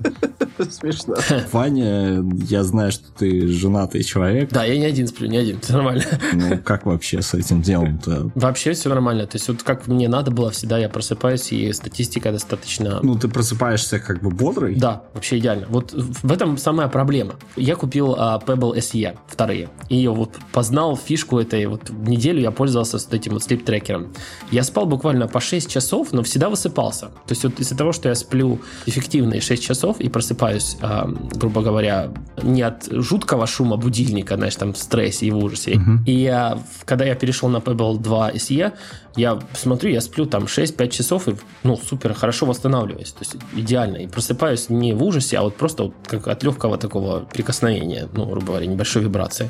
Смешно. 0.69 1.15
Ваня, 1.51 2.23
я 2.47 2.63
знаю, 2.63 2.91
что 2.91 3.05
ты 3.17 3.47
женатый 3.47 4.03
человек. 4.03 4.49
Да, 4.51 4.63
я 4.63 4.77
не 4.77 4.85
один 4.85 5.07
сплю, 5.07 5.27
не 5.27 5.37
один, 5.37 5.59
все 5.59 5.73
нормально. 5.73 6.03
Ну, 6.33 6.57
как 6.63 6.85
вообще 6.85 7.21
с 7.21 7.33
этим 7.33 7.61
делом-то? 7.61 8.31
Вообще 8.35 8.73
все 8.73 8.89
нормально. 8.89 9.25
То 9.25 9.37
есть, 9.37 9.47
вот 9.47 9.63
как 9.63 9.87
мне 9.87 10.07
надо 10.07 10.31
было, 10.31 10.51
всегда 10.51 10.77
я 10.77 10.89
просыпаюсь, 10.89 11.51
и 11.51 11.71
статистика 11.73 12.31
достаточно... 12.31 12.99
Ну, 13.01 13.17
ты 13.17 13.27
просыпаешься 13.27 13.99
как 13.99 14.21
бы 14.21 14.29
бодрый? 14.29 14.75
Да, 14.75 15.03
вообще 15.13 15.39
идеально. 15.39 15.67
Вот 15.69 15.93
в 15.93 16.31
этом 16.31 16.57
самая 16.57 16.87
проблема. 16.87 17.35
Я 17.55 17.75
купил 17.75 18.15
а, 18.17 18.39
Pebble 18.39 18.77
SE 18.77 19.17
вторые, 19.27 19.69
и 19.89 20.07
вот 20.07 20.37
познал 20.61 20.95
фишку 20.95 21.39
этой 21.39 21.65
вот 21.65 21.89
неделю 21.89 22.39
я 22.41 22.51
пользовался 22.51 22.99
с 22.99 23.07
этим 23.13 23.33
вот 23.33 23.43
слип-трекером. 23.43 24.13
Я 24.51 24.63
спал 24.63 24.85
буквально 24.85 25.27
по 25.27 25.39
6 25.39 25.71
часов, 25.71 26.13
но 26.13 26.21
всегда 26.21 26.49
высыпался. 26.49 27.05
То 27.05 27.33
есть 27.33 27.43
вот 27.43 27.59
из-за 27.59 27.75
того, 27.75 27.93
что 27.93 28.09
я 28.09 28.15
сплю 28.15 28.59
эффективные 28.85 29.41
6 29.41 29.63
часов 29.63 29.99
и 29.99 30.09
просыпаюсь 30.09 30.41
просыпаюсь, 30.41 30.77
э, 30.81 31.39
грубо 31.39 31.61
говоря, 31.61 32.09
не 32.43 32.61
от 32.61 32.87
жуткого 32.91 33.47
шума 33.47 33.77
будильника, 33.77 34.35
знаешь, 34.35 34.55
там 34.55 34.71
в 34.73 34.77
стрессе 34.77 35.25
и 35.25 35.31
в 35.31 35.37
ужасе. 35.37 35.71
Uh-huh. 35.71 36.05
И 36.05 36.11
я, 36.11 36.57
когда 36.85 37.05
я 37.05 37.15
перешел 37.15 37.49
на 37.49 37.57
Pebble 37.57 37.97
2 37.97 38.31
SE, 38.31 38.71
я 39.15 39.39
смотрю, 39.53 39.91
я 39.91 40.01
сплю 40.01 40.25
там 40.25 40.43
6-5 40.43 40.89
часов 40.89 41.27
и, 41.27 41.35
ну, 41.63 41.77
супер, 41.77 42.13
хорошо 42.13 42.45
восстанавливаюсь. 42.45 43.11
То 43.11 43.19
есть 43.19 43.35
идеально. 43.55 43.97
И 43.97 44.07
просыпаюсь 44.07 44.69
не 44.69 44.93
в 44.93 45.03
ужасе, 45.03 45.37
а 45.37 45.43
вот 45.43 45.55
просто 45.55 45.83
вот 45.83 45.93
как 46.05 46.27
от 46.27 46.43
легкого 46.43 46.77
такого 46.77 47.21
прикосновения, 47.21 48.07
ну, 48.13 48.25
грубо 48.25 48.47
говоря, 48.47 48.65
небольшой 48.65 49.03
вибрации. 49.03 49.49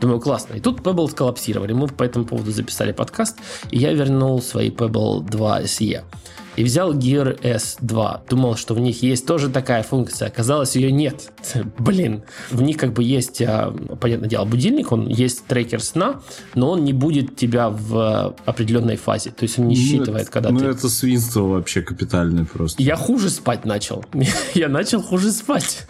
Думаю, 0.00 0.20
классно. 0.20 0.54
И 0.54 0.60
тут 0.60 0.80
Pebble 0.80 1.10
сколлапсировали. 1.10 1.72
Мы 1.72 1.88
по 1.88 2.02
этому 2.02 2.24
поводу 2.24 2.50
записали 2.50 2.92
подкаст, 2.92 3.38
и 3.70 3.78
я 3.78 3.92
вернул 3.92 4.42
свои 4.42 4.70
Pebble 4.70 5.22
2 5.28 5.62
SE 5.62 6.02
и 6.58 6.64
взял 6.64 6.92
Gear 6.92 7.40
S2. 7.40 8.28
Думал, 8.28 8.56
что 8.56 8.74
в 8.74 8.80
них 8.80 9.00
есть 9.04 9.24
тоже 9.26 9.48
такая 9.48 9.84
функция. 9.84 10.26
Оказалось, 10.26 10.74
ее 10.74 10.90
нет. 10.90 11.30
Блин. 11.78 12.24
В 12.50 12.62
них 12.62 12.76
как 12.76 12.94
бы 12.94 13.04
есть, 13.04 13.40
а, 13.42 13.70
понятное 14.00 14.28
дело, 14.28 14.44
будильник, 14.44 14.90
он 14.90 15.06
есть 15.06 15.46
трекер 15.46 15.80
сна, 15.80 16.20
но 16.56 16.70
он 16.70 16.82
не 16.82 16.92
будет 16.92 17.36
тебя 17.36 17.70
в 17.70 18.34
определенной 18.44 18.96
фазе. 18.96 19.30
То 19.30 19.44
есть 19.44 19.60
он 19.60 19.68
не 19.68 19.76
ну, 19.76 19.80
считывает, 19.80 20.22
это, 20.22 20.32
когда 20.32 20.50
ну, 20.50 20.58
ты... 20.58 20.64
Ну, 20.64 20.70
это 20.72 20.88
свинство 20.88 21.42
вообще 21.42 21.80
капитальное 21.80 22.44
просто. 22.44 22.82
Я 22.82 22.96
хуже 22.96 23.30
спать 23.30 23.64
начал. 23.64 24.04
Я 24.54 24.68
начал 24.68 25.00
хуже 25.00 25.30
спать. 25.30 25.86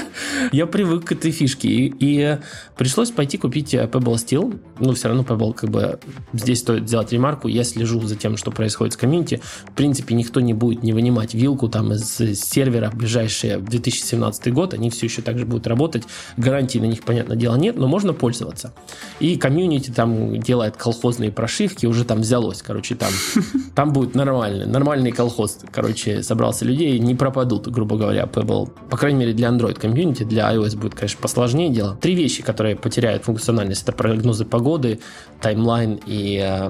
Я 0.52 0.66
привык 0.66 1.06
к 1.06 1.12
этой 1.12 1.30
фишке. 1.30 1.68
И, 1.68 1.94
и 1.98 2.38
пришлось 2.76 3.10
пойти 3.10 3.38
купить 3.38 3.74
э, 3.74 3.84
Pebble 3.84 4.14
Steel. 4.14 4.58
Ну, 4.78 4.92
все 4.94 5.08
равно 5.08 5.22
Pebble, 5.22 5.52
как 5.52 5.70
бы, 5.70 5.98
здесь 6.32 6.60
стоит 6.60 6.86
сделать 6.86 7.12
ремарку. 7.12 7.48
Я 7.48 7.64
слежу 7.64 8.00
за 8.02 8.16
тем, 8.16 8.36
что 8.36 8.50
происходит 8.50 8.94
с 8.94 8.96
комьюнити. 8.96 9.40
В 9.66 9.72
принципе, 9.72 10.11
никто 10.12 10.40
не 10.40 10.54
будет 10.54 10.82
не 10.82 10.92
вынимать 10.92 11.34
вилку 11.34 11.68
там 11.68 11.92
из 11.92 12.18
сервера 12.40 12.90
в 12.90 12.96
ближайшие 12.96 13.58
2017 13.58 14.52
год. 14.52 14.74
Они 14.74 14.90
все 14.90 15.06
еще 15.06 15.22
также 15.22 15.46
будут 15.46 15.66
работать. 15.66 16.04
Гарантий 16.36 16.80
на 16.80 16.86
них, 16.86 17.02
понятное 17.02 17.36
дело, 17.36 17.56
нет, 17.56 17.76
но 17.76 17.88
можно 17.88 18.12
пользоваться. 18.12 18.72
И 19.20 19.36
комьюнити 19.36 19.90
там 19.90 20.38
делает 20.40 20.76
колхозные 20.76 21.30
прошивки, 21.32 21.86
уже 21.86 22.04
там 22.04 22.20
взялось. 22.20 22.62
Короче, 22.62 22.94
там, 22.94 23.10
там 23.74 23.92
будет 23.92 24.14
нормальный, 24.14 24.66
нормальный 24.66 25.12
колхоз. 25.12 25.58
Короче, 25.70 26.22
собрался 26.22 26.64
людей, 26.64 26.98
не 26.98 27.14
пропадут, 27.14 27.68
грубо 27.68 27.96
говоря, 27.96 28.24
Pebble. 28.24 28.70
По 28.90 28.96
крайней 28.96 29.20
мере, 29.20 29.32
для 29.32 29.48
Android 29.48 29.74
комьюнити, 29.74 30.24
для 30.24 30.52
iOS 30.54 30.76
будет, 30.76 30.94
конечно, 30.94 31.20
посложнее 31.20 31.70
дело. 31.70 31.96
Три 32.00 32.14
вещи, 32.14 32.42
которые 32.42 32.76
потеряют 32.76 33.24
функциональность, 33.24 33.82
это 33.82 33.92
прогнозы 33.92 34.44
погоды, 34.44 35.00
таймлайн 35.40 36.00
и 36.06 36.38
э, 36.42 36.68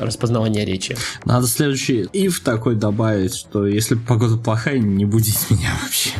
распознавание 0.00 0.64
речи. 0.64 0.96
Надо 1.24 1.46
следующий 1.46 2.02
if 2.12 2.42
такой 2.44 2.76
добавить, 2.82 3.34
что 3.34 3.64
если 3.64 3.94
погода 3.94 4.36
плохая, 4.36 4.78
не 4.78 5.04
будить 5.04 5.38
меня 5.50 5.70
вообще. 5.82 6.10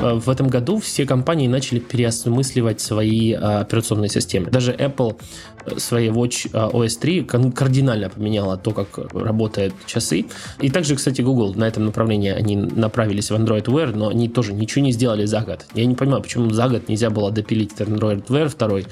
Э, 0.00 0.14
в 0.14 0.30
этом 0.30 0.48
году 0.48 0.78
все 0.78 1.04
компании 1.04 1.46
начали 1.46 1.78
переосмысливать 1.78 2.80
свои 2.80 3.34
а, 3.34 3.60
операционные 3.60 4.08
системы. 4.08 4.50
Даже 4.50 4.72
Apple 4.72 5.20
э, 5.66 5.78
своей 5.78 6.08
Watch 6.08 6.50
OS 6.52 6.98
3 6.98 7.24
кардинально 7.54 8.08
поменяла 8.08 8.56
то, 8.56 8.70
как 8.70 8.98
работают 9.12 9.74
часы. 9.84 10.24
И 10.62 10.70
также, 10.70 10.96
кстати, 10.96 11.20
Google 11.20 11.54
на 11.54 11.64
этом 11.64 11.84
направлении 11.84 12.30
они 12.30 12.56
направились 12.56 13.30
в 13.30 13.34
Android 13.34 13.64
Wear, 13.64 13.94
но 13.94 14.08
они 14.08 14.30
тоже 14.30 14.54
ничего 14.54 14.82
не 14.82 14.92
сделали 14.92 15.26
за 15.26 15.42
год. 15.42 15.66
Я 15.74 15.84
не 15.84 15.94
понимаю, 15.94 16.22
почему 16.22 16.48
за 16.50 16.66
год 16.68 16.88
нельзя 16.88 17.10
было 17.10 17.30
допилить 17.30 17.72
Android 17.72 18.26
Wear 18.28 18.48
второй, 18.48 18.86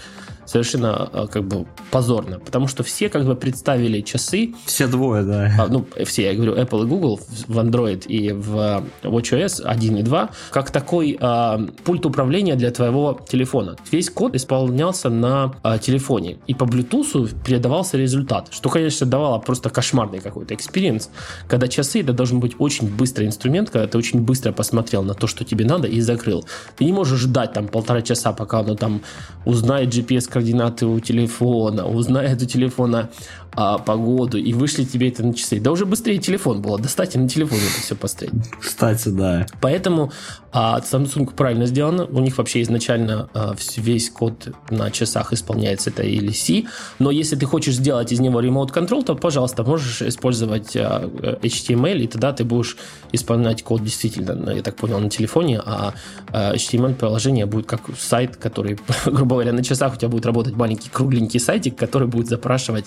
совершенно 0.46 1.08
а, 1.12 1.26
как 1.26 1.44
бы 1.44 1.66
позорно, 1.90 2.38
потому 2.38 2.68
что 2.68 2.82
все 2.82 3.08
как 3.08 3.24
бы 3.24 3.34
представили 3.36 4.00
часы. 4.00 4.54
Все 4.66 4.86
двое, 4.86 5.24
да. 5.24 5.52
А, 5.58 5.66
ну, 5.68 5.86
все, 6.04 6.24
я 6.24 6.34
говорю, 6.34 6.54
Apple 6.54 6.84
и 6.84 6.86
Google 6.86 7.20
в 7.48 7.58
Android 7.58 8.06
и 8.06 8.32
в 8.32 8.84
WatchOS 9.02 9.62
1 9.62 9.96
и 9.96 10.02
2, 10.02 10.30
как 10.50 10.70
такой 10.70 11.16
а, 11.20 11.60
пульт 11.84 12.06
управления 12.06 12.54
для 12.56 12.70
твоего 12.70 13.20
телефона. 13.28 13.76
Весь 13.90 14.10
код 14.10 14.34
исполнялся 14.34 15.10
на 15.10 15.54
а, 15.62 15.78
телефоне, 15.78 16.38
и 16.46 16.54
по 16.54 16.64
Bluetooth 16.64 17.34
передавался 17.44 17.96
результат, 17.96 18.48
что, 18.50 18.68
конечно, 18.68 19.06
давало 19.06 19.38
просто 19.38 19.70
кошмарный 19.70 20.20
какой-то 20.20 20.54
experience, 20.54 21.10
когда 21.48 21.68
часы 21.68 22.00
это 22.00 22.12
должен 22.12 22.40
быть 22.40 22.54
очень 22.58 22.88
быстрый 22.94 23.26
инструмент, 23.26 23.70
когда 23.70 23.86
ты 23.86 23.98
очень 23.98 24.20
быстро 24.20 24.52
посмотрел 24.52 25.02
на 25.02 25.14
то, 25.14 25.26
что 25.26 25.44
тебе 25.44 25.64
надо, 25.64 25.88
и 25.88 26.00
закрыл. 26.00 26.44
Ты 26.76 26.84
не 26.84 26.92
можешь 26.92 27.20
ждать 27.20 27.52
там 27.52 27.68
полтора 27.68 28.02
часа, 28.02 28.32
пока 28.32 28.60
оно 28.60 28.74
там 28.74 29.02
узнает 29.44 29.90
GPS-координаты 30.34 30.86
у 30.86 31.00
телефона, 31.00 31.86
узнает 31.86 32.42
у 32.42 32.46
телефона 32.46 33.08
а, 33.56 33.78
погоду 33.78 34.38
и 34.38 34.52
вышли 34.52 34.84
тебе 34.84 35.08
это 35.08 35.24
на 35.24 35.34
часы. 35.34 35.60
Да 35.60 35.72
уже 35.72 35.86
быстрее 35.86 36.18
телефон 36.18 36.62
было, 36.62 36.78
достать 36.78 37.14
и 37.14 37.18
на 37.18 37.28
телефоне 37.28 37.62
это 37.62 37.82
все 37.82 37.94
посмотреть. 37.94 38.32
Кстати, 38.60 39.08
да. 39.08 39.46
Поэтому 39.60 40.12
а, 40.52 40.80
Samsung 40.80 41.34
правильно 41.34 41.66
сделано. 41.66 42.06
У 42.06 42.20
них 42.20 42.38
вообще 42.38 42.62
изначально 42.62 43.28
а, 43.34 43.54
весь 43.76 44.10
код 44.10 44.48
на 44.70 44.90
часах 44.90 45.32
исполняется 45.32 45.90
это 45.90 46.04
LC. 46.04 46.66
Но 46.98 47.10
если 47.10 47.36
ты 47.36 47.46
хочешь 47.46 47.74
сделать 47.74 48.12
из 48.12 48.20
него 48.20 48.40
remote 48.40 48.72
control, 48.72 49.04
то, 49.04 49.16
пожалуйста, 49.16 49.64
можешь 49.64 50.02
использовать 50.02 50.76
а, 50.76 51.10
HTML, 51.42 51.98
и 51.98 52.06
тогда 52.06 52.32
ты 52.32 52.44
будешь 52.44 52.76
исполнять 53.12 53.62
код 53.62 53.82
действительно, 53.82 54.50
я 54.50 54.62
так 54.62 54.76
понял, 54.76 55.00
на 55.00 55.10
телефоне, 55.10 55.60
а, 55.64 55.94
а 56.28 56.54
HTML-приложение 56.54 57.46
будет 57.46 57.66
как 57.66 57.80
сайт, 57.98 58.36
который, 58.36 58.78
грубо 59.06 59.36
говоря, 59.36 59.52
на 59.52 59.64
часах 59.64 59.94
у 59.94 59.96
тебя 59.96 60.08
будет 60.08 60.26
работать 60.26 60.54
маленький 60.54 60.88
кругленький 60.88 61.40
сайтик, 61.40 61.76
который 61.76 62.06
будет 62.06 62.28
запрашивать 62.28 62.84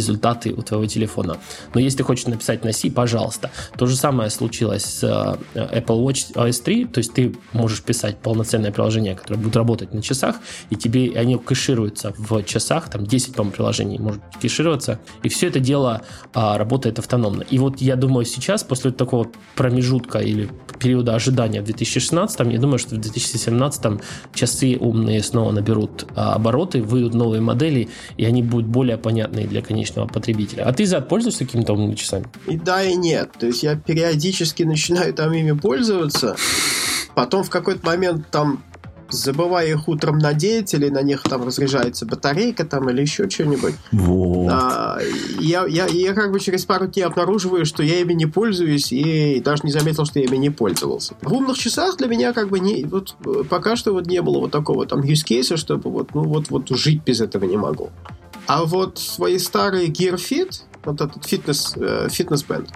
результаты 0.00 0.52
у 0.52 0.62
твоего 0.62 0.86
телефона. 0.86 1.36
Но 1.74 1.80
если 1.80 1.98
ты 1.98 2.04
хочешь 2.04 2.26
написать 2.26 2.64
на 2.64 2.72
C, 2.72 2.90
пожалуйста. 2.90 3.50
То 3.76 3.86
же 3.86 3.96
самое 3.96 4.30
случилось 4.30 4.84
с 4.84 5.04
э, 5.04 5.58
Apple 5.78 6.04
Watch 6.04 6.32
OS 6.34 6.62
3, 6.62 6.84
то 6.86 6.98
есть 6.98 7.12
ты 7.12 7.34
можешь 7.52 7.82
писать 7.82 8.18
полноценное 8.18 8.72
приложение, 8.72 9.14
которое 9.14 9.38
будет 9.38 9.56
работать 9.56 9.94
на 9.94 10.02
часах, 10.02 10.36
и 10.70 10.76
тебе 10.76 11.12
они 11.16 11.36
кэшируются 11.36 12.14
в 12.18 12.42
часах, 12.44 12.88
там 12.90 13.06
10, 13.06 13.34
по 13.34 13.44
приложений 13.44 13.98
может 13.98 14.22
кэшироваться, 14.40 14.98
и 15.22 15.28
все 15.28 15.48
это 15.48 15.60
дело 15.60 16.02
а, 16.32 16.58
работает 16.58 16.98
автономно. 16.98 17.42
И 17.42 17.58
вот 17.58 17.80
я 17.80 17.96
думаю, 17.96 18.24
сейчас, 18.24 18.64
после 18.64 18.90
такого 18.90 19.28
промежутка 19.56 20.18
или 20.18 20.48
периода 20.78 21.14
ожидания 21.14 21.60
в 21.60 21.64
2016, 21.64 22.40
я 22.52 22.58
думаю, 22.58 22.78
что 22.78 22.94
в 22.94 22.98
2017 22.98 24.00
часы 24.34 24.76
умные 24.80 25.22
снова 25.22 25.52
наберут 25.52 26.06
а, 26.16 26.34
обороты, 26.34 26.82
выйдут 26.82 27.14
новые 27.14 27.40
модели, 27.40 27.88
и 28.16 28.24
они 28.24 28.42
будут 28.42 28.66
более 28.66 28.96
понятные 28.96 29.46
для 29.46 29.62
конечного 29.62 29.89
конечного 29.90 30.06
потребителя. 30.06 30.64
А 30.64 30.72
ты 30.72 30.86
за 30.86 31.00
пользуешься 31.00 31.44
какими-то 31.44 31.72
умными 31.72 31.94
часами? 31.94 32.26
И 32.46 32.56
да, 32.56 32.82
и 32.82 32.94
нет. 32.94 33.30
То 33.38 33.46
есть 33.46 33.62
я 33.62 33.76
периодически 33.76 34.62
начинаю 34.62 35.12
там 35.14 35.32
ими 35.32 35.52
пользоваться, 35.52 36.36
потом 37.14 37.44
в 37.44 37.50
какой-то 37.50 37.84
момент 37.86 38.30
там 38.30 38.62
забывая 39.12 39.66
их 39.66 39.88
утром 39.88 40.18
надеть, 40.18 40.72
или 40.72 40.88
на 40.88 41.02
них 41.02 41.24
там 41.24 41.44
разряжается 41.44 42.06
батарейка 42.06 42.64
там, 42.64 42.88
или 42.90 43.00
еще 43.00 43.28
что-нибудь. 43.28 43.74
Вот. 43.90 44.48
А, 44.52 44.98
я, 45.40 45.66
я, 45.66 45.86
я 45.86 46.14
как 46.14 46.30
бы 46.30 46.38
через 46.38 46.64
пару 46.64 46.86
дней 46.86 47.02
обнаруживаю, 47.02 47.66
что 47.66 47.82
я 47.82 48.00
ими 48.02 48.12
не 48.12 48.26
пользуюсь, 48.26 48.92
и 48.92 49.40
даже 49.40 49.62
не 49.64 49.72
заметил, 49.72 50.04
что 50.04 50.20
я 50.20 50.26
ими 50.26 50.36
не 50.36 50.50
пользовался. 50.50 51.14
В 51.22 51.32
умных 51.32 51.58
часах 51.58 51.96
для 51.96 52.06
меня 52.06 52.32
как 52.32 52.50
бы 52.50 52.60
не, 52.60 52.84
вот, 52.84 53.16
пока 53.48 53.74
что 53.74 53.92
вот 53.92 54.06
не 54.06 54.22
было 54.22 54.38
вот 54.38 54.52
такого 54.52 54.86
там 54.86 55.00
use 55.00 55.24
case, 55.28 55.56
чтобы 55.56 55.90
вот, 55.90 56.14
ну 56.14 56.22
вот, 56.22 56.50
вот 56.50 56.68
жить 56.68 57.02
без 57.04 57.20
этого 57.20 57.46
не 57.46 57.56
могу. 57.56 57.90
А 58.50 58.64
вот 58.64 58.98
свои 58.98 59.38
старые 59.38 59.86
Gear 59.90 60.16
Fit, 60.16 60.62
вот 60.84 61.00
этот 61.00 61.24
фитнес, 61.24 61.72
э, 61.76 62.08
фитнес-бенд, 62.10 62.68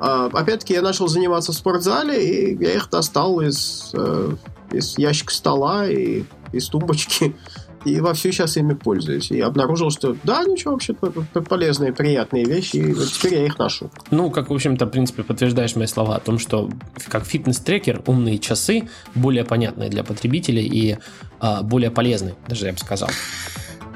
э, 0.00 0.30
опять-таки 0.32 0.74
я 0.74 0.82
начал 0.82 1.06
заниматься 1.06 1.52
в 1.52 1.54
спортзале, 1.54 2.50
и 2.50 2.60
я 2.60 2.72
их 2.72 2.90
достал 2.90 3.40
из, 3.40 3.92
э, 3.92 4.32
из 4.72 4.98
ящика 4.98 5.32
стола 5.32 5.86
и 5.88 6.24
из 6.52 6.66
тумбочки. 6.68 7.36
И 7.84 7.98
во 7.98 8.14
всю 8.14 8.30
сейчас 8.30 8.56
ими 8.56 8.74
пользуюсь. 8.74 9.32
И 9.32 9.40
обнаружил, 9.40 9.90
что 9.90 10.16
да, 10.22 10.44
ничего, 10.44 10.74
вообще 10.74 10.94
полезные, 10.94 11.92
приятные 11.92 12.44
вещи, 12.44 12.76
и 12.76 12.92
вот 12.92 13.08
теперь 13.08 13.34
я 13.34 13.46
их 13.46 13.58
ношу. 13.58 13.90
Ну, 14.12 14.30
как, 14.30 14.50
в 14.50 14.54
общем-то, 14.54 14.86
в 14.86 14.90
принципе, 14.90 15.24
подтверждаешь 15.24 15.74
мои 15.74 15.88
слова 15.88 16.14
о 16.14 16.20
том, 16.20 16.38
что 16.38 16.70
как 17.08 17.24
фитнес-трекер 17.24 18.00
умные 18.06 18.38
часы 18.38 18.88
более 19.16 19.44
понятные 19.44 19.90
для 19.90 20.04
потребителей 20.04 20.64
и 20.64 20.98
а, 21.40 21.64
более 21.64 21.90
полезные, 21.90 22.36
даже 22.46 22.66
я 22.66 22.72
бы 22.72 22.78
сказал. 22.78 23.10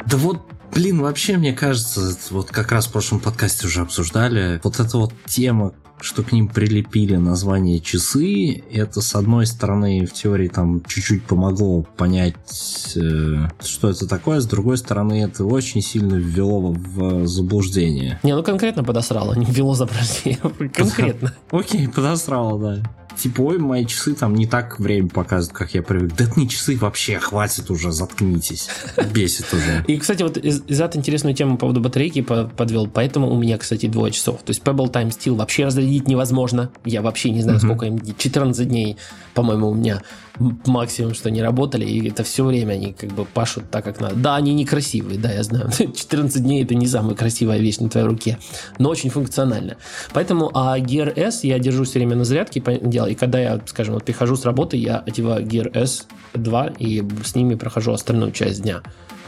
Да 0.05 0.17
вот 0.17 0.41
Блин, 0.77 1.01
вообще, 1.01 1.39
мне 1.39 1.55
кажется, 1.55 2.15
вот 2.29 2.49
как 2.51 2.71
раз 2.71 2.87
в 2.87 2.93
прошлом 2.93 3.19
подкасте 3.19 3.67
уже 3.67 3.81
обсуждали, 3.81 4.61
вот 4.63 4.79
эта 4.79 4.99
вот 4.99 5.11
тема, 5.25 5.73
что 6.03 6.23
к 6.23 6.33
ним 6.33 6.49
прилепили 6.49 7.17
название 7.17 7.81
часы, 7.81 8.63
это 8.71 9.01
с 9.01 9.15
одной 9.15 9.47
стороны 9.47 10.05
в 10.05 10.13
теории 10.13 10.49
там 10.49 10.85
чуть-чуть 10.85 11.25
помогло 11.25 11.83
понять, 11.83 12.37
э, 12.95 13.49
что 13.65 13.89
это 13.89 14.07
такое, 14.07 14.41
с 14.41 14.47
другой 14.47 14.77
стороны 14.77 15.23
это 15.23 15.47
очень 15.47 15.81
сильно 15.81 16.17
ввело 16.17 16.73
в 16.73 17.27
заблуждение. 17.27 18.21
Не, 18.23 18.37
ну 18.37 18.43
конкретно 18.43 18.85
подосрало, 18.85 19.33
не 19.33 19.47
ввело 19.47 19.75
заблуждение, 19.75 20.41
конкретно. 20.75 21.33
Окей, 21.51 21.89
подосрало, 21.89 22.61
да 22.61 22.83
типа, 23.17 23.41
ой, 23.41 23.59
мои 23.59 23.87
часы 23.87 24.15
там 24.15 24.35
не 24.35 24.47
так 24.47 24.79
время 24.79 25.09
показывают, 25.09 25.57
как 25.57 25.75
я 25.75 25.83
привык. 25.83 26.15
Да 26.17 26.25
это 26.25 26.39
не 26.39 26.49
часы 26.49 26.77
вообще, 26.77 27.19
хватит 27.19 27.71
уже, 27.71 27.93
заткнитесь. 27.93 28.69
Бесит 29.13 29.53
уже. 29.53 29.85
И, 29.87 29.97
кстати, 29.97 30.23
вот 30.23 30.37
из, 30.37 30.63
из 30.67 30.81
интересную 30.81 31.35
тему 31.35 31.55
по 31.55 31.63
поводу 31.63 31.81
батарейки 31.81 32.23
подвел, 32.23 32.87
поэтому 32.87 33.31
у 33.31 33.39
меня, 33.39 33.59
кстати, 33.59 33.87
двое 33.87 34.13
часов. 34.13 34.43
То 34.43 34.51
есть 34.51 34.63
Pebble 34.63 34.91
Time 34.91 35.09
Steel 35.09 35.35
вообще 35.35 35.67
разрядить 35.67 36.07
невозможно. 36.07 36.71
Я 36.85 37.03
вообще 37.03 37.31
не 37.31 37.43
знаю, 37.43 37.59
сколько 37.61 37.87
им, 37.87 37.99
14 38.17 38.69
дней, 38.69 38.97
по-моему, 39.35 39.71
у 39.71 39.75
меня 39.75 40.03
максимум, 40.39 41.15
что 41.15 41.29
они 41.29 41.43
работали, 41.43 41.85
и 41.85 42.09
это 42.09 42.25
все 42.25 42.45
время 42.45 42.75
они 42.75 42.93
как 42.93 43.11
бы 43.11 43.25
пашут 43.25 43.71
так, 43.71 43.85
как 43.85 44.01
надо. 44.01 44.17
Да, 44.17 44.37
они 44.37 44.55
некрасивые, 44.55 45.19
да, 45.19 45.33
я 45.33 45.43
знаю. 45.43 45.71
14 45.79 46.43
дней 46.43 46.65
это 46.65 46.75
не 46.75 46.87
самая 46.87 47.15
красивая 47.15 47.59
вещь 47.59 47.79
на 47.79 47.89
твоей 47.89 48.07
руке, 48.07 48.39
но 48.79 48.91
очень 48.91 49.11
функционально. 49.11 49.77
Поэтому 50.13 50.51
а 50.55 50.79
Gear 50.79 51.13
S 51.19 51.45
я 51.45 51.59
держу 51.59 51.85
все 51.85 51.99
время 51.99 52.17
на 52.17 52.25
зарядке, 52.25 52.61
и 52.61 53.15
когда 53.15 53.39
я, 53.39 53.61
скажем, 53.67 53.95
вот 53.95 54.05
прихожу 54.05 54.37
с 54.37 54.45
работы, 54.45 54.77
я 54.77 54.99
одеваю 54.99 55.45
Gear 55.45 55.71
S 55.77 56.07
2 56.35 56.67
и 56.79 57.05
с 57.25 57.35
ними 57.35 57.55
прохожу 57.55 57.93
остальную 57.93 58.33
часть 58.33 58.63
дня 58.63 58.83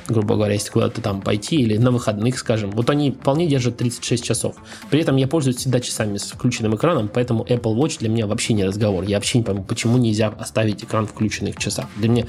грубо 0.08 0.34
говоря, 0.36 0.54
если 0.54 0.70
куда-то 0.70 1.00
там 1.00 1.20
пойти 1.20 1.56
или 1.56 1.76
на 1.76 1.90
выходных, 1.90 2.38
скажем. 2.38 2.70
Вот 2.70 2.88
они 2.90 3.12
вполне 3.12 3.46
держат 3.46 3.76
36 3.76 4.24
часов. 4.24 4.56
При 4.90 5.00
этом 5.00 5.16
я 5.16 5.28
пользуюсь 5.28 5.58
всегда 5.58 5.80
часами 5.80 6.16
с 6.16 6.30
включенным 6.30 6.74
экраном, 6.74 7.08
поэтому 7.12 7.44
Apple 7.44 7.76
Watch 7.76 7.98
для 7.98 8.08
меня 8.08 8.26
вообще 8.26 8.54
не 8.54 8.64
разговор. 8.64 9.04
Я 9.04 9.16
вообще 9.16 9.38
не 9.38 9.44
пойму, 9.44 9.62
почему 9.64 9.98
нельзя 9.98 10.28
оставить 10.28 10.82
экран 10.82 11.06
включенный 11.06 11.52
в 11.52 11.58
часах. 11.58 11.86
Для 11.96 12.08
меня, 12.08 12.24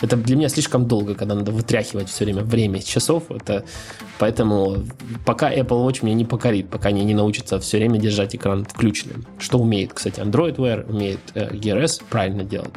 это 0.00 0.16
для 0.16 0.36
меня 0.36 0.48
слишком 0.48 0.86
долго, 0.86 1.14
когда 1.14 1.34
надо 1.34 1.52
вытряхивать 1.52 2.08
все 2.08 2.24
время 2.24 2.42
время 2.42 2.78
из 2.78 2.84
часов. 2.84 3.24
Это, 3.30 3.64
поэтому 4.18 4.84
пока 5.24 5.52
Apple 5.52 5.86
Watch 5.86 6.04
меня 6.04 6.14
не 6.14 6.24
покорит, 6.24 6.70
пока 6.70 6.90
они 6.90 7.04
не 7.04 7.14
научатся 7.14 7.58
все 7.58 7.78
время 7.78 7.98
держать 7.98 8.36
экран 8.36 8.64
включенным. 8.64 9.26
Что 9.38 9.58
умеет, 9.58 9.92
кстати, 9.92 10.20
Android 10.20 10.56
Wear, 10.56 10.88
умеет 10.88 11.20
э, 11.34 11.52
Gear 11.54 11.82
S 11.82 12.00
правильно 12.08 12.44
делать. 12.44 12.74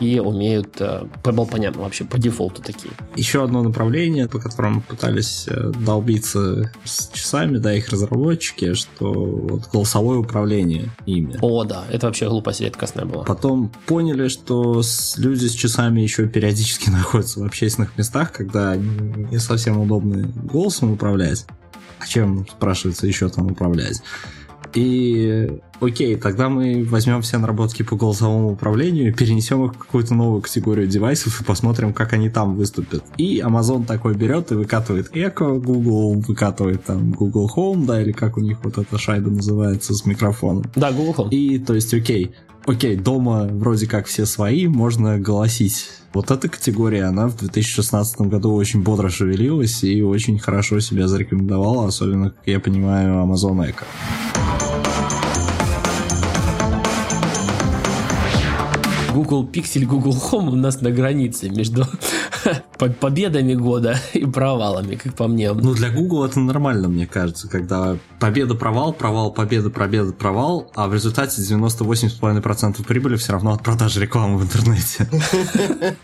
И 0.00 0.18
умеют 0.18 0.80
э, 0.80 1.04
Pebble, 1.22 1.48
понятно, 1.50 1.82
вообще 1.82 2.04
по 2.04 2.18
дефолту 2.18 2.62
такие. 2.62 2.92
Еще 3.16 3.44
одно 3.44 3.62
направление 3.62 3.89
направление, 3.90 4.28
по 4.28 4.38
которому 4.38 4.80
пытались 4.82 5.46
э, 5.48 5.72
долбиться 5.84 6.72
с 6.84 7.08
часами, 7.12 7.58
да, 7.58 7.74
их 7.74 7.88
разработчики, 7.88 8.74
что 8.74 9.12
вот 9.12 9.68
голосовое 9.72 10.20
управление 10.20 10.90
ими. 11.06 11.36
О, 11.40 11.64
да, 11.64 11.84
это 11.90 12.06
вообще 12.06 12.28
глупость 12.28 12.60
редкостная 12.60 13.04
была. 13.04 13.24
Потом 13.24 13.72
поняли, 13.86 14.28
что 14.28 14.82
люди 15.16 15.46
с 15.46 15.52
часами 15.52 16.00
еще 16.00 16.28
периодически 16.28 16.90
находятся 16.90 17.40
в 17.40 17.44
общественных 17.44 17.98
местах, 17.98 18.32
когда 18.32 18.76
не 18.76 19.38
совсем 19.38 19.80
удобно 19.80 20.28
голосом 20.44 20.92
управлять. 20.92 21.46
А 21.98 22.06
чем, 22.06 22.46
спрашивается, 22.48 23.06
еще 23.06 23.28
там 23.28 23.50
управлять? 23.50 24.02
И 24.74 25.60
окей, 25.80 26.16
тогда 26.16 26.48
мы 26.48 26.84
возьмем 26.84 27.22
все 27.22 27.38
наработки 27.38 27.82
по 27.82 27.96
голосовому 27.96 28.52
управлению 28.52 29.08
и 29.08 29.12
перенесем 29.12 29.64
их 29.64 29.74
в 29.74 29.78
какую-то 29.78 30.14
новую 30.14 30.42
категорию 30.42 30.86
девайсов 30.86 31.40
и 31.40 31.44
посмотрим, 31.44 31.92
как 31.92 32.12
они 32.12 32.28
там 32.30 32.56
выступят. 32.56 33.04
И 33.16 33.40
Amazon 33.40 33.84
такой 33.84 34.14
берет 34.14 34.52
и 34.52 34.54
выкатывает 34.54 35.14
Echo, 35.14 35.58
Google 35.58 36.20
выкатывает 36.20 36.84
там 36.84 37.12
Google 37.12 37.50
Home, 37.56 37.86
да, 37.86 38.00
или 38.00 38.12
как 38.12 38.36
у 38.36 38.40
них 38.40 38.58
вот 38.62 38.78
эта 38.78 38.98
шайба 38.98 39.30
называется 39.30 39.94
с 39.94 40.04
микрофоном. 40.06 40.64
Да, 40.74 40.92
Google 40.92 41.14
Home. 41.24 41.30
И, 41.30 41.58
то 41.58 41.74
есть, 41.74 41.92
окей, 41.94 42.34
окей, 42.66 42.96
дома 42.96 43.48
вроде 43.50 43.86
как 43.86 44.06
все 44.06 44.26
свои, 44.26 44.66
можно 44.66 45.18
голосить. 45.18 45.90
Вот 46.12 46.30
эта 46.30 46.48
категория, 46.48 47.04
она 47.04 47.28
в 47.28 47.36
2016 47.36 48.22
году 48.22 48.52
очень 48.52 48.82
бодро 48.82 49.08
шевелилась 49.08 49.84
и 49.84 50.02
очень 50.02 50.38
хорошо 50.38 50.80
себя 50.80 51.06
зарекомендовала, 51.06 51.86
особенно, 51.86 52.30
как 52.30 52.46
я 52.46 52.58
понимаю, 52.60 53.24
Amazon 53.24 53.64
Echo. 53.66 53.84
Google 59.12 59.44
Pixel, 59.44 59.84
Google 59.86 60.14
Home 60.30 60.50
у 60.50 60.56
нас 60.56 60.80
на 60.80 60.90
границе 60.90 61.50
между 61.50 61.86
победами 63.00 63.54
года 63.54 63.98
и 64.12 64.24
провалами, 64.24 64.94
как 64.94 65.14
по 65.14 65.26
мне. 65.26 65.52
Ну, 65.52 65.74
для 65.74 65.90
Google 65.90 66.24
это 66.24 66.40
нормально, 66.40 66.88
мне 66.88 67.06
кажется, 67.06 67.48
когда 67.48 67.96
победа, 68.20 68.54
провал, 68.54 68.92
провал, 68.92 69.32
победа, 69.32 69.70
победа, 69.70 70.12
провал, 70.12 70.70
а 70.74 70.86
в 70.86 70.94
результате 70.94 71.40
98,5% 71.42 72.84
прибыли 72.84 73.16
все 73.16 73.32
равно 73.32 73.52
от 73.52 73.62
продажи 73.62 74.00
рекламы 74.00 74.38
в 74.38 74.42
интернете. 74.42 75.08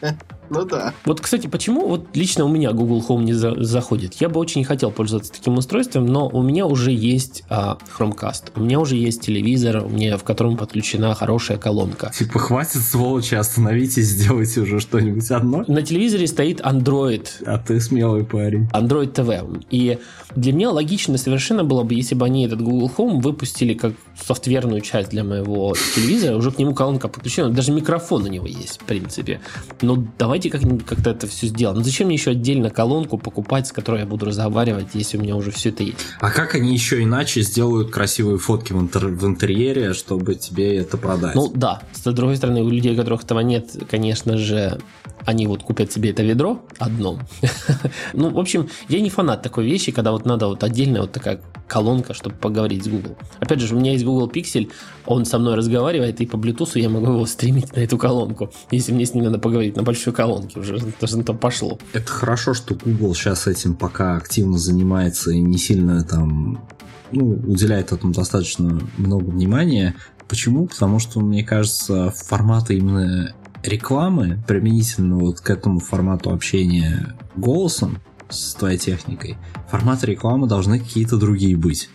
Ну 0.49 0.65
да. 0.65 0.95
Вот, 1.05 1.21
кстати, 1.21 1.47
почему 1.47 1.89
вот 1.89 2.15
лично 2.15 2.45
у 2.45 2.49
меня 2.49 2.73
Google 2.73 3.05
Home 3.09 3.25
не 3.25 3.33
за 3.33 3.65
заходит? 3.65 4.15
Я 4.21 4.29
бы 4.29 4.39
очень 4.39 4.65
хотел 4.65 4.91
пользоваться 4.91 5.33
таким 5.33 5.59
устройством, 5.59 6.07
но 6.07 6.29
у 6.29 6.43
меня 6.43 6.67
уже 6.67 6.93
есть 6.93 7.43
а, 7.49 7.79
Chromecast, 7.99 8.53
у 8.55 8.61
меня 8.61 8.79
уже 8.79 8.97
есть 8.97 9.23
телевизор, 9.23 9.85
у 9.85 9.89
меня 9.89 10.17
в 10.17 10.25
котором 10.25 10.57
подключена 10.57 11.15
хорошая 11.15 11.59
колонка. 11.59 12.13
Типа, 12.15 12.39
хватит, 12.39 12.83
сволочи, 12.83 13.35
остановитесь, 13.35 14.07
сделайте 14.07 14.61
уже 14.61 14.81
что-нибудь 14.81 15.31
одно. 15.31 15.65
На 15.67 15.83
телевизоре 15.83 16.27
стоит 16.27 16.61
Android. 16.61 17.27
А 17.45 17.59
ты 17.59 17.81
смелый 17.81 18.25
парень. 18.25 18.69
Android 18.73 19.13
TV. 19.13 19.65
И 19.71 19.99
для 20.35 20.53
меня 20.53 20.71
логично 20.71 21.19
совершенно 21.19 21.65
было 21.65 21.83
бы, 21.83 21.95
если 21.95 22.06
бы 22.15 22.27
они 22.27 22.47
этот 22.47 22.63
Google 22.63 22.91
Home 22.97 23.21
выпустили 23.21 23.75
как 23.75 23.93
софтверную 24.21 24.81
часть 24.81 25.11
для 25.11 25.25
моего 25.25 25.75
телевизора, 25.95 26.37
уже 26.37 26.51
к 26.51 26.59
нему 26.59 26.75
колонка 26.75 27.09
подключена, 27.09 27.51
даже 27.51 27.73
микрофон 27.73 28.25
у 28.25 28.29
него 28.29 28.47
есть, 28.47 28.81
в 28.81 28.85
принципе. 28.85 29.41
Но 29.83 30.05
давайте 30.19 30.51
как-нибудь 30.51 30.85
как-то 30.87 31.11
это 31.11 31.27
все 31.27 31.47
сделаем. 31.47 31.79
Ну 31.79 31.85
зачем 31.85 32.07
мне 32.07 32.17
еще 32.17 32.31
отдельно 32.31 32.71
колонку 32.71 33.19
покупать, 33.19 33.67
с 33.67 33.73
которой 33.73 34.01
я 34.01 34.07
буду 34.07 34.27
разговаривать, 34.27 34.89
если 34.95 35.19
у 35.19 35.23
меня 35.23 35.37
уже 35.37 35.51
все 35.51 35.71
это 35.71 35.83
есть? 35.83 35.99
А 36.21 36.31
как 36.31 36.55
они 36.55 36.73
еще 36.73 37.03
иначе 37.03 37.43
сделают 37.43 37.91
красивые 37.91 38.39
фотки 38.39 38.73
в, 38.73 38.83
интер- 38.83 39.15
в 39.15 39.27
интерьере, 39.27 39.93
чтобы 39.93 40.35
тебе 40.35 40.77
это 40.77 40.97
продать? 40.97 41.35
Ну 41.35 41.51
да, 41.55 41.83
с 41.93 42.03
другой 42.13 42.37
стороны, 42.37 42.63
у 42.63 42.71
людей, 42.71 42.95
у 42.95 42.97
которых 42.97 43.25
этого 43.25 43.41
нет, 43.41 43.71
конечно 43.91 44.37
же, 44.39 44.79
они 45.25 45.47
вот 45.47 45.63
купят 45.63 45.93
себе 45.93 46.11
это 46.11 46.23
ведро 46.23 46.63
одно. 46.79 47.19
ну, 48.13 48.31
в 48.31 48.39
общем, 48.39 48.69
я 48.89 49.01
не 49.01 49.11
фанат 49.11 49.43
такой 49.43 49.65
вещи, 49.65 49.93
когда 49.93 50.13
вот 50.13 50.25
надо 50.25 50.47
вот 50.47 50.63
отдельная 50.63 51.03
вот 51.03 51.13
такая 51.13 51.41
колонка, 51.67 51.96
чтобы 52.15 52.37
поговорить 52.37 52.85
с 52.85 52.89
Google. 52.89 53.17
Опять 53.39 53.61
же, 53.61 53.75
у 53.75 53.79
меня 53.79 53.93
есть 53.93 54.05
Google 54.05 54.29
Pixel, 54.29 54.71
он 55.07 55.25
со 55.25 55.39
мной 55.39 55.55
разговаривает, 55.55 56.21
и 56.21 56.27
по 56.27 56.37
Bluetooth 56.37 56.79
я 56.79 56.89
могу 56.89 57.13
его 57.13 57.27
стримить 57.27 57.75
на 57.75 57.81
эту 57.81 57.99
колонку, 57.99 58.51
если 58.71 58.93
мне 58.93 59.07
с 59.07 59.15
ним 59.15 59.25
надо 59.25 59.39
поговорить 59.39 59.77
на 59.77 59.83
большой 59.83 60.13
колонке, 60.13 60.61
уже 60.61 60.79
даже 61.01 61.23
то 61.23 61.35
пошло. 61.35 61.79
Это 61.93 62.11
хорошо, 62.11 62.55
что 62.55 62.75
Google 62.75 63.15
сейчас 63.15 63.47
этим 63.47 63.75
пока 63.75 64.17
активно 64.17 64.59
занимается 64.59 65.31
и 65.31 65.41
не 65.41 65.59
сильно 65.59 66.05
там 66.05 66.67
ну, 67.13 67.31
уделяет 67.31 67.93
этому 67.93 68.13
достаточно 68.13 68.81
много 68.97 69.25
внимания. 69.25 69.95
Почему? 70.29 70.67
Потому 70.67 70.99
что, 70.99 71.21
мне 71.21 71.45
кажется, 71.45 72.11
форматы 72.11 72.77
именно 72.77 73.35
рекламы, 73.63 74.43
применительно 74.47 75.17
вот 75.17 75.41
к 75.41 75.51
этому 75.51 75.81
формату 75.81 76.31
общения 76.31 77.15
голосом 77.37 77.99
с 78.29 78.55
твоей 78.55 78.79
техникой, 78.79 79.37
форматы 79.69 80.07
рекламы 80.07 80.47
должны 80.47 80.79
какие-то 80.79 81.17
другие 81.17 81.57
быть. 81.57 81.91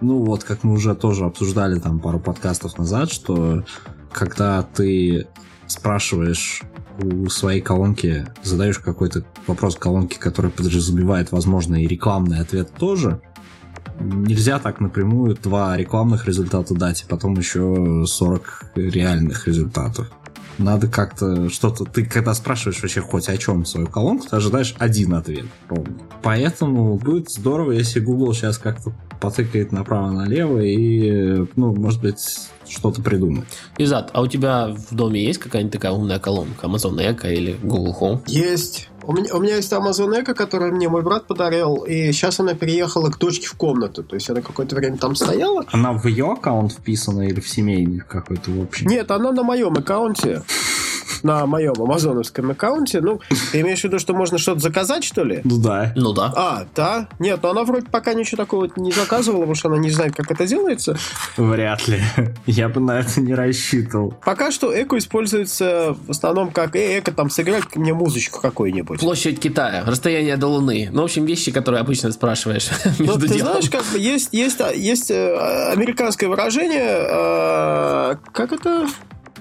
Ну 0.00 0.18
вот, 0.24 0.44
как 0.44 0.64
мы 0.64 0.72
уже 0.72 0.94
тоже 0.94 1.24
обсуждали 1.24 1.78
там 1.78 2.00
пару 2.00 2.18
подкастов 2.18 2.78
назад, 2.78 3.10
что 3.10 3.64
когда 4.12 4.62
ты 4.62 5.26
спрашиваешь 5.66 6.62
у 7.00 7.28
своей 7.28 7.60
колонки, 7.60 8.26
задаешь 8.42 8.78
какой-то 8.78 9.24
вопрос 9.46 9.76
колонке, 9.76 10.18
который 10.18 10.50
подразумевает, 10.50 11.32
возможно, 11.32 11.76
и 11.76 11.86
рекламный 11.86 12.40
ответ 12.40 12.72
тоже, 12.74 13.20
нельзя 14.00 14.58
так 14.58 14.80
напрямую 14.80 15.36
два 15.36 15.76
рекламных 15.76 16.26
результата 16.26 16.74
дать, 16.74 17.02
и 17.02 17.06
потом 17.06 17.34
еще 17.34 18.04
40 18.06 18.72
реальных 18.74 19.46
результатов 19.46 20.10
надо 20.58 20.88
как-то 20.88 21.48
что-то... 21.48 21.84
Ты 21.84 22.04
когда 22.04 22.34
спрашиваешь 22.34 22.82
вообще 22.82 23.00
хоть 23.00 23.28
о 23.28 23.36
чем 23.36 23.64
свою 23.64 23.86
колонку, 23.86 24.26
ты 24.28 24.36
ожидаешь 24.36 24.74
один 24.78 25.14
ответ 25.14 25.46
ровно. 25.68 25.94
Поэтому 26.22 26.96
будет 26.96 27.30
здорово, 27.30 27.72
если 27.72 28.00
Google 28.00 28.34
сейчас 28.34 28.58
как-то 28.58 28.92
потыкает 29.20 29.72
направо-налево 29.72 30.58
и, 30.58 31.46
ну, 31.54 31.74
может 31.74 32.00
быть, 32.00 32.50
что-то 32.68 33.02
придумает. 33.02 33.46
Изад, 33.78 34.10
а 34.12 34.22
у 34.22 34.26
тебя 34.26 34.68
в 34.68 34.94
доме 34.94 35.24
есть 35.24 35.38
какая-нибудь 35.38 35.72
такая 35.72 35.92
умная 35.92 36.18
колонка? 36.18 36.66
Amazon 36.66 36.98
Echo 36.98 37.32
или 37.32 37.56
Google 37.62 37.96
Home? 38.00 38.22
Есть. 38.26 38.88
У 39.04 39.12
меня, 39.12 39.34
у 39.34 39.40
меня 39.40 39.56
есть 39.56 39.72
Amazon 39.72 40.16
Echo, 40.16 40.34
который 40.34 40.70
мне 40.70 40.88
мой 40.88 41.02
брат 41.02 41.26
подарил, 41.26 41.84
и 41.84 42.12
сейчас 42.12 42.40
она 42.40 42.54
переехала 42.54 43.10
к 43.10 43.18
дочке 43.18 43.46
в 43.46 43.54
комнату. 43.54 44.02
То 44.02 44.14
есть 44.14 44.30
она 44.30 44.40
какое-то 44.42 44.76
время 44.76 44.96
там 44.96 45.14
стояла. 45.14 45.64
Она 45.72 45.92
в 45.92 46.06
ее 46.06 46.30
аккаунт 46.32 46.72
вписана 46.72 47.22
или 47.22 47.40
в 47.40 47.48
семейный 47.48 48.00
какой-то 48.00 48.50
в 48.50 48.62
общем? 48.62 48.88
Нет, 48.88 49.10
она 49.10 49.32
на 49.32 49.42
моем 49.42 49.74
аккаунте 49.74 50.42
на 51.22 51.46
моем 51.46 51.74
амазоновском 51.78 52.50
аккаунте. 52.50 53.00
Ну, 53.00 53.20
ты 53.52 53.60
имеешь 53.60 53.80
в 53.80 53.84
виду, 53.84 53.98
что 53.98 54.14
можно 54.14 54.38
что-то 54.38 54.60
заказать, 54.60 55.04
что 55.04 55.24
ли? 55.24 55.40
Ну 55.44 55.58
да. 55.58 55.92
Ну 55.96 56.12
да. 56.12 56.32
А, 56.36 56.66
да? 56.74 57.08
Нет, 57.18 57.40
но 57.42 57.50
она 57.50 57.64
вроде 57.64 57.86
пока 57.86 58.14
ничего 58.14 58.36
такого 58.38 58.68
не 58.76 58.92
заказывала, 58.92 59.40
потому 59.40 59.54
что 59.54 59.68
она 59.68 59.78
не 59.78 59.90
знает, 59.90 60.14
как 60.16 60.30
это 60.30 60.46
делается. 60.46 60.96
Вряд 61.36 61.86
ли. 61.88 62.00
Я 62.46 62.68
бы 62.68 62.80
на 62.80 63.00
это 63.00 63.20
не 63.20 63.34
рассчитывал. 63.34 64.14
Пока 64.24 64.50
что 64.50 64.72
эко 64.80 64.98
используется 64.98 65.96
в 66.06 66.10
основном 66.10 66.50
как 66.50 66.76
э, 66.76 66.98
эко 66.98 67.12
там 67.12 67.30
сыграть 67.30 67.74
мне 67.76 67.92
музычку 67.94 68.40
какую-нибудь. 68.40 69.00
Площадь 69.00 69.40
Китая, 69.40 69.84
расстояние 69.86 70.36
до 70.36 70.48
Луны. 70.48 70.88
Ну, 70.92 71.02
в 71.02 71.04
общем, 71.04 71.24
вещи, 71.24 71.50
которые 71.52 71.80
обычно 71.80 72.10
спрашиваешь 72.12 72.68
между 72.98 73.04
Ну, 73.14 73.18
ты 73.20 73.28
делом. 73.28 73.52
знаешь, 73.52 73.70
как 73.70 73.84
бы 73.92 73.98
есть, 73.98 74.30
есть, 74.32 74.60
есть 74.74 75.10
э, 75.10 75.70
американское 75.72 76.28
выражение, 76.28 77.06
э, 77.10 78.16
как 78.32 78.52
это? 78.52 78.86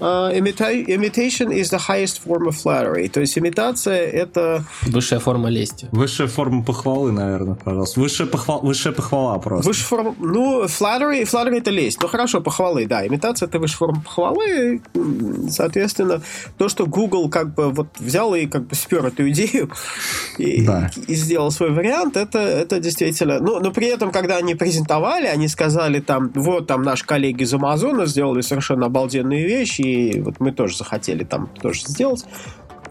Uh, 0.01 0.31
imita- 0.33 0.83
imitation 0.87 1.51
is 1.51 1.69
the 1.69 1.77
highest 1.77 2.23
form 2.25 2.47
of 2.47 2.55
flattery. 2.57 3.07
То 3.07 3.19
есть 3.19 3.37
имитация 3.37 3.97
это... 4.07 4.63
Высшая 4.87 5.19
форма 5.19 5.49
лести. 5.49 5.87
Высшая 5.91 6.25
форма 6.27 6.63
похвалы, 6.63 7.11
наверное, 7.11 7.53
пожалуйста. 7.53 7.99
Высшая, 7.99 8.25
похвал... 8.25 8.61
Высшая 8.61 8.93
похвала 8.93 9.37
просто. 9.37 9.67
Высшая 9.67 9.85
форма... 9.85 10.15
Ну, 10.19 10.63
flattery, 10.63 11.21
flattery 11.23 11.59
это 11.59 11.69
лесть. 11.69 12.01
Ну, 12.01 12.07
хорошо, 12.07 12.41
похвалы, 12.41 12.87
да. 12.87 13.05
Имитация 13.05 13.47
это 13.47 13.59
высшая 13.59 13.77
форма 13.77 14.01
похвалы. 14.01 14.81
Соответственно, 15.49 16.21
то, 16.57 16.67
что 16.67 16.87
Google 16.87 17.29
как 17.29 17.53
бы 17.53 17.69
вот 17.69 17.87
взял 17.99 18.33
и 18.33 18.47
как 18.47 18.65
бы 18.67 18.75
спер 18.75 19.05
эту 19.05 19.29
идею 19.29 19.69
и, 20.39 20.65
Да. 20.65 20.89
и 21.07 21.13
сделал 21.13 21.51
свой 21.51 21.71
вариант, 21.71 22.17
это, 22.17 22.39
это 22.39 22.79
действительно... 22.79 23.39
Ну, 23.39 23.59
но 23.59 23.71
при 23.71 23.87
этом, 23.87 24.11
когда 24.11 24.37
они 24.37 24.55
презентовали, 24.55 25.27
они 25.27 25.47
сказали 25.47 25.99
там, 25.99 26.31
вот 26.33 26.65
там 26.65 26.81
наши 26.81 27.05
коллеги 27.05 27.43
из 27.43 27.53
Амазона 27.53 28.07
сделали 28.07 28.41
совершенно 28.41 28.87
обалденные 28.87 29.45
вещи, 29.45 29.90
и 29.91 30.21
вот 30.21 30.39
мы 30.39 30.51
тоже 30.51 30.77
захотели 30.77 31.23
там 31.23 31.47
тоже 31.61 31.81
сделать. 31.81 32.25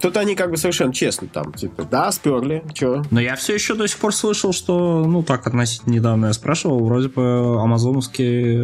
Тут 0.00 0.16
они 0.16 0.34
как 0.34 0.50
бы 0.50 0.56
совершенно 0.56 0.94
честно 0.94 1.28
там, 1.28 1.52
типа, 1.52 1.84
да, 1.84 2.10
сперли, 2.10 2.64
чё, 2.72 3.02
Но 3.10 3.20
я 3.20 3.36
все 3.36 3.54
еще 3.54 3.74
до 3.74 3.86
сих 3.86 3.98
пор 3.98 4.14
слышал, 4.14 4.52
что, 4.52 5.04
ну 5.04 5.22
так, 5.22 5.46
относительно 5.46 5.92
недавно 5.92 6.26
я 6.26 6.32
спрашивал, 6.32 6.82
вроде 6.82 7.08
бы 7.08 7.60
амазоновский 7.60 8.56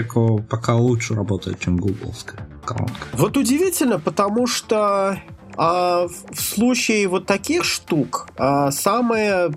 эко 0.00 0.38
пока 0.42 0.74
лучше 0.74 1.14
работает, 1.14 1.58
чем 1.60 1.78
гугловская 1.78 2.46
колонка. 2.64 3.06
Вот 3.14 3.36
удивительно, 3.38 3.98
потому 3.98 4.46
что 4.46 5.18
а, 5.56 6.06
в 6.08 6.34
в 6.34 6.40
случае 6.40 7.08
вот 7.08 7.26
таких 7.26 7.64
штук 7.64 8.28
а, 8.36 8.70
самое... 8.70 9.52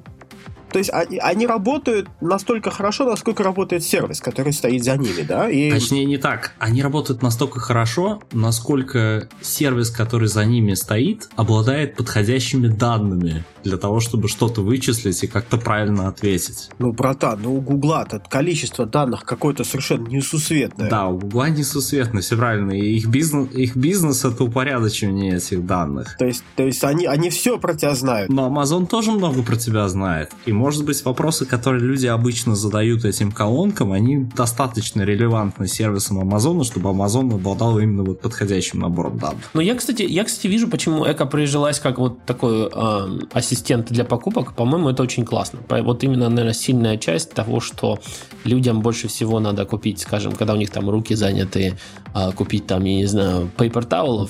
То 0.71 0.79
есть 0.79 0.91
они, 0.91 1.47
работают 1.47 2.09
настолько 2.21 2.71
хорошо, 2.71 3.05
насколько 3.05 3.43
работает 3.43 3.83
сервис, 3.83 4.19
который 4.19 4.53
стоит 4.53 4.83
за 4.83 4.97
ними, 4.97 5.21
да? 5.21 5.49
И... 5.49 5.71
Точнее, 5.71 6.05
не 6.05 6.17
так. 6.17 6.53
Они 6.59 6.81
работают 6.81 7.21
настолько 7.21 7.59
хорошо, 7.59 8.21
насколько 8.31 9.29
сервис, 9.41 9.89
который 9.89 10.27
за 10.27 10.45
ними 10.45 10.73
стоит, 10.73 11.29
обладает 11.35 11.95
подходящими 11.95 12.67
данными 12.67 13.45
для 13.63 13.77
того, 13.77 13.99
чтобы 13.99 14.27
что-то 14.27 14.61
вычислить 14.61 15.23
и 15.23 15.27
как-то 15.27 15.57
правильно 15.57 16.07
ответить. 16.07 16.69
Ну, 16.79 16.93
братан, 16.93 17.41
ну 17.41 17.55
у 17.55 17.61
Гугла 17.61 18.05
тут 18.09 18.27
количество 18.27 18.85
данных 18.85 19.23
какое-то 19.23 19.63
совершенно 19.63 20.07
несусветное. 20.07 20.89
Да, 20.89 21.07
у 21.07 21.17
Гугла 21.17 21.49
несусветно, 21.49 22.21
все 22.21 22.37
правильно. 22.37 22.71
И 22.71 22.95
их 22.97 23.07
бизнес, 23.07 23.53
их 23.53 23.75
бизнес 23.75 24.23
это 24.25 24.43
упорядочивание 24.43 25.37
этих 25.37 25.65
данных. 25.65 26.15
То 26.17 26.25
есть, 26.25 26.43
то 26.55 26.63
есть 26.63 26.83
они, 26.83 27.05
они 27.05 27.29
все 27.29 27.57
про 27.57 27.73
тебя 27.73 27.95
знают. 27.95 28.29
Но 28.29 28.47
Amazon 28.47 28.87
тоже 28.87 29.11
много 29.11 29.43
про 29.43 29.55
тебя 29.55 29.87
знает. 29.87 30.31
И, 30.45 30.53
может 30.57 30.85
быть, 30.85 31.03
вопросы, 31.05 31.45
которые 31.45 31.83
люди 31.83 32.07
обычно 32.07 32.55
задают 32.55 33.05
этим 33.05 33.31
колонкам, 33.31 33.91
они 33.91 34.17
достаточно 34.35 35.03
релевантны 35.03 35.67
сервисам 35.67 36.19
Amazon, 36.19 36.63
чтобы 36.63 36.89
Amazon 36.89 37.33
обладал 37.35 37.79
именно 37.79 38.03
вот 38.03 38.21
подходящим 38.21 38.79
набором 38.79 39.17
данных. 39.17 39.43
Ну, 39.53 39.61
я, 39.61 39.75
кстати, 39.75 40.01
я, 40.03 40.23
кстати, 40.23 40.47
вижу, 40.47 40.67
почему 40.67 41.05
Эко 41.09 41.25
прижилась 41.25 41.79
как 41.79 41.97
вот 41.99 42.25
такой 42.25 42.69
э, 42.73 43.19
ассистент 43.31 43.87
для 43.91 44.03
покупок. 44.03 44.53
По-моему, 44.55 44.89
это 44.89 45.03
очень 45.03 45.25
классно. 45.25 45.59
Вот 45.69 46.03
именно, 46.03 46.29
наверное, 46.29 46.53
сильная 46.53 46.97
часть 46.97 47.33
того, 47.33 47.59
что 47.59 47.99
людям 48.43 48.81
больше 48.81 49.07
всего 49.07 49.39
надо 49.39 49.65
купить, 49.65 49.99
скажем, 49.99 50.31
когда 50.33 50.53
у 50.53 50.57
них 50.57 50.71
там 50.71 50.89
руки 50.89 51.15
заняты, 51.15 51.77
а, 52.13 52.31
купить 52.31 52.65
там, 52.65 52.83
я 52.83 52.95
не 52.95 53.05
знаю, 53.05 53.49
paper 53.57 53.87
towel. 53.87 54.29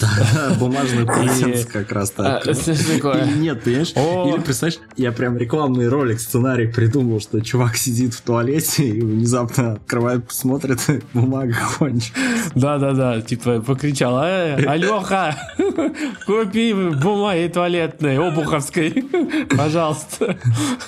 Бумажный 0.59 1.05
полотенце 1.05 1.61
И- 1.61 1.63
как 1.65 1.91
раз 1.91 2.13
А, 2.17 2.41
так. 2.41 2.45
нет, 3.37 3.63
понимаешь? 3.63 3.93
Или, 3.95 4.41
представляешь, 4.41 4.79
я 4.97 5.11
прям 5.11 5.37
рекламный 5.37 5.87
ролик 5.87 6.16
как 6.17 6.21
сценарий 6.23 6.65
придумал, 6.65 7.19
что 7.19 7.39
чувак 7.41 7.77
сидит 7.77 8.13
в 8.15 8.21
туалете 8.21 8.87
и 8.87 9.01
внезапно 9.01 9.73
открывает, 9.73 10.23
смотрит, 10.31 10.79
бумага 11.13 11.55
кончилась. 11.77 12.11
Да-да-да, 12.55 13.21
типа 13.21 13.61
покричал, 13.61 14.19
э, 14.23 14.55
Алёха, 14.65 15.35
купи 16.25 16.73
бумаги 16.73 17.51
туалетной, 17.53 18.17
обуховской, 18.17 19.05
пожалуйста. 19.57 20.37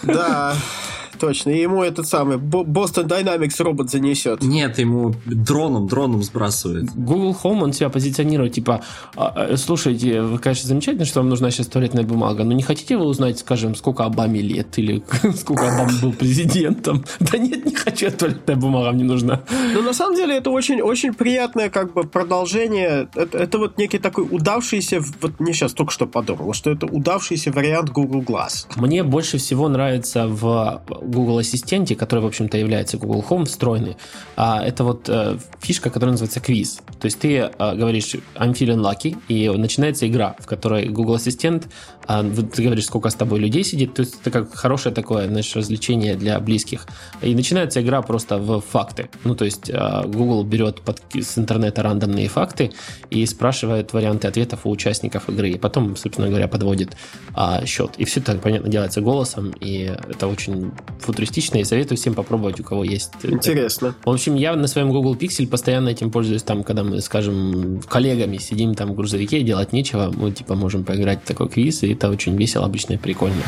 Да, 0.02 0.56
точно. 1.20 1.52
И 1.52 1.62
ему 1.62 1.84
этот 1.84 2.08
самый 2.08 2.38
Boston 2.38 3.08
Dynamics 3.08 3.62
робот 3.64 3.90
занесет. 3.90 4.42
Нет, 4.42 4.80
ему 4.80 5.14
дроном, 5.26 5.88
дроном 5.88 6.24
сбрасывает. 6.24 6.90
Google 6.96 7.36
Home, 7.44 7.64
он 7.64 7.74
себя 7.74 7.90
позиционирует, 7.90 8.54
типа, 8.54 8.82
«А, 9.16 9.28
а, 9.36 9.58
слушайте, 9.58 10.22
вы, 10.22 10.40
конечно, 10.40 10.68
замечательно, 10.68 11.06
что 11.06 11.20
вам 11.20 11.30
нужна 11.30 11.52
сейчас 11.52 11.68
туалетная 11.68 12.04
бумага, 12.04 12.44
но 12.44 12.54
не 12.54 12.64
хотите 12.64 12.98
вы 12.98 13.06
узнать, 13.06 13.40
скажем, 13.40 13.76
сколько 13.76 14.06
Обаме 14.06 14.42
лет 14.42 14.78
или 14.78 15.04
сколько 15.36 15.68
Обама 15.68 15.92
был 16.02 16.14
президентом? 16.14 17.04
Да 17.20 17.38
нет, 17.38 17.66
не 17.66 17.76
хочу, 17.76 18.12
туалетная 18.12 18.56
бумага 18.56 18.92
мне 18.92 19.04
нужна. 19.04 19.42
Ну, 19.74 19.82
на 19.82 19.94
самом 19.94 20.16
деле, 20.16 20.38
это 20.38 20.50
очень, 20.50 20.82
очень 20.82 21.14
приятное 21.14 21.70
как 21.70 21.94
бы 21.94 22.04
продолжение. 22.04 23.10
Это, 23.16 23.38
это 23.38 23.58
вот 23.58 23.78
некий 23.78 24.00
такой 24.00 24.28
удавшийся, 24.30 25.02
вот 25.22 25.40
мне 25.40 25.54
сейчас 25.54 25.74
только 25.74 25.92
что 25.92 26.08
подумал, 26.08 26.54
что 26.54 26.72
это 26.72 26.86
удавшийся 26.86 27.52
вариант 27.52 27.90
Google 27.90 28.22
Glass. 28.22 28.68
Мне 28.76 29.04
больше 29.04 29.38
всего 29.38 29.68
нравится 29.68 30.28
в 30.28 30.82
Google 31.10 31.40
Ассистенте, 31.40 31.96
который, 31.96 32.20
в 32.20 32.26
общем-то, 32.26 32.58
является 32.58 32.98
Google 32.98 33.24
Home 33.30 33.46
встроенный, 33.46 33.98
а, 34.36 34.64
это 34.64 34.84
вот 34.84 35.10
э, 35.10 35.38
фишка, 35.60 35.90
которая 35.90 36.12
называется 36.12 36.40
квиз. 36.40 36.80
То 37.00 37.06
есть 37.06 37.20
ты 37.20 37.38
э, 37.38 37.76
говоришь 37.76 38.16
I'm 38.36 38.54
feeling 38.54 38.80
lucky, 38.80 39.18
и 39.28 39.50
начинается 39.50 40.08
игра, 40.08 40.36
в 40.40 40.46
которой 40.46 40.88
Google 40.88 41.16
Ассистент, 41.16 41.68
а, 42.10 42.24
ты 42.24 42.64
говоришь, 42.64 42.86
сколько 42.86 43.12
с 43.12 43.14
тобой 43.14 43.40
людей 43.40 43.64
сидит, 43.64 43.94
то 43.94 44.00
есть 44.00 44.16
это 44.22 44.32
как 44.32 44.56
хорошее 44.56 44.96
такое, 44.96 45.28
знаешь, 45.28 45.56
развлечение 45.56 46.16
для 46.16 46.40
близких. 46.40 46.88
И 47.22 47.36
начинается 47.36 47.84
игра 47.84 48.02
просто 48.02 48.40
в 48.40 48.62
факты. 48.62 49.10
Ну, 49.26 49.36
то 49.36 49.46
есть 49.46 49.70
э, 49.70 50.02
Google 50.08 50.44
берет 50.44 50.82
под, 50.82 51.00
с 51.14 51.38
интернета 51.38 51.84
рандомные 51.84 52.28
факты 52.28 52.72
и 53.12 53.24
спрашивает 53.28 53.94
варианты 53.94 54.28
ответов 54.28 54.62
у 54.64 54.72
участников 54.72 55.30
игры. 55.30 55.52
И 55.52 55.60
потом, 55.60 55.96
собственно 55.96 56.30
говоря, 56.30 56.48
подводит 56.48 56.98
а, 57.36 57.64
счет. 57.68 57.92
И 58.00 58.06
все 58.06 58.22
это, 58.22 58.34
понятно, 58.40 58.70
делается 58.70 59.02
голосом, 59.02 59.54
и 59.60 59.96
это 60.10 60.28
очень 60.28 60.72
футуристично, 61.00 61.60
и 61.60 61.64
советую 61.64 62.00
всем 62.00 62.16
попробовать, 62.16 62.60
у 62.60 62.64
кого 62.64 62.84
есть. 62.84 63.12
Интересно. 63.22 63.94
В 64.04 64.10
общем, 64.10 64.34
я 64.34 64.56
на 64.56 64.66
своем 64.66 64.90
Google 64.90 65.14
Pixel 65.14 65.46
постоянно 65.46 65.90
этим 65.90 66.10
пользуюсь, 66.10 66.42
там, 66.42 66.64
когда 66.64 66.84
мы, 66.84 67.02
скажем, 67.02 67.82
коллегами 67.88 68.38
сидим 68.38 68.74
там 68.74 68.94
в 68.94 68.96
грузовике, 68.96 69.44
делать 69.44 69.74
нечего, 69.74 70.12
мы, 70.12 70.32
типа, 70.32 70.56
можем 70.56 70.84
поиграть 70.84 71.22
в 71.22 71.28
такой 71.28 71.50
квиз, 71.50 71.84
и 71.84 71.99
это 72.00 72.10
очень 72.10 72.38
весело, 72.38 72.66
обычно 72.66 72.94
и 72.94 72.98
прикольно. 72.98 73.44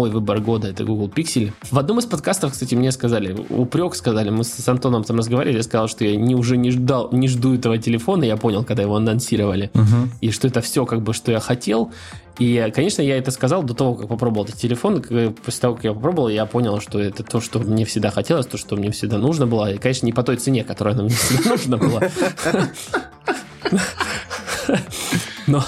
Мой 0.00 0.08
выбор 0.08 0.40
года 0.40 0.68
это 0.68 0.82
Google 0.84 1.08
Pixel. 1.14 1.52
В 1.70 1.78
одном 1.78 1.98
из 1.98 2.06
подкастов, 2.06 2.52
кстати, 2.52 2.74
мне 2.74 2.90
сказали, 2.90 3.36
упрек 3.50 3.94
сказали, 3.94 4.30
мы 4.30 4.44
с 4.44 4.66
Антоном 4.66 5.04
там 5.04 5.18
разговаривали, 5.18 5.58
я 5.58 5.62
сказал, 5.62 5.88
что 5.88 6.06
я 6.06 6.16
не, 6.16 6.34
уже 6.34 6.56
не 6.56 6.70
ждал, 6.70 7.10
не 7.12 7.28
жду 7.28 7.54
этого 7.54 7.76
телефона, 7.76 8.24
я 8.24 8.38
понял, 8.38 8.64
когда 8.64 8.82
его 8.82 8.96
анонсировали, 8.96 9.70
uh-huh. 9.74 10.08
и 10.22 10.30
что 10.30 10.48
это 10.48 10.62
все 10.62 10.86
как 10.86 11.02
бы, 11.02 11.12
что 11.12 11.32
я 11.32 11.40
хотел. 11.40 11.92
И, 12.38 12.72
конечно, 12.74 13.02
я 13.02 13.18
это 13.18 13.30
сказал 13.30 13.62
до 13.62 13.74
того, 13.74 13.94
как 13.94 14.08
попробовал 14.08 14.44
этот 14.46 14.56
телефон. 14.56 15.02
После 15.02 15.60
того, 15.60 15.74
как 15.74 15.84
я 15.84 15.92
попробовал, 15.92 16.30
я 16.30 16.46
понял, 16.46 16.80
что 16.80 16.98
это 16.98 17.22
то, 17.22 17.42
что 17.42 17.58
мне 17.58 17.84
всегда 17.84 18.10
хотелось, 18.10 18.46
то, 18.46 18.56
что 18.56 18.76
мне 18.76 18.90
всегда 18.90 19.18
нужно 19.18 19.46
было. 19.46 19.70
И, 19.70 19.76
конечно, 19.76 20.06
не 20.06 20.14
по 20.14 20.22
той 20.22 20.38
цене, 20.38 20.64
которая 20.64 20.94
мне 20.94 21.10
всегда 21.10 21.50
нужно 21.50 21.76
было. 21.76 22.00
Но 25.46 25.62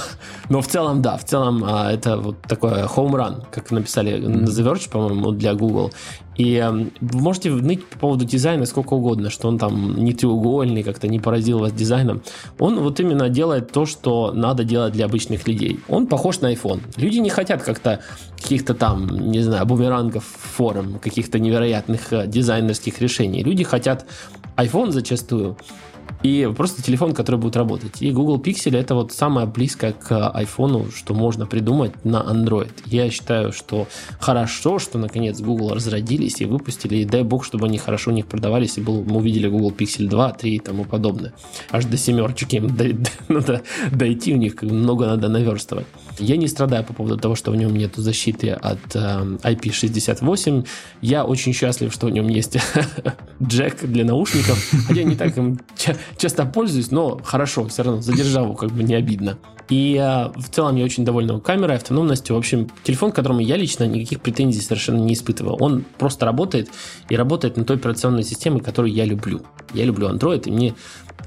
но 0.53 0.61
в 0.61 0.67
целом, 0.67 1.01
да, 1.01 1.17
в 1.17 1.25
целом 1.25 1.65
а, 1.65 1.91
это 1.91 2.19
вот 2.19 2.43
такое 2.43 2.85
home 2.85 3.13
run, 3.13 3.47
как 3.51 3.71
написали 3.71 4.19
на 4.19 4.45
The 4.45 4.63
Verge, 4.63 4.91
по-моему, 4.91 5.31
для 5.31 5.55
Google. 5.55 5.93
И 6.37 6.57
э, 6.57 6.89
можете 7.01 7.51
ныть 7.51 7.87
по 7.87 7.99
поводу 7.99 8.27
дизайна 8.27 8.67
сколько 8.67 8.93
угодно, 8.93 9.31
что 9.31 9.49
он 9.49 9.59
там 9.59 9.97
не 10.05 10.13
треугольный, 10.13 10.83
как-то 10.83 11.09
не 11.09 11.21
поразил 11.21 11.59
вас 11.59 11.73
дизайном. 11.73 12.21
Он 12.59 12.81
вот 12.81 13.01
именно 13.01 13.31
делает 13.31 13.73
то, 13.73 13.87
что 13.87 14.33
надо 14.35 14.65
делать 14.65 14.93
для 14.93 15.07
обычных 15.07 15.49
людей. 15.49 15.81
Он 15.89 16.07
похож 16.07 16.41
на 16.41 16.53
iPhone. 16.53 16.83
Люди 16.97 17.17
не 17.17 17.31
хотят 17.31 17.63
как-то 17.63 18.01
каких-то 18.37 18.75
там, 18.75 19.07
не 19.31 19.41
знаю, 19.41 19.65
бумерангов 19.65 20.25
форм, 20.25 20.99
каких-то 20.99 21.39
невероятных 21.39 22.13
э, 22.13 22.27
дизайнерских 22.27 23.01
решений. 23.01 23.43
Люди 23.43 23.65
хотят 23.65 24.05
iPhone 24.59 24.91
зачастую, 24.91 25.57
и 26.23 26.51
просто 26.57 26.83
телефон, 26.83 27.15
который 27.15 27.37
будет 27.37 27.57
работать. 27.57 28.01
И 28.01 28.11
Google 28.13 28.39
Pixel 28.41 28.77
это 28.77 28.95
вот 28.95 29.13
самое 29.13 29.47
близкое 29.47 29.93
к 29.93 30.33
iPhone, 30.35 30.95
что 30.95 31.15
можно 31.15 31.47
придумать 31.47 32.05
на 32.05 32.19
Android. 32.23 32.71
Я 32.87 33.11
считаю, 33.11 33.53
что 33.53 33.89
хорошо, 34.21 34.79
что 34.79 34.99
наконец 34.99 35.41
Google 35.41 35.75
разродились 35.75 36.41
и 36.41 36.45
выпустили, 36.45 36.97
и 36.97 37.05
дай 37.05 37.23
бог, 37.23 37.45
чтобы 37.45 37.67
они 37.67 37.79
хорошо 37.79 38.11
у 38.11 38.15
них 38.15 38.27
продавались, 38.27 38.79
и 38.79 38.81
был, 38.81 39.03
мы 39.05 39.17
увидели 39.17 39.49
Google 39.49 39.73
Pixel 39.73 40.09
2, 40.09 40.33
3 40.33 40.55
и 40.55 40.59
тому 40.59 40.85
подобное. 40.85 41.33
Аж 41.71 41.87
до 41.87 41.97
семерочки 41.97 42.57
им 42.57 42.77
надо 43.29 43.63
дойти, 43.91 44.33
у 44.33 44.37
них 44.37 44.63
много 44.63 45.07
надо 45.07 45.29
наверстывать. 45.29 45.87
Я 46.19 46.37
не 46.37 46.47
страдаю 46.47 46.85
по 46.85 46.93
поводу 46.93 47.17
того, 47.17 47.35
что 47.35 47.51
в 47.51 47.57
нем 47.57 47.75
нет 47.75 47.97
защиты 47.97 48.51
от 48.51 48.95
э, 48.95 48.99
IP68. 49.43 50.67
Я 51.01 51.25
очень 51.25 51.53
счастлив, 51.53 51.93
что 51.93 52.07
в 52.07 52.11
нем 52.11 52.29
есть 52.29 52.59
джек 53.43 53.83
для 53.83 54.05
наушников. 54.05 54.59
Хотя 54.87 55.03
не 55.03 55.17
так 55.17 55.37
им 55.37 55.59
часто 56.17 56.45
пользуюсь, 56.45 56.91
но 56.91 57.21
хорошо, 57.23 57.67
все 57.69 57.83
равно 57.83 58.03
за 58.03 58.13
державу 58.15 58.55
как 58.55 58.71
бы 58.71 58.83
не 58.83 58.95
обидно. 58.95 59.39
И 59.69 59.97
э, 59.97 60.29
в 60.39 60.49
целом 60.51 60.77
я 60.77 60.85
очень 60.85 61.05
доволен 61.05 61.41
камерой, 61.41 61.77
автономностью. 61.77 62.37
В 62.37 62.39
общем, 62.39 62.69
телефон, 62.85 63.13
к 63.13 63.15
которому 63.15 63.41
я 63.41 63.57
лично 63.57 63.85
никаких 63.85 64.21
претензий 64.21 64.61
совершенно 64.61 64.99
не 64.99 65.15
испытывал. 65.15 65.57
Он 65.61 65.85
просто 65.99 66.27
работает 66.27 66.71
и 67.09 67.17
работает 67.17 67.57
на 67.57 67.65
той 67.65 67.77
операционной 67.77 68.23
системе, 68.23 68.61
которую 68.61 68.93
я 68.93 69.05
люблю. 69.05 69.43
Я 69.73 69.85
люблю 69.85 70.09
Android, 70.09 70.43
и 70.47 70.51
мне 70.51 70.75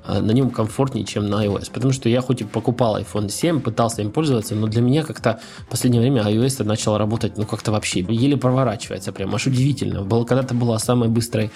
на 0.08 0.32
нем 0.32 0.50
комфортнее, 0.52 1.06
чем 1.06 1.28
на 1.28 1.46
iOS. 1.46 1.72
Потому 1.72 1.94
что 1.94 2.10
я 2.10 2.22
хоть 2.22 2.42
и 2.42 2.44
покупал 2.44 3.00
iPhone 3.00 3.30
7, 3.30 3.62
пытался 3.62 4.02
им 4.02 4.12
пользоваться, 4.12 4.56
но 4.56 4.68
для 4.68 4.82
меня 4.82 5.04
как-то 5.04 5.40
в 5.60 5.70
последнее 5.70 6.02
время 6.02 6.22
iOS 6.24 6.64
начал 6.64 6.98
работать, 6.98 7.38
ну, 7.38 7.46
как-то 7.46 7.72
вообще 7.72 8.06
еле 8.08 8.38
проворачивается 8.38 9.12
прям, 9.12 9.34
аж 9.34 9.48
удивительно. 9.48 10.04
Было, 10.04 10.26
когда-то 10.26 10.54
была 10.54 10.80
самой 10.80 11.10
быстрой 11.10 11.52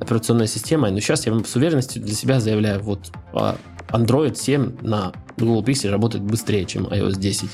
операционной 0.00 0.48
системой, 0.48 0.90
но 0.90 1.00
сейчас 1.00 1.26
я 1.26 1.38
с 1.44 1.56
уверенностью 1.56 2.02
для 2.02 2.14
себя 2.14 2.40
заявляю, 2.40 2.82
вот 2.82 3.12
а, 3.32 3.56
Android 3.88 4.34
7 4.34 4.78
на 4.82 5.12
Google 5.36 5.62
Pixel 5.62 5.90
работает 5.90 6.24
быстрее, 6.24 6.64
чем 6.64 6.86
iOS 6.86 7.18
10 7.18 7.50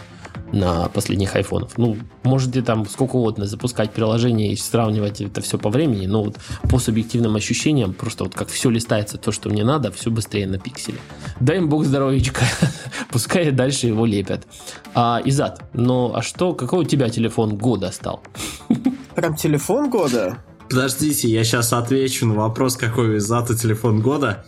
на 0.53 0.89
последних 0.89 1.37
айфонах. 1.37 1.71
Ну, 1.77 1.97
можете 2.23 2.63
там 2.63 2.89
сколько 2.89 3.17
угодно 3.17 3.47
запускать 3.47 3.93
приложение 3.93 4.53
и 4.53 4.57
сравнивать 4.57 5.21
это 5.21 5.41
все 5.41 5.59
по 5.59 5.71
времени, 5.71 6.07
но 6.07 6.25
вот 6.25 6.37
по 6.71 6.79
субъективным 6.79 7.37
ощущениям, 7.37 7.93
просто 7.93 8.25
вот 8.25 8.35
как 8.35 8.49
все 8.49 8.71
листается 8.71 9.19
то, 9.19 9.33
что 9.33 9.51
мне 9.51 9.65
надо, 9.65 9.93
все 9.93 10.11
быстрее 10.11 10.47
на 10.47 10.59
пикселе. 10.59 10.99
Дай 11.41 11.59
им 11.59 11.69
бог 11.69 11.85
здоровичка, 11.85 12.45
пускай 13.11 13.51
дальше 13.51 13.89
его 13.89 14.07
лепят. 14.07 14.47
А, 14.95 15.21
Изад, 15.25 15.63
ну 15.75 16.15
а 16.15 16.23
что, 16.23 16.55
какой 16.55 16.81
у 16.81 16.85
тебя 16.85 17.11
телефон 17.11 17.57
года 17.57 17.93
стал? 17.93 18.23
Прям 19.15 19.37
телефон 19.37 19.91
года? 19.91 20.39
Подождите, 20.71 21.29
я 21.29 21.45
сейчас 21.45 21.73
отвечу 21.73 22.27
на 22.27 22.35
вопрос, 22.35 22.77
какой 22.77 23.11
у 23.11 23.17
Изата 23.19 23.57
телефон 23.57 24.01
года. 24.01 24.45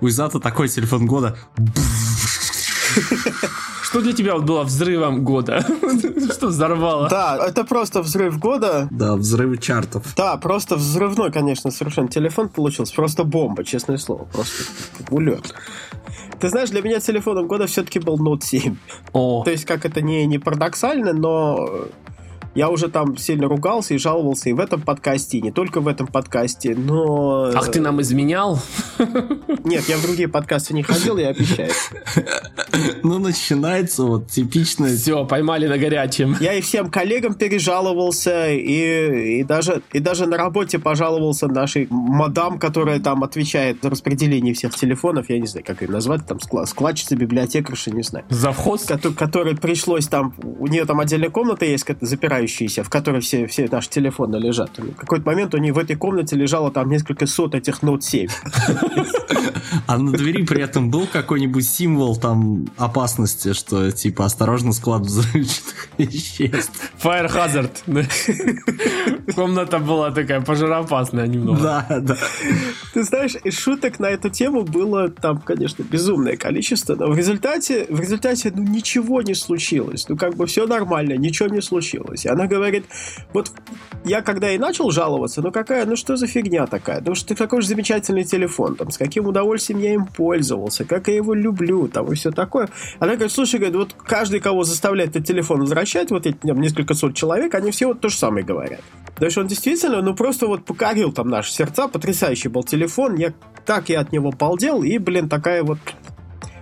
У 0.00 0.08
Изата 0.08 0.40
такой 0.40 0.68
телефон 0.68 1.06
года. 1.06 1.36
Что 3.90 4.02
для 4.02 4.12
тебя 4.12 4.38
было 4.38 4.62
взрывом 4.62 5.24
года? 5.24 5.66
Что 6.32 6.46
взорвало? 6.46 7.08
Да, 7.08 7.36
это 7.44 7.64
просто 7.64 8.02
взрыв 8.02 8.38
года. 8.38 8.86
Да, 8.88 9.16
взрыв 9.16 9.60
чартов. 9.60 10.14
Да, 10.16 10.36
просто 10.36 10.76
взрывной, 10.76 11.32
конечно, 11.32 11.72
совершенно. 11.72 12.06
Телефон 12.06 12.50
получился 12.50 12.94
просто 12.94 13.24
бомба, 13.24 13.64
честное 13.64 13.98
слово. 13.98 14.26
Просто 14.32 14.62
улет. 15.10 15.52
Ты 16.38 16.50
знаешь, 16.50 16.70
для 16.70 16.82
меня 16.82 17.00
телефоном 17.00 17.48
года 17.48 17.66
все-таки 17.66 17.98
был 17.98 18.16
Note 18.16 18.44
7. 18.44 18.76
О. 19.12 19.42
То 19.42 19.50
есть, 19.50 19.64
как 19.64 19.84
это 19.84 20.00
не, 20.00 20.24
не 20.24 20.38
парадоксально, 20.38 21.12
но 21.12 21.88
я 22.54 22.68
уже 22.68 22.88
там 22.88 23.16
сильно 23.16 23.48
ругался 23.48 23.94
и 23.94 23.98
жаловался 23.98 24.50
и 24.50 24.52
в 24.52 24.60
этом 24.60 24.80
подкасте, 24.80 25.38
и 25.38 25.42
не 25.42 25.52
только 25.52 25.80
в 25.80 25.88
этом 25.88 26.06
подкасте, 26.06 26.74
но... 26.74 27.50
Ах, 27.54 27.70
ты 27.70 27.80
нам 27.80 28.00
изменял? 28.00 28.58
Нет, 29.64 29.88
я 29.88 29.98
в 29.98 30.02
другие 30.02 30.28
подкасты 30.28 30.74
не 30.74 30.82
ходил, 30.82 31.16
я 31.18 31.28
обещаю. 31.28 31.70
Ну, 33.02 33.18
начинается 33.18 34.02
вот 34.04 34.28
типично... 34.28 34.88
Все, 34.88 35.24
поймали 35.24 35.66
на 35.66 35.78
горячем. 35.78 36.36
Я 36.40 36.54
и 36.54 36.60
всем 36.60 36.90
коллегам 36.90 37.34
пережаловался, 37.34 38.50
и, 38.50 39.40
и, 39.40 39.44
даже, 39.44 39.82
и 39.92 40.00
даже 40.00 40.26
на 40.26 40.36
работе 40.36 40.78
пожаловался 40.78 41.46
нашей 41.46 41.86
мадам, 41.90 42.58
которая 42.58 43.00
там 43.00 43.22
отвечает 43.22 43.78
за 43.82 43.90
распределение 43.90 44.54
всех 44.54 44.74
телефонов, 44.74 45.30
я 45.30 45.38
не 45.38 45.46
знаю, 45.46 45.64
как 45.64 45.82
ее 45.82 45.88
назвать, 45.88 46.26
там 46.26 46.38
складчица, 46.40 47.16
библиотекарша, 47.16 47.90
не 47.90 48.02
знаю. 48.02 48.24
Завхоз? 48.28 48.86
Которой 49.16 49.56
пришлось 49.56 50.06
там, 50.06 50.34
у 50.42 50.66
нее 50.66 50.84
там 50.84 51.00
отдельная 51.00 51.30
комната 51.30 51.64
есть, 51.64 51.86
запирать 52.00 52.39
развивающиеся, 52.40 52.84
в 52.84 52.90
которой 52.90 53.20
все, 53.20 53.46
все 53.46 53.68
наши 53.70 53.88
телефоны 53.88 54.36
лежат. 54.36 54.78
В 54.78 54.94
какой-то 54.94 55.26
момент 55.26 55.54
у 55.54 55.58
них 55.58 55.74
в 55.74 55.78
этой 55.78 55.96
комнате 55.96 56.36
лежало 56.36 56.70
там 56.70 56.88
несколько 56.88 57.26
сот 57.26 57.54
этих 57.54 57.82
Note 57.82 58.00
7. 58.00 58.28
А 59.86 59.98
на 59.98 60.12
двери 60.12 60.44
при 60.44 60.62
этом 60.62 60.90
был 60.90 61.06
какой-нибудь 61.06 61.68
символ 61.68 62.16
там 62.16 62.66
опасности, 62.76 63.52
что 63.52 63.90
типа 63.90 64.24
осторожно 64.24 64.72
склад 64.72 65.02
взрывчатых 65.02 65.88
веществ. 65.98 66.92
Fire 67.02 67.30
Hazard. 67.30 67.70
Комната 69.34 69.78
была 69.78 70.10
такая 70.10 70.40
пожароопасная 70.40 71.26
немного. 71.26 71.60
Да, 71.62 72.00
да. 72.00 72.16
Ты 72.94 73.02
знаешь, 73.04 73.36
и 73.44 73.50
шуток 73.50 74.00
на 74.00 74.06
эту 74.06 74.30
тему 74.30 74.62
было 74.62 75.08
там, 75.08 75.38
конечно, 75.40 75.82
безумное 75.82 76.36
количество, 76.36 76.96
но 76.96 77.10
в 77.10 77.16
результате, 77.16 77.86
в 77.88 78.00
результате, 78.00 78.52
ну, 78.54 78.62
ничего 78.62 79.22
не 79.22 79.34
случилось. 79.34 80.08
Ну, 80.08 80.16
как 80.16 80.34
бы 80.34 80.46
все 80.46 80.66
нормально, 80.66 81.14
ничего 81.14 81.48
не 81.48 81.62
случилось. 81.62 82.26
Она 82.30 82.46
говорит, 82.46 82.86
вот 83.32 83.52
я 84.04 84.22
когда 84.22 84.50
и 84.50 84.58
начал 84.58 84.90
жаловаться, 84.90 85.42
ну, 85.42 85.52
какая, 85.52 85.84
ну, 85.86 85.96
что 85.96 86.16
за 86.16 86.26
фигня 86.26 86.66
такая? 86.66 87.02
Ну, 87.04 87.14
что 87.14 87.34
такой 87.34 87.62
же 87.62 87.68
замечательный 87.68 88.24
телефон, 88.24 88.76
там, 88.76 88.90
с 88.90 88.98
каким 88.98 89.26
удовольствием 89.26 89.80
я 89.80 89.94
им 89.94 90.06
пользовался, 90.06 90.84
как 90.84 91.08
я 91.08 91.16
его 91.16 91.34
люблю, 91.34 91.88
там, 91.88 92.10
и 92.12 92.14
все 92.14 92.30
такое. 92.30 92.68
Она 92.98 93.14
говорит, 93.14 93.32
слушай, 93.32 93.56
говорит, 93.56 93.76
вот 93.76 93.94
каждый, 93.94 94.40
кого 94.40 94.64
заставляет 94.64 95.10
этот 95.10 95.26
телефон 95.26 95.60
возвращать, 95.60 96.10
вот 96.10 96.26
эти 96.26 96.36
там, 96.36 96.60
несколько 96.60 96.94
сот 96.94 97.14
человек, 97.14 97.54
они 97.54 97.70
все 97.70 97.88
вот 97.88 98.00
то 98.00 98.08
же 98.08 98.16
самое 98.16 98.44
говорят. 98.44 98.80
То 99.16 99.26
есть 99.26 99.36
он 99.36 99.46
действительно, 99.46 100.00
ну, 100.02 100.14
просто 100.14 100.46
вот 100.46 100.64
покорил 100.64 101.12
там 101.12 101.28
наши 101.28 101.52
сердца, 101.52 101.88
потрясающий 101.88 102.48
был 102.48 102.62
телефон, 102.62 103.16
я 103.16 103.32
так 103.66 103.88
я 103.88 104.00
от 104.00 104.12
него 104.12 104.30
балдел, 104.30 104.82
и, 104.82 104.98
блин, 104.98 105.28
такая 105.28 105.62
вот 105.62 105.78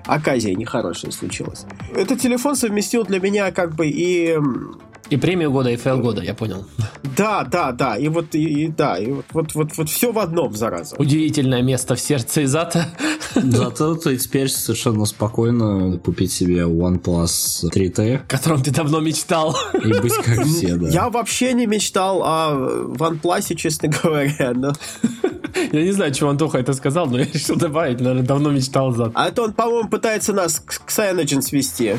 оказия 0.08 0.54
нехорошая 0.54 1.10
случилась. 1.10 1.66
Этот 1.94 2.20
телефон 2.20 2.56
совместил 2.56 3.04
для 3.04 3.20
меня 3.20 3.52
как 3.52 3.74
бы 3.74 3.86
и 3.86 4.36
и 5.10 5.16
премию 5.16 5.50
года, 5.50 5.70
и 5.70 5.76
fail 5.76 5.98
года, 5.98 6.22
я 6.22 6.34
понял. 6.34 6.66
Да, 7.16 7.44
да, 7.44 7.72
да. 7.72 7.96
И 7.96 8.08
вот, 8.08 8.34
и, 8.34 8.64
и 8.64 8.68
да, 8.68 8.98
и 8.98 9.12
вот, 9.12 9.24
вот, 9.32 9.54
вот, 9.54 9.76
вот 9.76 9.88
все 9.88 10.12
в 10.12 10.18
одном, 10.18 10.54
зараза. 10.54 10.96
Удивительное 10.98 11.62
место 11.62 11.94
в 11.94 12.00
сердце 12.00 12.44
Изата. 12.44 12.86
Зато 13.34 13.94
ты 13.96 14.16
теперь 14.16 14.48
совершенно 14.48 15.04
спокойно 15.04 15.98
купить 15.98 16.32
себе 16.32 16.62
OnePlus 16.62 17.70
3T. 17.72 18.16
О 18.16 18.18
котором 18.28 18.62
ты 18.62 18.70
давно 18.70 19.00
мечтал. 19.00 19.56
И 19.74 19.92
быть 19.92 20.14
как 20.24 20.44
все, 20.44 20.76
да. 20.76 20.88
Я 20.88 21.08
вообще 21.08 21.52
не 21.54 21.66
мечтал 21.66 22.22
о 22.22 22.52
OnePlus, 22.96 23.54
честно 23.54 23.88
говоря, 23.88 24.52
но... 24.54 24.72
Я 25.72 25.82
не 25.82 25.92
знаю, 25.92 26.12
чего 26.14 26.30
Антоха 26.30 26.58
это 26.58 26.72
сказал, 26.72 27.06
но 27.06 27.18
я 27.18 27.24
решил 27.24 27.56
добавить, 27.56 28.00
наверное, 28.00 28.22
давно 28.22 28.50
мечтал 28.50 28.92
за. 28.92 29.10
А 29.14 29.28
это 29.28 29.42
он, 29.42 29.52
по-моему, 29.54 29.88
пытается 29.88 30.32
нас 30.32 30.60
к 30.60 30.88
Cyanogen 30.88 31.42
свести. 31.42 31.96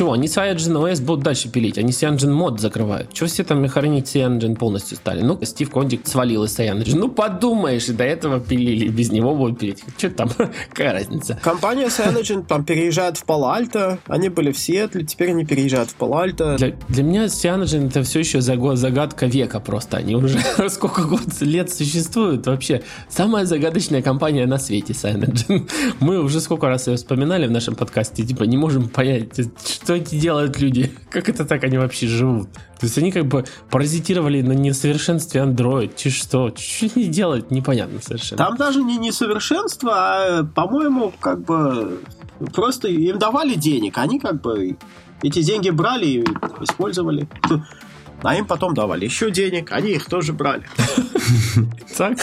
Чего? 0.00 0.12
Они 0.14 0.28
Cyanogen 0.28 0.72
OS 0.82 1.02
будут 1.02 1.22
дальше 1.22 1.50
пилить. 1.50 1.76
Они 1.76 1.90
Cyanogen 1.92 2.30
мод 2.30 2.58
закрывают. 2.58 3.12
Чего 3.12 3.28
все 3.28 3.44
там 3.44 3.68
хранить 3.68 4.06
Cyanogen 4.06 4.56
полностью 4.56 4.96
стали? 4.96 5.20
Ну, 5.20 5.38
Стив 5.44 5.68
Кондик 5.70 6.06
свалил 6.06 6.44
из 6.44 6.58
Cyanogen. 6.58 6.96
Ну, 6.96 7.10
подумаешь, 7.10 7.86
и 7.90 7.92
до 7.92 8.04
этого 8.04 8.40
пилили. 8.40 8.88
Без 8.88 9.12
него 9.12 9.34
будут 9.34 9.58
пилить. 9.58 9.84
Что 9.98 10.08
там? 10.08 10.30
Какая 10.70 10.94
разница? 10.94 11.38
Компания 11.42 11.88
Cyanogen 11.88 12.46
там 12.46 12.64
переезжает 12.64 13.18
в 13.18 13.24
Пало-Альто. 13.24 13.98
Они 14.06 14.30
были 14.30 14.52
в 14.52 14.58
Сиэтле, 14.58 15.04
теперь 15.04 15.32
они 15.32 15.44
переезжают 15.44 15.90
в 15.90 15.96
Пало-Альто. 15.96 16.56
Для, 16.56 16.70
для 16.88 17.02
меня 17.02 17.26
Cyanogen 17.26 17.88
это 17.88 18.02
все 18.02 18.20
еще 18.20 18.40
загадка 18.40 19.26
века 19.26 19.60
просто. 19.60 19.98
Они 19.98 20.16
уже 20.16 20.38
сколько 20.70 21.02
год, 21.02 21.20
лет 21.42 21.70
существуют 21.70 22.46
вообще. 22.46 22.80
Самая 23.10 23.44
загадочная 23.44 24.00
компания 24.00 24.46
на 24.46 24.58
свете 24.58 24.94
Cyanogen. 24.94 25.68
Мы 26.00 26.22
уже 26.22 26.40
сколько 26.40 26.68
раз 26.68 26.86
ее 26.86 26.96
вспоминали 26.96 27.46
в 27.46 27.50
нашем 27.50 27.74
подкасте. 27.74 28.24
Типа 28.24 28.44
не 28.44 28.56
можем 28.56 28.88
понять, 28.88 29.38
что 29.89 29.89
что 29.90 29.96
эти 29.96 30.14
делают 30.14 30.60
люди? 30.60 30.92
Как 31.10 31.28
это 31.28 31.44
так 31.44 31.64
они 31.64 31.76
вообще 31.76 32.06
живут? 32.06 32.52
То 32.78 32.86
есть 32.86 32.96
они 32.96 33.10
как 33.10 33.26
бы 33.26 33.44
паразитировали 33.70 34.40
на 34.40 34.52
несовершенстве 34.52 35.40
Android. 35.40 35.90
Чи 35.96 36.10
что? 36.10 36.54
Что 36.56 36.86
они 36.94 37.06
делают? 37.06 37.50
Непонятно 37.50 38.00
совершенно. 38.00 38.38
Там 38.38 38.56
даже 38.56 38.84
не 38.84 38.98
несовершенство, 38.98 39.92
а, 39.92 40.44
по-моему, 40.44 41.12
как 41.18 41.44
бы 41.44 41.98
просто 42.54 42.86
им 42.86 43.18
давали 43.18 43.54
денег. 43.54 43.98
Они 43.98 44.20
как 44.20 44.40
бы 44.40 44.76
эти 45.22 45.42
деньги 45.42 45.70
брали 45.70 46.06
и 46.06 46.24
использовали. 46.60 47.28
А 48.22 48.36
им 48.36 48.44
потом 48.44 48.74
давали 48.74 49.06
еще 49.06 49.30
денег, 49.30 49.72
они 49.72 49.92
их 49.92 50.04
тоже 50.04 50.34
брали. 50.34 50.62
Так? 51.96 52.18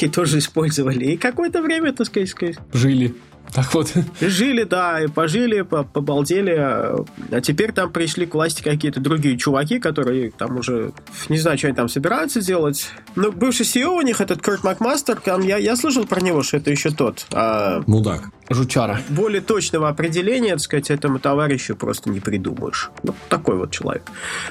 И 0.00 0.08
тоже 0.08 0.38
использовали. 0.38 1.04
И 1.12 1.16
какое-то 1.16 1.62
время, 1.62 1.92
так 1.92 2.08
сказать... 2.08 2.56
Жили. 2.72 3.14
Так 3.52 3.72
вот. 3.74 3.92
Жили, 4.20 4.64
да, 4.64 5.02
и 5.02 5.06
пожили, 5.06 5.62
побалдели. 5.62 6.54
А 6.56 7.40
теперь 7.42 7.72
там 7.72 7.92
пришли 7.92 8.26
к 8.26 8.34
власти 8.34 8.62
какие-то 8.62 9.00
другие 9.00 9.36
чуваки, 9.38 9.78
которые 9.78 10.30
там 10.30 10.58
уже 10.58 10.92
не 11.28 11.38
знаю, 11.38 11.58
что 11.58 11.68
они 11.68 11.76
там 11.76 11.88
собираются 11.88 12.40
делать. 12.40 12.88
Ну, 13.14 13.32
бывший 13.32 13.64
CEO 13.64 13.96
у 13.96 14.02
них, 14.02 14.20
этот 14.20 14.42
Курт 14.42 14.64
Макмастер, 14.64 15.16
там, 15.16 15.42
я, 15.42 15.56
я 15.56 15.76
слышал 15.76 16.06
про 16.06 16.20
него, 16.20 16.42
что 16.42 16.58
это 16.58 16.70
еще 16.70 16.90
тот. 16.90 17.26
А... 17.32 17.82
Мудак. 17.86 18.30
Жучара. 18.48 19.00
Более 19.08 19.40
точного 19.40 19.88
определения, 19.88 20.52
так 20.52 20.60
сказать, 20.60 20.90
этому 20.90 21.18
товарищу 21.18 21.76
просто 21.76 22.10
не 22.10 22.20
придумаешь. 22.20 22.90
Вот 23.02 23.16
такой 23.28 23.56
вот 23.56 23.70
человек. 23.70 24.02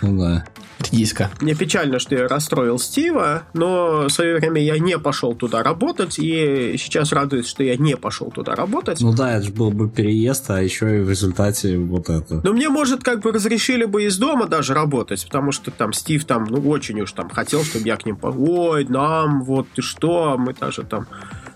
Ну 0.01 0.19
да. 0.19 0.45
Редиска. 0.79 1.31
Мне 1.39 1.55
печально, 1.55 1.99
что 1.99 2.15
я 2.15 2.27
расстроил 2.27 2.77
Стива, 2.79 3.43
но 3.53 4.03
в 4.03 4.09
свое 4.09 4.35
время 4.35 4.61
я 4.61 4.77
не 4.77 4.99
пошел 4.99 5.33
туда 5.33 5.63
работать, 5.63 6.19
и 6.19 6.75
сейчас 6.77 7.13
радует, 7.13 7.47
что 7.47 7.63
я 7.63 7.77
не 7.77 7.95
пошел 7.95 8.29
туда 8.29 8.55
работать. 8.55 8.99
Ну 8.99 9.13
да, 9.13 9.37
это 9.37 9.45
же 9.45 9.51
был 9.53 9.71
бы 9.71 9.89
переезд, 9.89 10.49
а 10.49 10.61
еще 10.61 10.97
и 10.97 11.01
в 11.01 11.09
результате 11.09 11.77
вот 11.77 12.09
это. 12.09 12.41
Но 12.43 12.51
мне, 12.51 12.67
может, 12.69 13.03
как 13.03 13.21
бы 13.21 13.31
разрешили 13.31 13.85
бы 13.85 14.03
из 14.03 14.17
дома 14.17 14.47
даже 14.47 14.73
работать, 14.73 15.23
потому 15.25 15.53
что 15.53 15.71
там 15.71 15.93
Стив 15.93 16.25
там, 16.25 16.45
ну, 16.49 16.59
очень 16.69 16.99
уж 17.01 17.13
там 17.13 17.29
хотел, 17.29 17.63
чтобы 17.63 17.87
я 17.87 17.95
к 17.95 18.05
ним... 18.05 18.19
Ой, 18.21 18.85
нам, 18.85 19.43
вот 19.43 19.67
ты 19.73 19.81
что, 19.81 20.35
мы 20.37 20.53
даже 20.53 20.83
там 20.83 21.07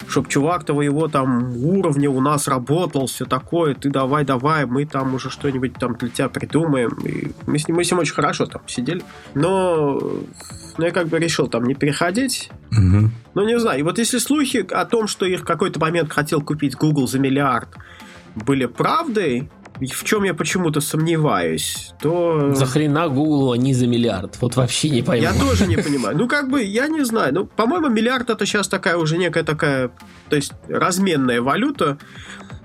чтоб 0.10 0.28
чувак 0.28 0.64
твоего 0.64 1.08
там 1.08 1.56
уровня 1.58 2.10
у 2.10 2.20
нас 2.20 2.48
работал, 2.48 3.06
все 3.08 3.26
такое, 3.26 3.76
ты 3.76 3.90
давай, 3.90 4.26
давай, 4.26 4.66
мы 4.66 4.86
там 4.86 5.14
уже 5.14 5.30
что-нибудь 5.30 5.74
там 5.76 5.96
для 5.96 6.10
тебя 6.10 6.30
придумаем. 6.30 6.90
И 7.06 7.32
мы 7.46 7.60
с 7.60 7.68
ним, 7.68 7.78
мы 7.78 7.84
с 7.84 7.92
ним 7.92 8.00
очень 8.00 8.14
хорошо 8.14 8.46
там 8.46 8.62
сидели. 8.68 9.04
Но, 9.36 10.00
но 10.78 10.86
я 10.86 10.92
как 10.92 11.08
бы 11.08 11.20
решил 11.20 11.48
там 11.48 11.64
не 11.64 11.76
переходить. 11.76 12.50
Угу. 12.72 13.12
Ну, 13.36 13.46
не 13.46 13.60
знаю. 13.60 13.80
И 13.80 13.84
вот 13.84 14.00
если 14.00 14.18
слухи 14.18 14.66
о 14.70 14.86
том, 14.86 15.08
что 15.08 15.26
их 15.26 15.42
в 15.42 15.46
какой-то 15.46 15.80
момент 15.80 16.12
хотел 16.12 16.42
купить 16.42 16.76
Google 16.76 17.08
за 17.08 17.20
миллиард, 17.20 17.70
были 18.36 18.66
правдой, 18.66 19.50
в 19.88 20.04
чем 20.04 20.24
я 20.24 20.34
почему-то 20.34 20.82
сомневаюсь, 20.82 21.94
то... 22.02 22.54
За 22.54 22.66
хрена 22.66 23.08
Google 23.08 23.54
они 23.54 23.74
за 23.74 23.88
миллиард? 23.88 24.38
Вот 24.42 24.56
вообще 24.56 24.90
не 24.90 25.02
пойму. 25.02 25.24
Я 25.24 25.34
тоже 25.34 25.68
не 25.68 25.78
понимаю. 25.78 26.18
Ну, 26.18 26.28
как 26.28 26.50
бы, 26.50 26.64
я 26.64 26.88
не 26.88 27.04
знаю. 27.04 27.34
Ну, 27.34 27.46
по-моему, 27.46 27.90
миллиард 27.90 28.30
это 28.30 28.46
сейчас 28.46 28.68
такая 28.68 28.98
уже 28.98 29.18
некая 29.18 29.44
такая, 29.44 29.92
то 30.30 30.36
есть 30.36 30.52
разменная 30.68 31.42
валюта 31.42 31.98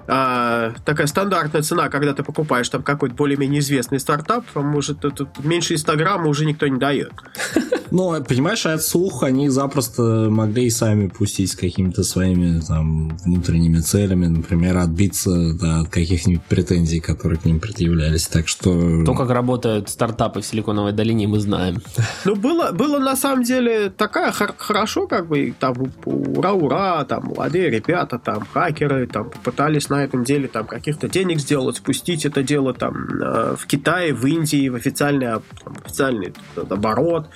а, 0.06 0.72
такая 0.84 1.06
стандартная 1.06 1.62
цена, 1.62 1.88
когда 1.88 2.12
ты 2.14 2.22
покупаешь 2.22 2.68
там 2.68 2.82
какой-то 2.82 3.14
более-менее 3.14 3.60
известный 3.60 4.00
стартап, 4.00 4.44
может, 4.54 5.04
это, 5.04 5.28
меньше 5.42 5.74
Инстаграма 5.74 6.28
уже 6.28 6.44
никто 6.44 6.66
не 6.66 6.78
дает. 6.78 7.12
Ну, 7.94 8.20
понимаешь, 8.24 8.66
от 8.66 8.82
слух 8.82 9.22
они 9.22 9.48
запросто 9.48 10.26
могли 10.28 10.66
и 10.66 10.70
сами 10.70 11.06
пустить 11.06 11.52
с 11.52 11.54
какими-то 11.54 12.02
своими 12.02 12.60
там 12.60 13.16
внутренними 13.18 13.78
целями, 13.78 14.26
например, 14.26 14.78
отбиться 14.78 15.54
да, 15.54 15.82
от 15.82 15.90
каких-нибудь 15.90 16.42
претензий, 16.42 16.98
которые 16.98 17.38
к 17.38 17.44
ним 17.44 17.60
предъявлялись. 17.60 18.26
Так 18.26 18.48
что... 18.48 19.04
То, 19.04 19.14
как 19.14 19.30
работают 19.30 19.90
стартапы 19.90 20.40
в 20.40 20.46
Силиконовой 20.46 20.90
долине, 20.90 21.28
мы 21.28 21.38
знаем. 21.38 21.82
Ну, 22.24 22.34
было, 22.34 22.72
было 22.72 22.98
на 22.98 23.14
самом 23.14 23.44
деле 23.44 23.90
такая 23.90 24.32
хорошо, 24.32 25.06
как 25.06 25.28
бы, 25.28 25.54
там, 25.60 25.76
ура-ура, 26.04 27.04
там, 27.04 27.26
молодые 27.26 27.70
ребята, 27.70 28.18
там, 28.18 28.44
хакеры, 28.52 29.06
там, 29.06 29.30
попытались 29.30 29.88
на 29.94 30.04
этом 30.04 30.24
деле 30.24 30.48
там 30.48 30.66
каких-то 30.66 31.08
денег 31.08 31.40
сделать, 31.40 31.76
спустить 31.76 32.24
это 32.24 32.42
дело 32.42 32.74
там 32.74 32.94
э, 33.20 33.56
в 33.58 33.66
Китае, 33.66 34.12
в 34.12 34.26
Индии, 34.26 34.68
в 34.68 34.74
официальный, 34.74 35.26
там, 35.26 35.76
официальный 35.84 36.32
оборот, 36.56 37.28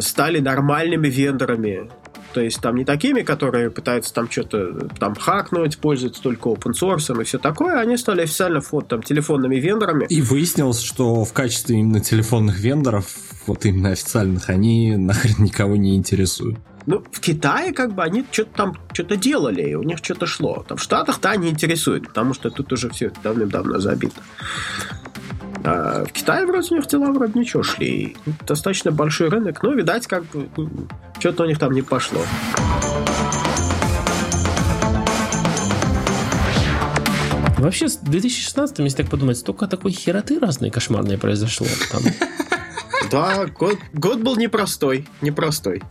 стали 0.00 0.38
нормальными 0.38 1.08
вендорами. 1.08 1.90
То 2.32 2.40
есть 2.40 2.60
там 2.60 2.74
не 2.74 2.84
такими, 2.84 3.22
которые 3.22 3.70
пытаются 3.70 4.12
там 4.12 4.28
что-то 4.28 4.88
там 4.98 5.14
хакнуть, 5.14 5.78
пользуются 5.78 6.20
только 6.20 6.48
open 6.48 6.72
source 6.72 7.20
и 7.20 7.24
все 7.24 7.38
такое, 7.38 7.80
они 7.80 7.96
стали 7.96 8.22
официально 8.22 8.60
вот, 8.72 8.88
там, 8.88 9.02
телефонными 9.02 9.56
вендорами. 9.56 10.06
И 10.08 10.20
выяснилось, 10.20 10.80
что 10.80 11.24
в 11.24 11.32
качестве 11.32 11.78
именно 11.78 12.00
телефонных 12.00 12.58
вендоров, 12.58 13.06
вот 13.46 13.64
именно 13.66 13.90
официальных, 13.90 14.50
они 14.50 14.96
нахрен 14.96 15.44
никого 15.44 15.76
не 15.76 15.94
интересуют. 15.94 16.58
Ну, 16.86 17.02
в 17.10 17.20
Китае 17.20 17.72
как 17.72 17.94
бы 17.94 18.02
они 18.02 18.24
что-то 18.30 18.50
там 18.54 18.76
что-то 18.92 19.16
делали, 19.16 19.62
и 19.62 19.74
у 19.74 19.82
них 19.82 19.98
что-то 19.98 20.26
шло. 20.26 20.64
Там 20.68 20.76
в 20.76 20.82
Штатах-то 20.82 21.30
они 21.30 21.48
интересуют, 21.48 22.08
потому 22.08 22.34
что 22.34 22.50
тут 22.50 22.72
уже 22.72 22.90
все 22.90 23.10
давным-давно 23.22 23.78
забито. 23.78 24.20
А 25.64 26.04
в 26.04 26.12
Китае 26.12 26.44
вроде 26.44 26.74
у 26.74 26.78
них 26.78 26.86
дела 26.86 27.10
вроде 27.10 27.38
ничего 27.38 27.62
шли. 27.62 28.16
Достаточно 28.46 28.90
большой 28.90 29.30
рынок, 29.30 29.62
но, 29.62 29.72
видать, 29.72 30.06
как 30.06 30.24
бы 30.26 30.48
что-то 31.18 31.44
у 31.44 31.46
них 31.46 31.58
там 31.58 31.72
не 31.72 31.80
пошло. 31.80 32.20
Вообще, 37.56 37.88
с 37.88 37.96
2016, 37.96 38.78
если 38.80 38.98
так 38.98 39.10
подумать, 39.10 39.38
столько 39.38 39.66
такой 39.66 39.92
хероты 39.92 40.38
разной 40.38 40.68
кошмарной 40.68 41.16
произошло. 41.16 41.66
Там. 41.90 42.02
Да, 43.10 43.46
год, 43.46 43.78
год 43.92 44.18
был 44.20 44.34
непростой, 44.34 45.06
непростой. 45.20 45.82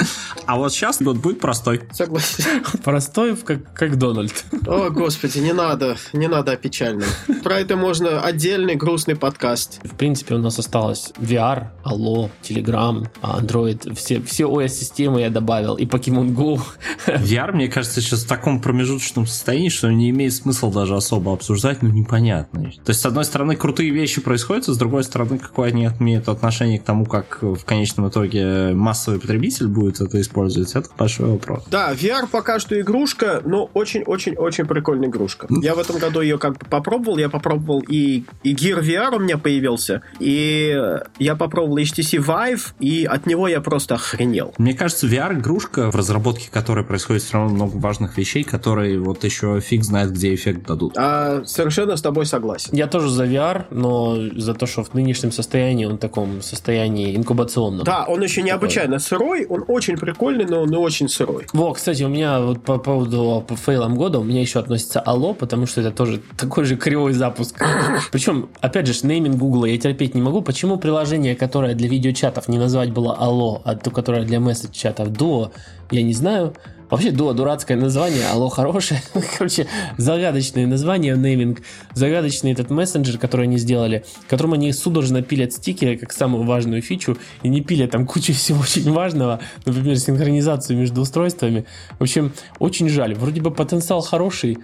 А 0.45 0.57
вот 0.57 0.73
сейчас 0.73 1.01
год 1.01 1.17
будет 1.17 1.39
простой. 1.39 1.81
Согласен. 1.91 2.63
Простой, 2.83 3.35
как, 3.37 3.73
как 3.73 3.97
Дональд. 3.97 4.45
О, 4.67 4.89
господи, 4.89 5.39
не 5.39 5.53
надо, 5.53 5.97
не 6.11 6.27
надо 6.27 6.51
о 6.51 6.57
печальном. 6.57 7.07
Про 7.43 7.59
это 7.59 7.75
можно 7.75 8.21
отдельный 8.21 8.75
грустный 8.75 9.15
подкаст. 9.15 9.79
В 9.83 9.95
принципе, 9.95 10.35
у 10.35 10.39
нас 10.39 10.59
осталось 10.59 11.13
VR, 11.17 11.67
Allo, 11.85 12.29
Telegram, 12.41 13.07
Android, 13.21 13.95
все, 13.95 14.21
все 14.21 14.43
OS-системы 14.45 15.21
я 15.21 15.29
добавил, 15.29 15.75
и 15.75 15.85
Pokemon 15.85 16.35
Go. 16.35 16.61
VR, 17.07 17.53
мне 17.53 17.67
кажется, 17.67 18.01
сейчас 18.01 18.23
в 18.23 18.27
таком 18.27 18.61
промежуточном 18.61 19.27
состоянии, 19.27 19.69
что 19.69 19.89
не 19.91 20.09
имеет 20.09 20.33
смысла 20.33 20.71
даже 20.71 20.95
особо 20.95 21.33
обсуждать, 21.33 21.81
ну 21.81 21.89
непонятно. 21.89 22.71
То 22.83 22.89
есть, 22.89 23.01
с 23.01 23.05
одной 23.05 23.25
стороны, 23.25 23.55
крутые 23.55 23.91
вещи 23.91 24.21
происходят, 24.21 24.67
а 24.67 24.73
с 24.73 24.77
другой 24.77 25.03
стороны, 25.03 25.37
какое 25.37 25.69
они 25.69 25.89
имеют 25.99 26.27
отношение 26.27 26.79
к 26.79 26.83
тому, 26.83 27.05
как 27.05 27.41
в 27.41 27.63
конечном 27.63 28.09
итоге 28.09 28.73
массовый 28.73 29.19
потребитель 29.19 29.67
будет 29.67 30.01
это 30.01 30.19
использовать, 30.19 30.32
это 30.35 30.89
большой 30.97 31.29
вопрос. 31.29 31.63
Да, 31.69 31.93
VR 31.93 32.27
пока 32.29 32.59
что 32.59 32.79
игрушка, 32.79 33.41
но 33.45 33.69
очень-очень-очень 33.73 34.65
прикольная 34.65 35.09
игрушка. 35.09 35.47
Я 35.61 35.75
в 35.75 35.79
этом 35.79 35.97
году 35.97 36.21
ее 36.21 36.37
как 36.37 36.57
бы 36.57 36.65
попробовал, 36.69 37.17
я 37.17 37.29
попробовал 37.29 37.81
и, 37.87 38.23
и 38.43 38.53
Gear 38.53 38.81
VR 38.81 39.15
у 39.15 39.19
меня 39.19 39.37
появился, 39.37 40.01
и 40.19 40.77
я 41.19 41.35
попробовал 41.35 41.77
HTC 41.77 42.23
Vive, 42.23 42.73
и 42.79 43.05
от 43.05 43.25
него 43.25 43.47
я 43.47 43.61
просто 43.61 43.95
охренел. 43.95 44.53
Мне 44.57 44.73
кажется, 44.73 45.07
VR-игрушка, 45.07 45.91
в 45.91 45.95
разработке 45.95 46.49
которой 46.51 46.83
происходит 46.83 47.23
все 47.23 47.37
равно 47.37 47.53
много 47.53 47.77
важных 47.77 48.17
вещей, 48.17 48.43
которые 48.43 48.99
вот 48.99 49.23
еще 49.23 49.59
фиг 49.59 49.83
знает, 49.83 50.11
где 50.11 50.33
эффект 50.33 50.65
дадут. 50.67 50.93
А, 50.97 51.43
совершенно 51.45 51.97
с 51.97 52.01
тобой 52.01 52.25
согласен. 52.25 52.69
Я 52.73 52.87
тоже 52.87 53.09
за 53.09 53.25
VR, 53.25 53.65
но 53.69 54.17
за 54.35 54.53
то, 54.53 54.65
что 54.65 54.83
в 54.83 54.93
нынешнем 54.93 55.31
состоянии, 55.31 55.85
он 55.85 55.95
в 55.95 55.99
таком 55.99 56.41
состоянии 56.41 57.15
инкубационном. 57.15 57.83
Да, 57.83 58.05
он 58.07 58.21
еще 58.21 58.41
необычайно 58.41 58.99
сырой, 58.99 59.45
он 59.45 59.63
очень 59.67 59.97
прикольный, 59.97 60.22
но 60.31 60.61
он 60.61 60.73
и 60.73 60.77
очень 60.77 61.09
сырой. 61.09 61.45
Во, 61.53 61.73
кстати, 61.73 62.03
у 62.03 62.09
меня 62.09 62.41
вот 62.41 62.63
по 62.63 62.77
поводу 62.77 63.43
по 63.47 63.55
фейлам 63.55 63.95
года, 63.95 64.19
у 64.19 64.23
меня 64.23 64.41
еще 64.41 64.59
относится 64.59 64.99
Алло, 64.99 65.33
потому 65.33 65.65
что 65.65 65.81
это 65.81 65.91
тоже 65.91 66.21
такой 66.37 66.65
же 66.65 66.75
кривой 66.75 67.13
запуск. 67.13 67.61
Причем, 68.11 68.49
опять 68.61 68.87
же, 68.87 68.93
нейминг 69.05 69.37
Гугла 69.37 69.65
я 69.65 69.77
терпеть 69.77 70.15
не 70.15 70.21
могу. 70.21 70.41
Почему 70.41 70.77
приложение, 70.77 71.35
которое 71.35 71.75
для 71.75 71.87
видеочатов 71.87 72.47
не 72.47 72.57
назвать 72.57 72.91
было 72.91 73.15
Алло, 73.15 73.61
а 73.65 73.75
то, 73.75 73.91
которое 73.91 74.23
для 74.23 74.39
месседж-чатов 74.39 75.09
Дуо, 75.09 75.51
я 75.91 76.03
не 76.03 76.13
знаю. 76.13 76.53
Вообще, 76.93 77.09
Дуо 77.09 77.33
дурацкое 77.33 77.75
название, 77.75 78.27
алло 78.27 78.49
хорошее. 78.49 79.01
Короче, 79.39 79.65
загадочное 79.97 80.67
название, 80.67 81.17
нейминг. 81.17 81.63
Загадочный 81.95 82.51
этот 82.51 82.69
мессенджер, 82.69 83.17
который 83.17 83.47
они 83.47 83.57
сделали, 83.57 84.05
которым 84.29 84.53
они 84.53 84.71
судорожно 84.71 85.23
пилят 85.23 85.53
стикеры 85.53 85.97
как 85.97 86.13
самую 86.13 86.43
важную 86.43 86.83
фичу, 86.83 87.17
и 87.41 87.49
не 87.49 87.61
пилят 87.61 87.89
там 87.89 88.05
кучу 88.05 88.33
всего 88.33 88.59
очень 88.61 88.91
важного, 88.91 89.39
например, 89.65 89.97
синхронизацию 89.97 90.77
между 90.77 91.01
устройствами. 91.01 91.65
В 91.97 92.03
общем, 92.03 92.31
очень 92.59 92.89
жаль. 92.89 93.15
Вроде 93.15 93.41
бы 93.41 93.49
потенциал 93.49 94.01
хороший, 94.01 94.59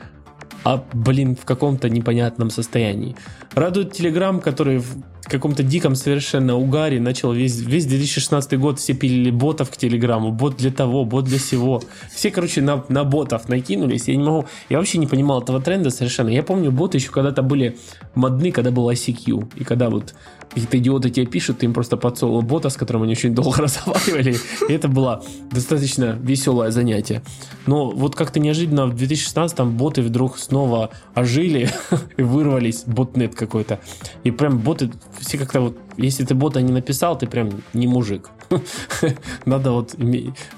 а, 0.63 0.83
блин, 0.93 1.35
в 1.35 1.45
каком-то 1.45 1.89
непонятном 1.89 2.49
состоянии. 2.49 3.15
Радует 3.53 3.99
Telegram, 3.99 4.39
который 4.39 4.79
в 4.79 5.03
каком-то 5.29 5.63
диком 5.63 5.95
совершенно 5.95 6.55
угаре 6.55 6.99
начал 6.99 7.31
весь, 7.31 7.59
весь 7.59 7.85
2016 7.85 8.59
год 8.59 8.79
все 8.79 8.93
пилили 8.93 9.31
ботов 9.31 9.69
к 9.69 9.77
Телеграму, 9.77 10.31
бот 10.31 10.57
для 10.57 10.71
того, 10.71 11.05
бот 11.05 11.25
для 11.25 11.37
всего. 11.37 11.81
Все, 12.13 12.31
короче, 12.31 12.61
на, 12.61 12.83
на 12.89 13.03
ботов 13.03 13.47
накинулись. 13.47 14.07
Я 14.07 14.15
не 14.15 14.23
могу, 14.23 14.45
я 14.69 14.77
вообще 14.77 14.97
не 14.97 15.07
понимал 15.07 15.41
этого 15.41 15.61
тренда 15.61 15.89
совершенно. 15.89 16.29
Я 16.29 16.43
помню, 16.43 16.71
боты 16.71 16.97
еще 16.97 17.11
когда-то 17.11 17.41
были 17.41 17.77
модны, 18.15 18.51
когда 18.51 18.71
был 18.71 18.89
ICQ, 18.89 19.53
и 19.55 19.63
когда 19.63 19.89
вот 19.89 20.13
какие-то 20.49 20.77
идиоты 20.77 21.09
тебе 21.09 21.25
пишут, 21.25 21.59
ты 21.59 21.65
им 21.65 21.73
просто 21.73 21.97
подсовывал 21.97 22.41
бота, 22.41 22.69
с 22.69 22.75
которым 22.75 23.03
они 23.03 23.13
очень 23.13 23.33
долго 23.33 23.57
разговаривали, 23.61 24.37
и 24.67 24.73
это 24.73 24.87
было 24.87 25.23
достаточно 25.51 26.17
веселое 26.21 26.71
занятие. 26.71 27.21
Но 27.65 27.89
вот 27.91 28.15
как-то 28.15 28.39
неожиданно 28.39 28.87
в 28.87 28.95
2016-м 28.95 29.77
боты 29.77 30.01
вдруг 30.01 30.37
снова 30.37 30.89
ожили 31.13 31.69
и 32.17 32.21
вырвались, 32.21 32.83
ботнет 32.85 33.35
какой-то. 33.35 33.79
И 34.23 34.31
прям 34.31 34.59
боты 34.59 34.91
все 35.19 35.37
как-то 35.37 35.61
вот, 35.61 35.77
если 36.05 36.25
ты 36.25 36.33
бота 36.35 36.61
не 36.61 36.71
написал, 36.71 37.17
ты 37.17 37.27
прям 37.27 37.49
не 37.73 37.87
мужик. 37.87 38.29
Надо 39.45 39.71
вот 39.71 39.95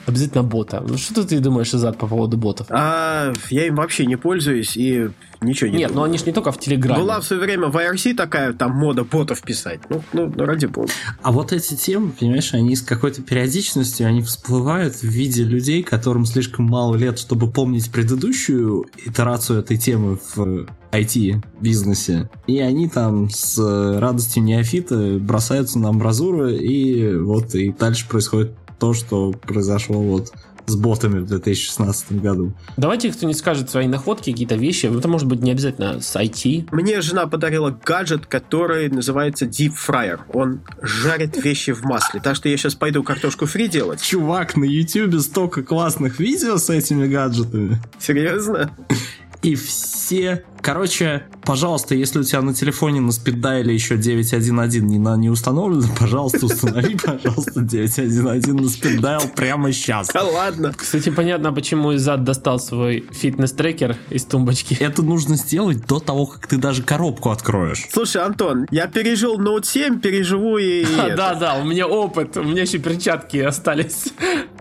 обязательно 0.06 0.44
бота. 0.44 0.84
Ну, 0.88 0.98
что 0.98 1.28
ты 1.28 1.40
думаешь, 1.40 1.74
Изад, 1.74 1.98
по 1.98 2.08
поводу 2.08 2.38
ботов? 2.38 2.68
А, 2.70 3.34
я 3.50 3.68
им 3.68 3.76
вообще 3.76 4.06
не 4.06 4.16
пользуюсь 4.16 4.78
и 4.78 5.10
ничего 5.42 5.70
не 5.70 5.78
Нет, 5.78 5.90
думаю. 5.90 5.96
но 5.96 6.04
они 6.10 6.18
же 6.18 6.26
не 6.26 6.32
только 6.32 6.52
в 6.52 6.60
Телеграме. 6.60 7.02
Была 7.02 7.20
в 7.20 7.26
свое 7.26 7.42
время 7.42 7.68
в 7.68 7.76
IRC 7.76 8.16
такая 8.16 8.54
там 8.54 8.72
мода 8.72 9.04
ботов 9.04 9.42
писать. 9.42 9.80
Ну, 9.90 10.02
ну, 10.14 10.32
ну, 10.34 10.46
ради 10.46 10.68
бога. 10.68 10.90
А 11.22 11.32
вот 11.32 11.52
эти 11.52 11.76
темы, 11.76 12.12
понимаешь, 12.12 12.54
они 12.54 12.76
с 12.76 12.82
какой-то 12.82 13.22
периодичностью, 13.22 14.08
они 14.08 14.22
всплывают 14.22 14.96
в 14.96 15.04
виде 15.04 15.44
людей, 15.44 15.84
которым 15.84 16.26
слишком 16.26 16.66
мало 16.66 16.96
лет, 16.96 17.20
чтобы 17.20 17.52
помнить 17.52 17.92
предыдущую 17.92 18.86
итерацию 19.06 19.60
этой 19.60 19.78
темы 19.78 20.20
в 20.36 20.68
IT-бизнесе. 20.92 22.30
И 22.48 22.60
они 22.60 22.90
там 22.90 23.30
с 23.30 23.58
радостью 24.00 24.44
неофита 24.44 25.18
бросаются 25.20 25.80
на 25.80 25.90
амбразуры, 25.90 26.56
и 26.56 27.16
вот 27.16 27.56
и 27.56 27.72
дальше 27.72 28.08
происходит 28.08 28.54
то, 28.80 28.94
что 28.94 29.32
произошло 29.32 30.02
вот 30.02 30.32
с 30.68 30.76
ботами 30.76 31.20
в 31.20 31.26
2016 31.26 32.14
году. 32.22 32.54
Давайте 32.78 33.12
кто-нибудь 33.12 33.38
скажет 33.38 33.70
свои 33.70 33.88
находки, 33.88 34.32
какие-то 34.32 34.56
вещи. 34.56 34.86
Это 34.86 35.08
может 35.08 35.28
быть 35.28 35.42
не 35.42 35.52
обязательно 35.52 36.00
с 36.02 36.16
IT. 36.16 36.70
Мне 36.72 37.02
жена 37.02 37.28
подарила 37.28 37.78
гаджет, 37.84 38.26
который 38.26 38.90
называется 38.90 39.46
Deep 39.46 39.74
Fryer. 39.76 40.20
Он 40.34 40.62
жарит 40.82 41.44
вещи 41.44 41.72
в 41.74 41.84
масле. 41.84 42.22
Так 42.22 42.36
что 42.36 42.50
я 42.50 42.58
сейчас 42.58 42.76
пойду 42.76 43.04
картошку 43.04 43.46
фри 43.46 43.68
делать. 43.68 44.02
Чувак, 44.02 44.56
на 44.56 44.64
YouTube 44.64 45.20
столько 45.22 45.64
классных 45.64 46.20
видео 46.20 46.58
с 46.58 46.70
этими 46.70 47.08
гаджетами. 47.08 47.82
Серьезно? 48.00 48.72
И 49.42 49.56
все 49.56 50.44
Короче, 50.62 51.24
пожалуйста, 51.44 51.96
если 51.96 52.20
у 52.20 52.24
тебя 52.24 52.42
на 52.42 52.54
телефоне 52.54 53.02
на 53.02 53.12
спиддайле 53.12 53.74
еще 53.74 53.98
911 53.98 54.84
не, 54.84 55.00
на, 55.00 55.16
не 55.18 55.30
установлено, 55.30 55.88
пожалуйста, 56.00 56.46
установи, 56.46 56.98
пожалуйста, 56.98 57.62
911 57.62 58.54
на 58.54 58.70
спиддайл 58.70 59.22
прямо 59.36 59.72
сейчас. 59.72 60.10
Да 60.10 60.24
ладно. 60.24 60.74
Кстати, 60.76 61.10
понятно, 61.10 61.52
почему 61.52 61.96
Изад 61.96 62.24
достал 62.24 62.60
свой 62.60 63.06
фитнес-трекер 63.12 63.98
из 64.10 64.26
тумбочки. 64.26 64.78
Это 64.80 65.02
нужно 65.02 65.36
сделать 65.36 65.86
до 65.88 66.00
того, 66.00 66.28
как 66.28 66.48
ты 66.48 66.58
даже 66.58 66.84
коробку 66.84 67.32
откроешь. 67.32 67.88
Слушай, 67.92 68.24
Антон, 68.24 68.68
я 68.70 68.88
пережил 68.88 69.40
Note 69.40 69.66
7, 69.66 70.00
переживу 70.00 70.58
и... 70.58 70.86
Да, 71.22 71.36
да, 71.36 71.56
у 71.56 71.66
меня 71.66 71.88
опыт, 71.88 72.38
у 72.38 72.44
меня 72.44 72.62
еще 72.62 72.78
перчатки 72.78 73.38
остались 73.38 74.06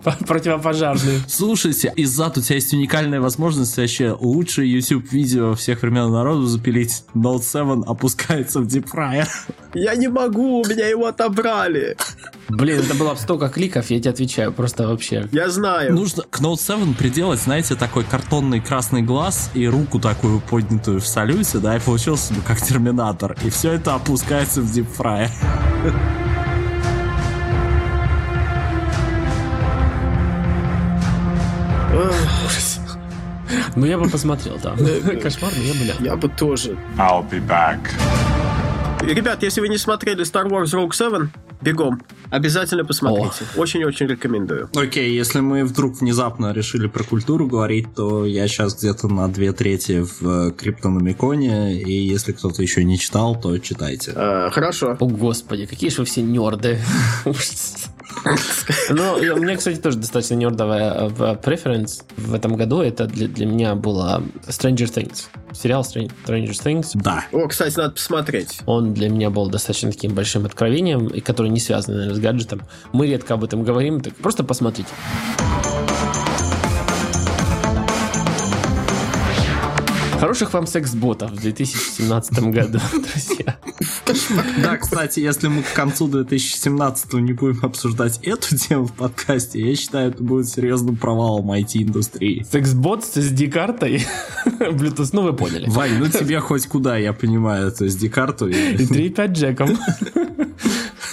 противопожарные. 0.27 1.19
Слушайте, 1.27 1.93
Изад, 1.95 2.37
у 2.37 2.41
тебя 2.41 2.55
есть 2.55 2.73
уникальная 2.73 3.21
возможность 3.21 3.77
вообще 3.77 4.15
лучшее 4.19 4.71
YouTube-видео 4.71 5.55
всех 5.55 5.81
времен 5.81 5.90
времен 5.91 6.11
народу 6.11 6.45
запилить. 6.45 7.03
Note 7.13 7.43
7 7.43 7.83
опускается 7.85 8.61
в 8.61 8.65
Deep 8.65 8.89
Fryer. 8.91 9.27
Я 9.73 9.95
не 9.95 10.07
могу, 10.07 10.61
у 10.61 10.65
меня 10.65 10.87
его 10.87 11.05
отобрали. 11.05 11.97
Блин, 12.47 12.79
это 12.79 12.95
было 12.95 13.15
столько 13.15 13.49
кликов, 13.49 13.89
я 13.89 13.99
тебе 13.99 14.09
отвечаю, 14.09 14.53
просто 14.53 14.87
вообще. 14.87 15.27
Я 15.31 15.49
знаю. 15.49 15.93
Нужно 15.93 16.23
к 16.23 16.39
Note 16.39 16.59
7 16.59 16.93
приделать, 16.95 17.41
знаете, 17.41 17.75
такой 17.75 18.05
картонный 18.05 18.61
красный 18.61 19.01
глаз 19.01 19.51
и 19.53 19.67
руку 19.67 19.99
такую 19.99 20.39
поднятую 20.39 21.01
в 21.01 21.07
салюте, 21.07 21.57
да, 21.59 21.75
и 21.75 21.79
получился 21.79 22.33
бы 22.33 22.41
как 22.41 22.61
Терминатор. 22.61 23.35
И 23.43 23.49
все 23.49 23.73
это 23.73 23.95
опускается 23.95 24.61
в 24.61 24.65
Deep 24.65 24.87
Fryer. 24.97 25.29
Ужас. 31.93 32.70
Ну, 33.75 33.85
я 33.85 33.97
бы 33.97 34.09
посмотрел, 34.09 34.57
да. 34.61 34.75
Кошмар, 35.21 35.51
но 35.57 35.63
я 35.63 35.73
бы 35.73 36.05
Я 36.05 36.15
бы 36.15 36.29
тоже. 36.29 36.77
I'll 36.97 37.27
be 37.29 37.45
back. 37.45 37.79
Ребят, 39.01 39.41
если 39.43 39.61
вы 39.61 39.69
не 39.69 39.77
смотрели 39.77 40.23
Star 40.23 40.47
Wars 40.47 40.73
Rogue 40.73 40.93
7, 40.93 41.29
бегом. 41.61 42.01
Обязательно 42.29 42.85
посмотрите. 42.85 43.45
Очень-очень 43.55 44.07
рекомендую. 44.07 44.69
Окей, 44.75 45.09
okay, 45.09 45.13
если 45.13 45.39
мы 45.39 45.65
вдруг 45.65 45.99
внезапно 45.99 46.53
решили 46.53 46.87
про 46.87 47.03
культуру 47.03 47.47
говорить, 47.47 47.93
то 47.95 48.25
я 48.25 48.47
сейчас 48.47 48.77
где-то 48.77 49.07
на 49.07 49.27
две 49.27 49.53
трети 49.53 50.03
в 50.03 50.51
Криптономиконе, 50.51 51.81
и 51.81 51.91
если 51.91 52.31
кто-то 52.31 52.61
еще 52.61 52.83
не 52.83 52.97
читал, 52.97 53.39
то 53.39 53.57
читайте. 53.57 54.13
А, 54.15 54.49
хорошо. 54.49 54.97
О, 54.99 55.07
господи, 55.07 55.65
какие 55.65 55.89
же 55.89 55.97
вы 55.97 56.05
все 56.05 56.21
нерды. 56.21 56.79
Ну, 58.89 59.13
у 59.13 59.39
меня, 59.39 59.55
кстати, 59.57 59.77
тоже 59.77 59.97
достаточно 59.97 60.35
нердовая 60.35 61.35
преференс 61.35 62.03
в 62.17 62.33
этом 62.33 62.55
году. 62.55 62.81
Это 62.81 63.05
для, 63.05 63.27
для 63.27 63.45
меня 63.45 63.75
было 63.75 64.23
Stranger 64.47 64.91
Things. 64.93 65.25
Сериал 65.53 65.81
Stranger 65.81 66.51
Things. 66.51 66.91
Да. 66.95 67.25
О, 67.31 67.47
кстати, 67.47 67.77
надо 67.77 67.91
посмотреть. 67.91 68.59
Он 68.65 68.93
для 68.93 69.09
меня 69.09 69.29
был 69.29 69.49
достаточно 69.49 69.91
таким 69.91 70.13
большим 70.13 70.45
откровением, 70.45 71.07
и 71.07 71.19
который 71.19 71.49
не 71.49 71.59
связан, 71.59 71.95
наверное, 71.95 72.15
с 72.15 72.19
гаджетом. 72.19 72.61
Мы 72.93 73.07
редко 73.07 73.33
об 73.33 73.43
этом 73.43 73.63
говорим, 73.63 74.01
так 74.01 74.15
просто 74.15 74.43
посмотрите. 74.43 74.89
Хороших 80.21 80.53
вам 80.53 80.67
секс-ботов 80.67 81.31
в 81.31 81.41
2017 81.41 82.39
году, 82.43 82.79
друзья. 82.91 83.57
Да, 84.61 84.77
кстати, 84.77 85.19
если 85.19 85.47
мы 85.47 85.63
к 85.63 85.73
концу 85.73 86.07
2017 86.07 87.13
не 87.13 87.33
будем 87.33 87.65
обсуждать 87.65 88.19
эту 88.21 88.55
тему 88.55 88.85
в 88.85 88.93
подкасте, 88.93 89.59
я 89.59 89.75
считаю, 89.75 90.11
это 90.11 90.21
будет 90.21 90.47
серьезным 90.47 90.95
провалом 90.95 91.51
IT-индустрии. 91.51 92.45
Секс-бот 92.51 93.03
с 93.03 93.17
SD-картой, 93.17 94.05
Bluetooth, 94.59 95.09
ну 95.13 95.23
вы 95.23 95.33
поняли. 95.33 95.67
Вань, 95.67 95.97
ну 95.97 96.07
тебе 96.07 96.39
хоть 96.39 96.67
куда, 96.67 96.97
я 96.97 97.13
понимаю, 97.13 97.69
эту 97.69 97.87
SD-карту. 97.87 98.47
И 98.47 98.53
3.5 98.75 99.27
джеком. 99.33 99.75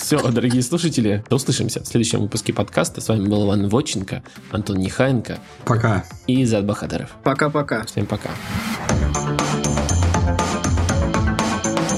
Все, 0.09 0.19
дорогие 0.31 0.63
слушатели, 0.63 1.23
услышимся 1.29 1.83
в 1.83 1.85
следующем 1.85 2.21
выпуске 2.21 2.51
подкаста. 2.51 2.99
С 2.99 3.09
вами 3.09 3.27
был 3.27 3.45
Иван 3.45 3.69
Воченко, 3.69 4.23
Антон 4.49 4.77
Нехаенко 4.77 5.37
Пока. 5.65 6.03
и 6.25 6.43
Зад 6.45 6.65
Бахадеров. 6.65 7.11
Пока-пока. 7.23 7.85
Всем 7.85 8.07
пока. 8.07 8.31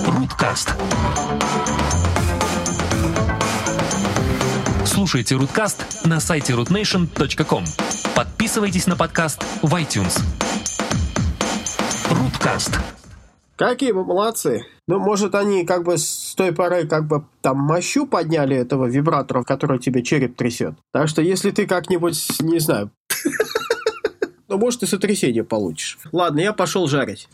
Руткаст. 0.07 0.73
Слушайте 4.83 5.35
Руткаст 5.35 6.05
на 6.05 6.19
сайте 6.19 6.51
rootnation.com. 6.51 7.63
Подписывайтесь 8.13 8.87
на 8.87 8.97
подкаст 8.97 9.41
в 9.61 9.73
iTunes. 9.73 10.21
Руткаст. 12.09 12.77
Какие 13.61 13.91
вы 13.91 14.03
молодцы. 14.03 14.65
Ну, 14.87 14.97
может, 14.97 15.35
они 15.35 15.65
как 15.65 15.83
бы 15.83 15.95
с 15.95 16.33
той 16.35 16.51
поры 16.51 16.87
как 16.87 17.07
бы 17.07 17.25
там 17.41 17.59
мощу 17.59 18.07
подняли 18.07 18.55
этого 18.55 18.87
вибратора, 18.87 19.43
который 19.43 19.77
тебе 19.77 20.01
череп 20.01 20.35
трясет. 20.35 20.73
Так 20.91 21.07
что 21.07 21.21
если 21.21 21.51
ты 21.51 21.67
как-нибудь, 21.67 22.17
не 22.39 22.57
знаю, 22.57 22.89
ну, 24.47 24.57
может, 24.57 24.81
и 24.81 24.87
сотрясение 24.87 25.43
получишь. 25.43 25.99
Ладно, 26.11 26.39
я 26.39 26.53
пошел 26.53 26.87
жарить. 26.87 27.29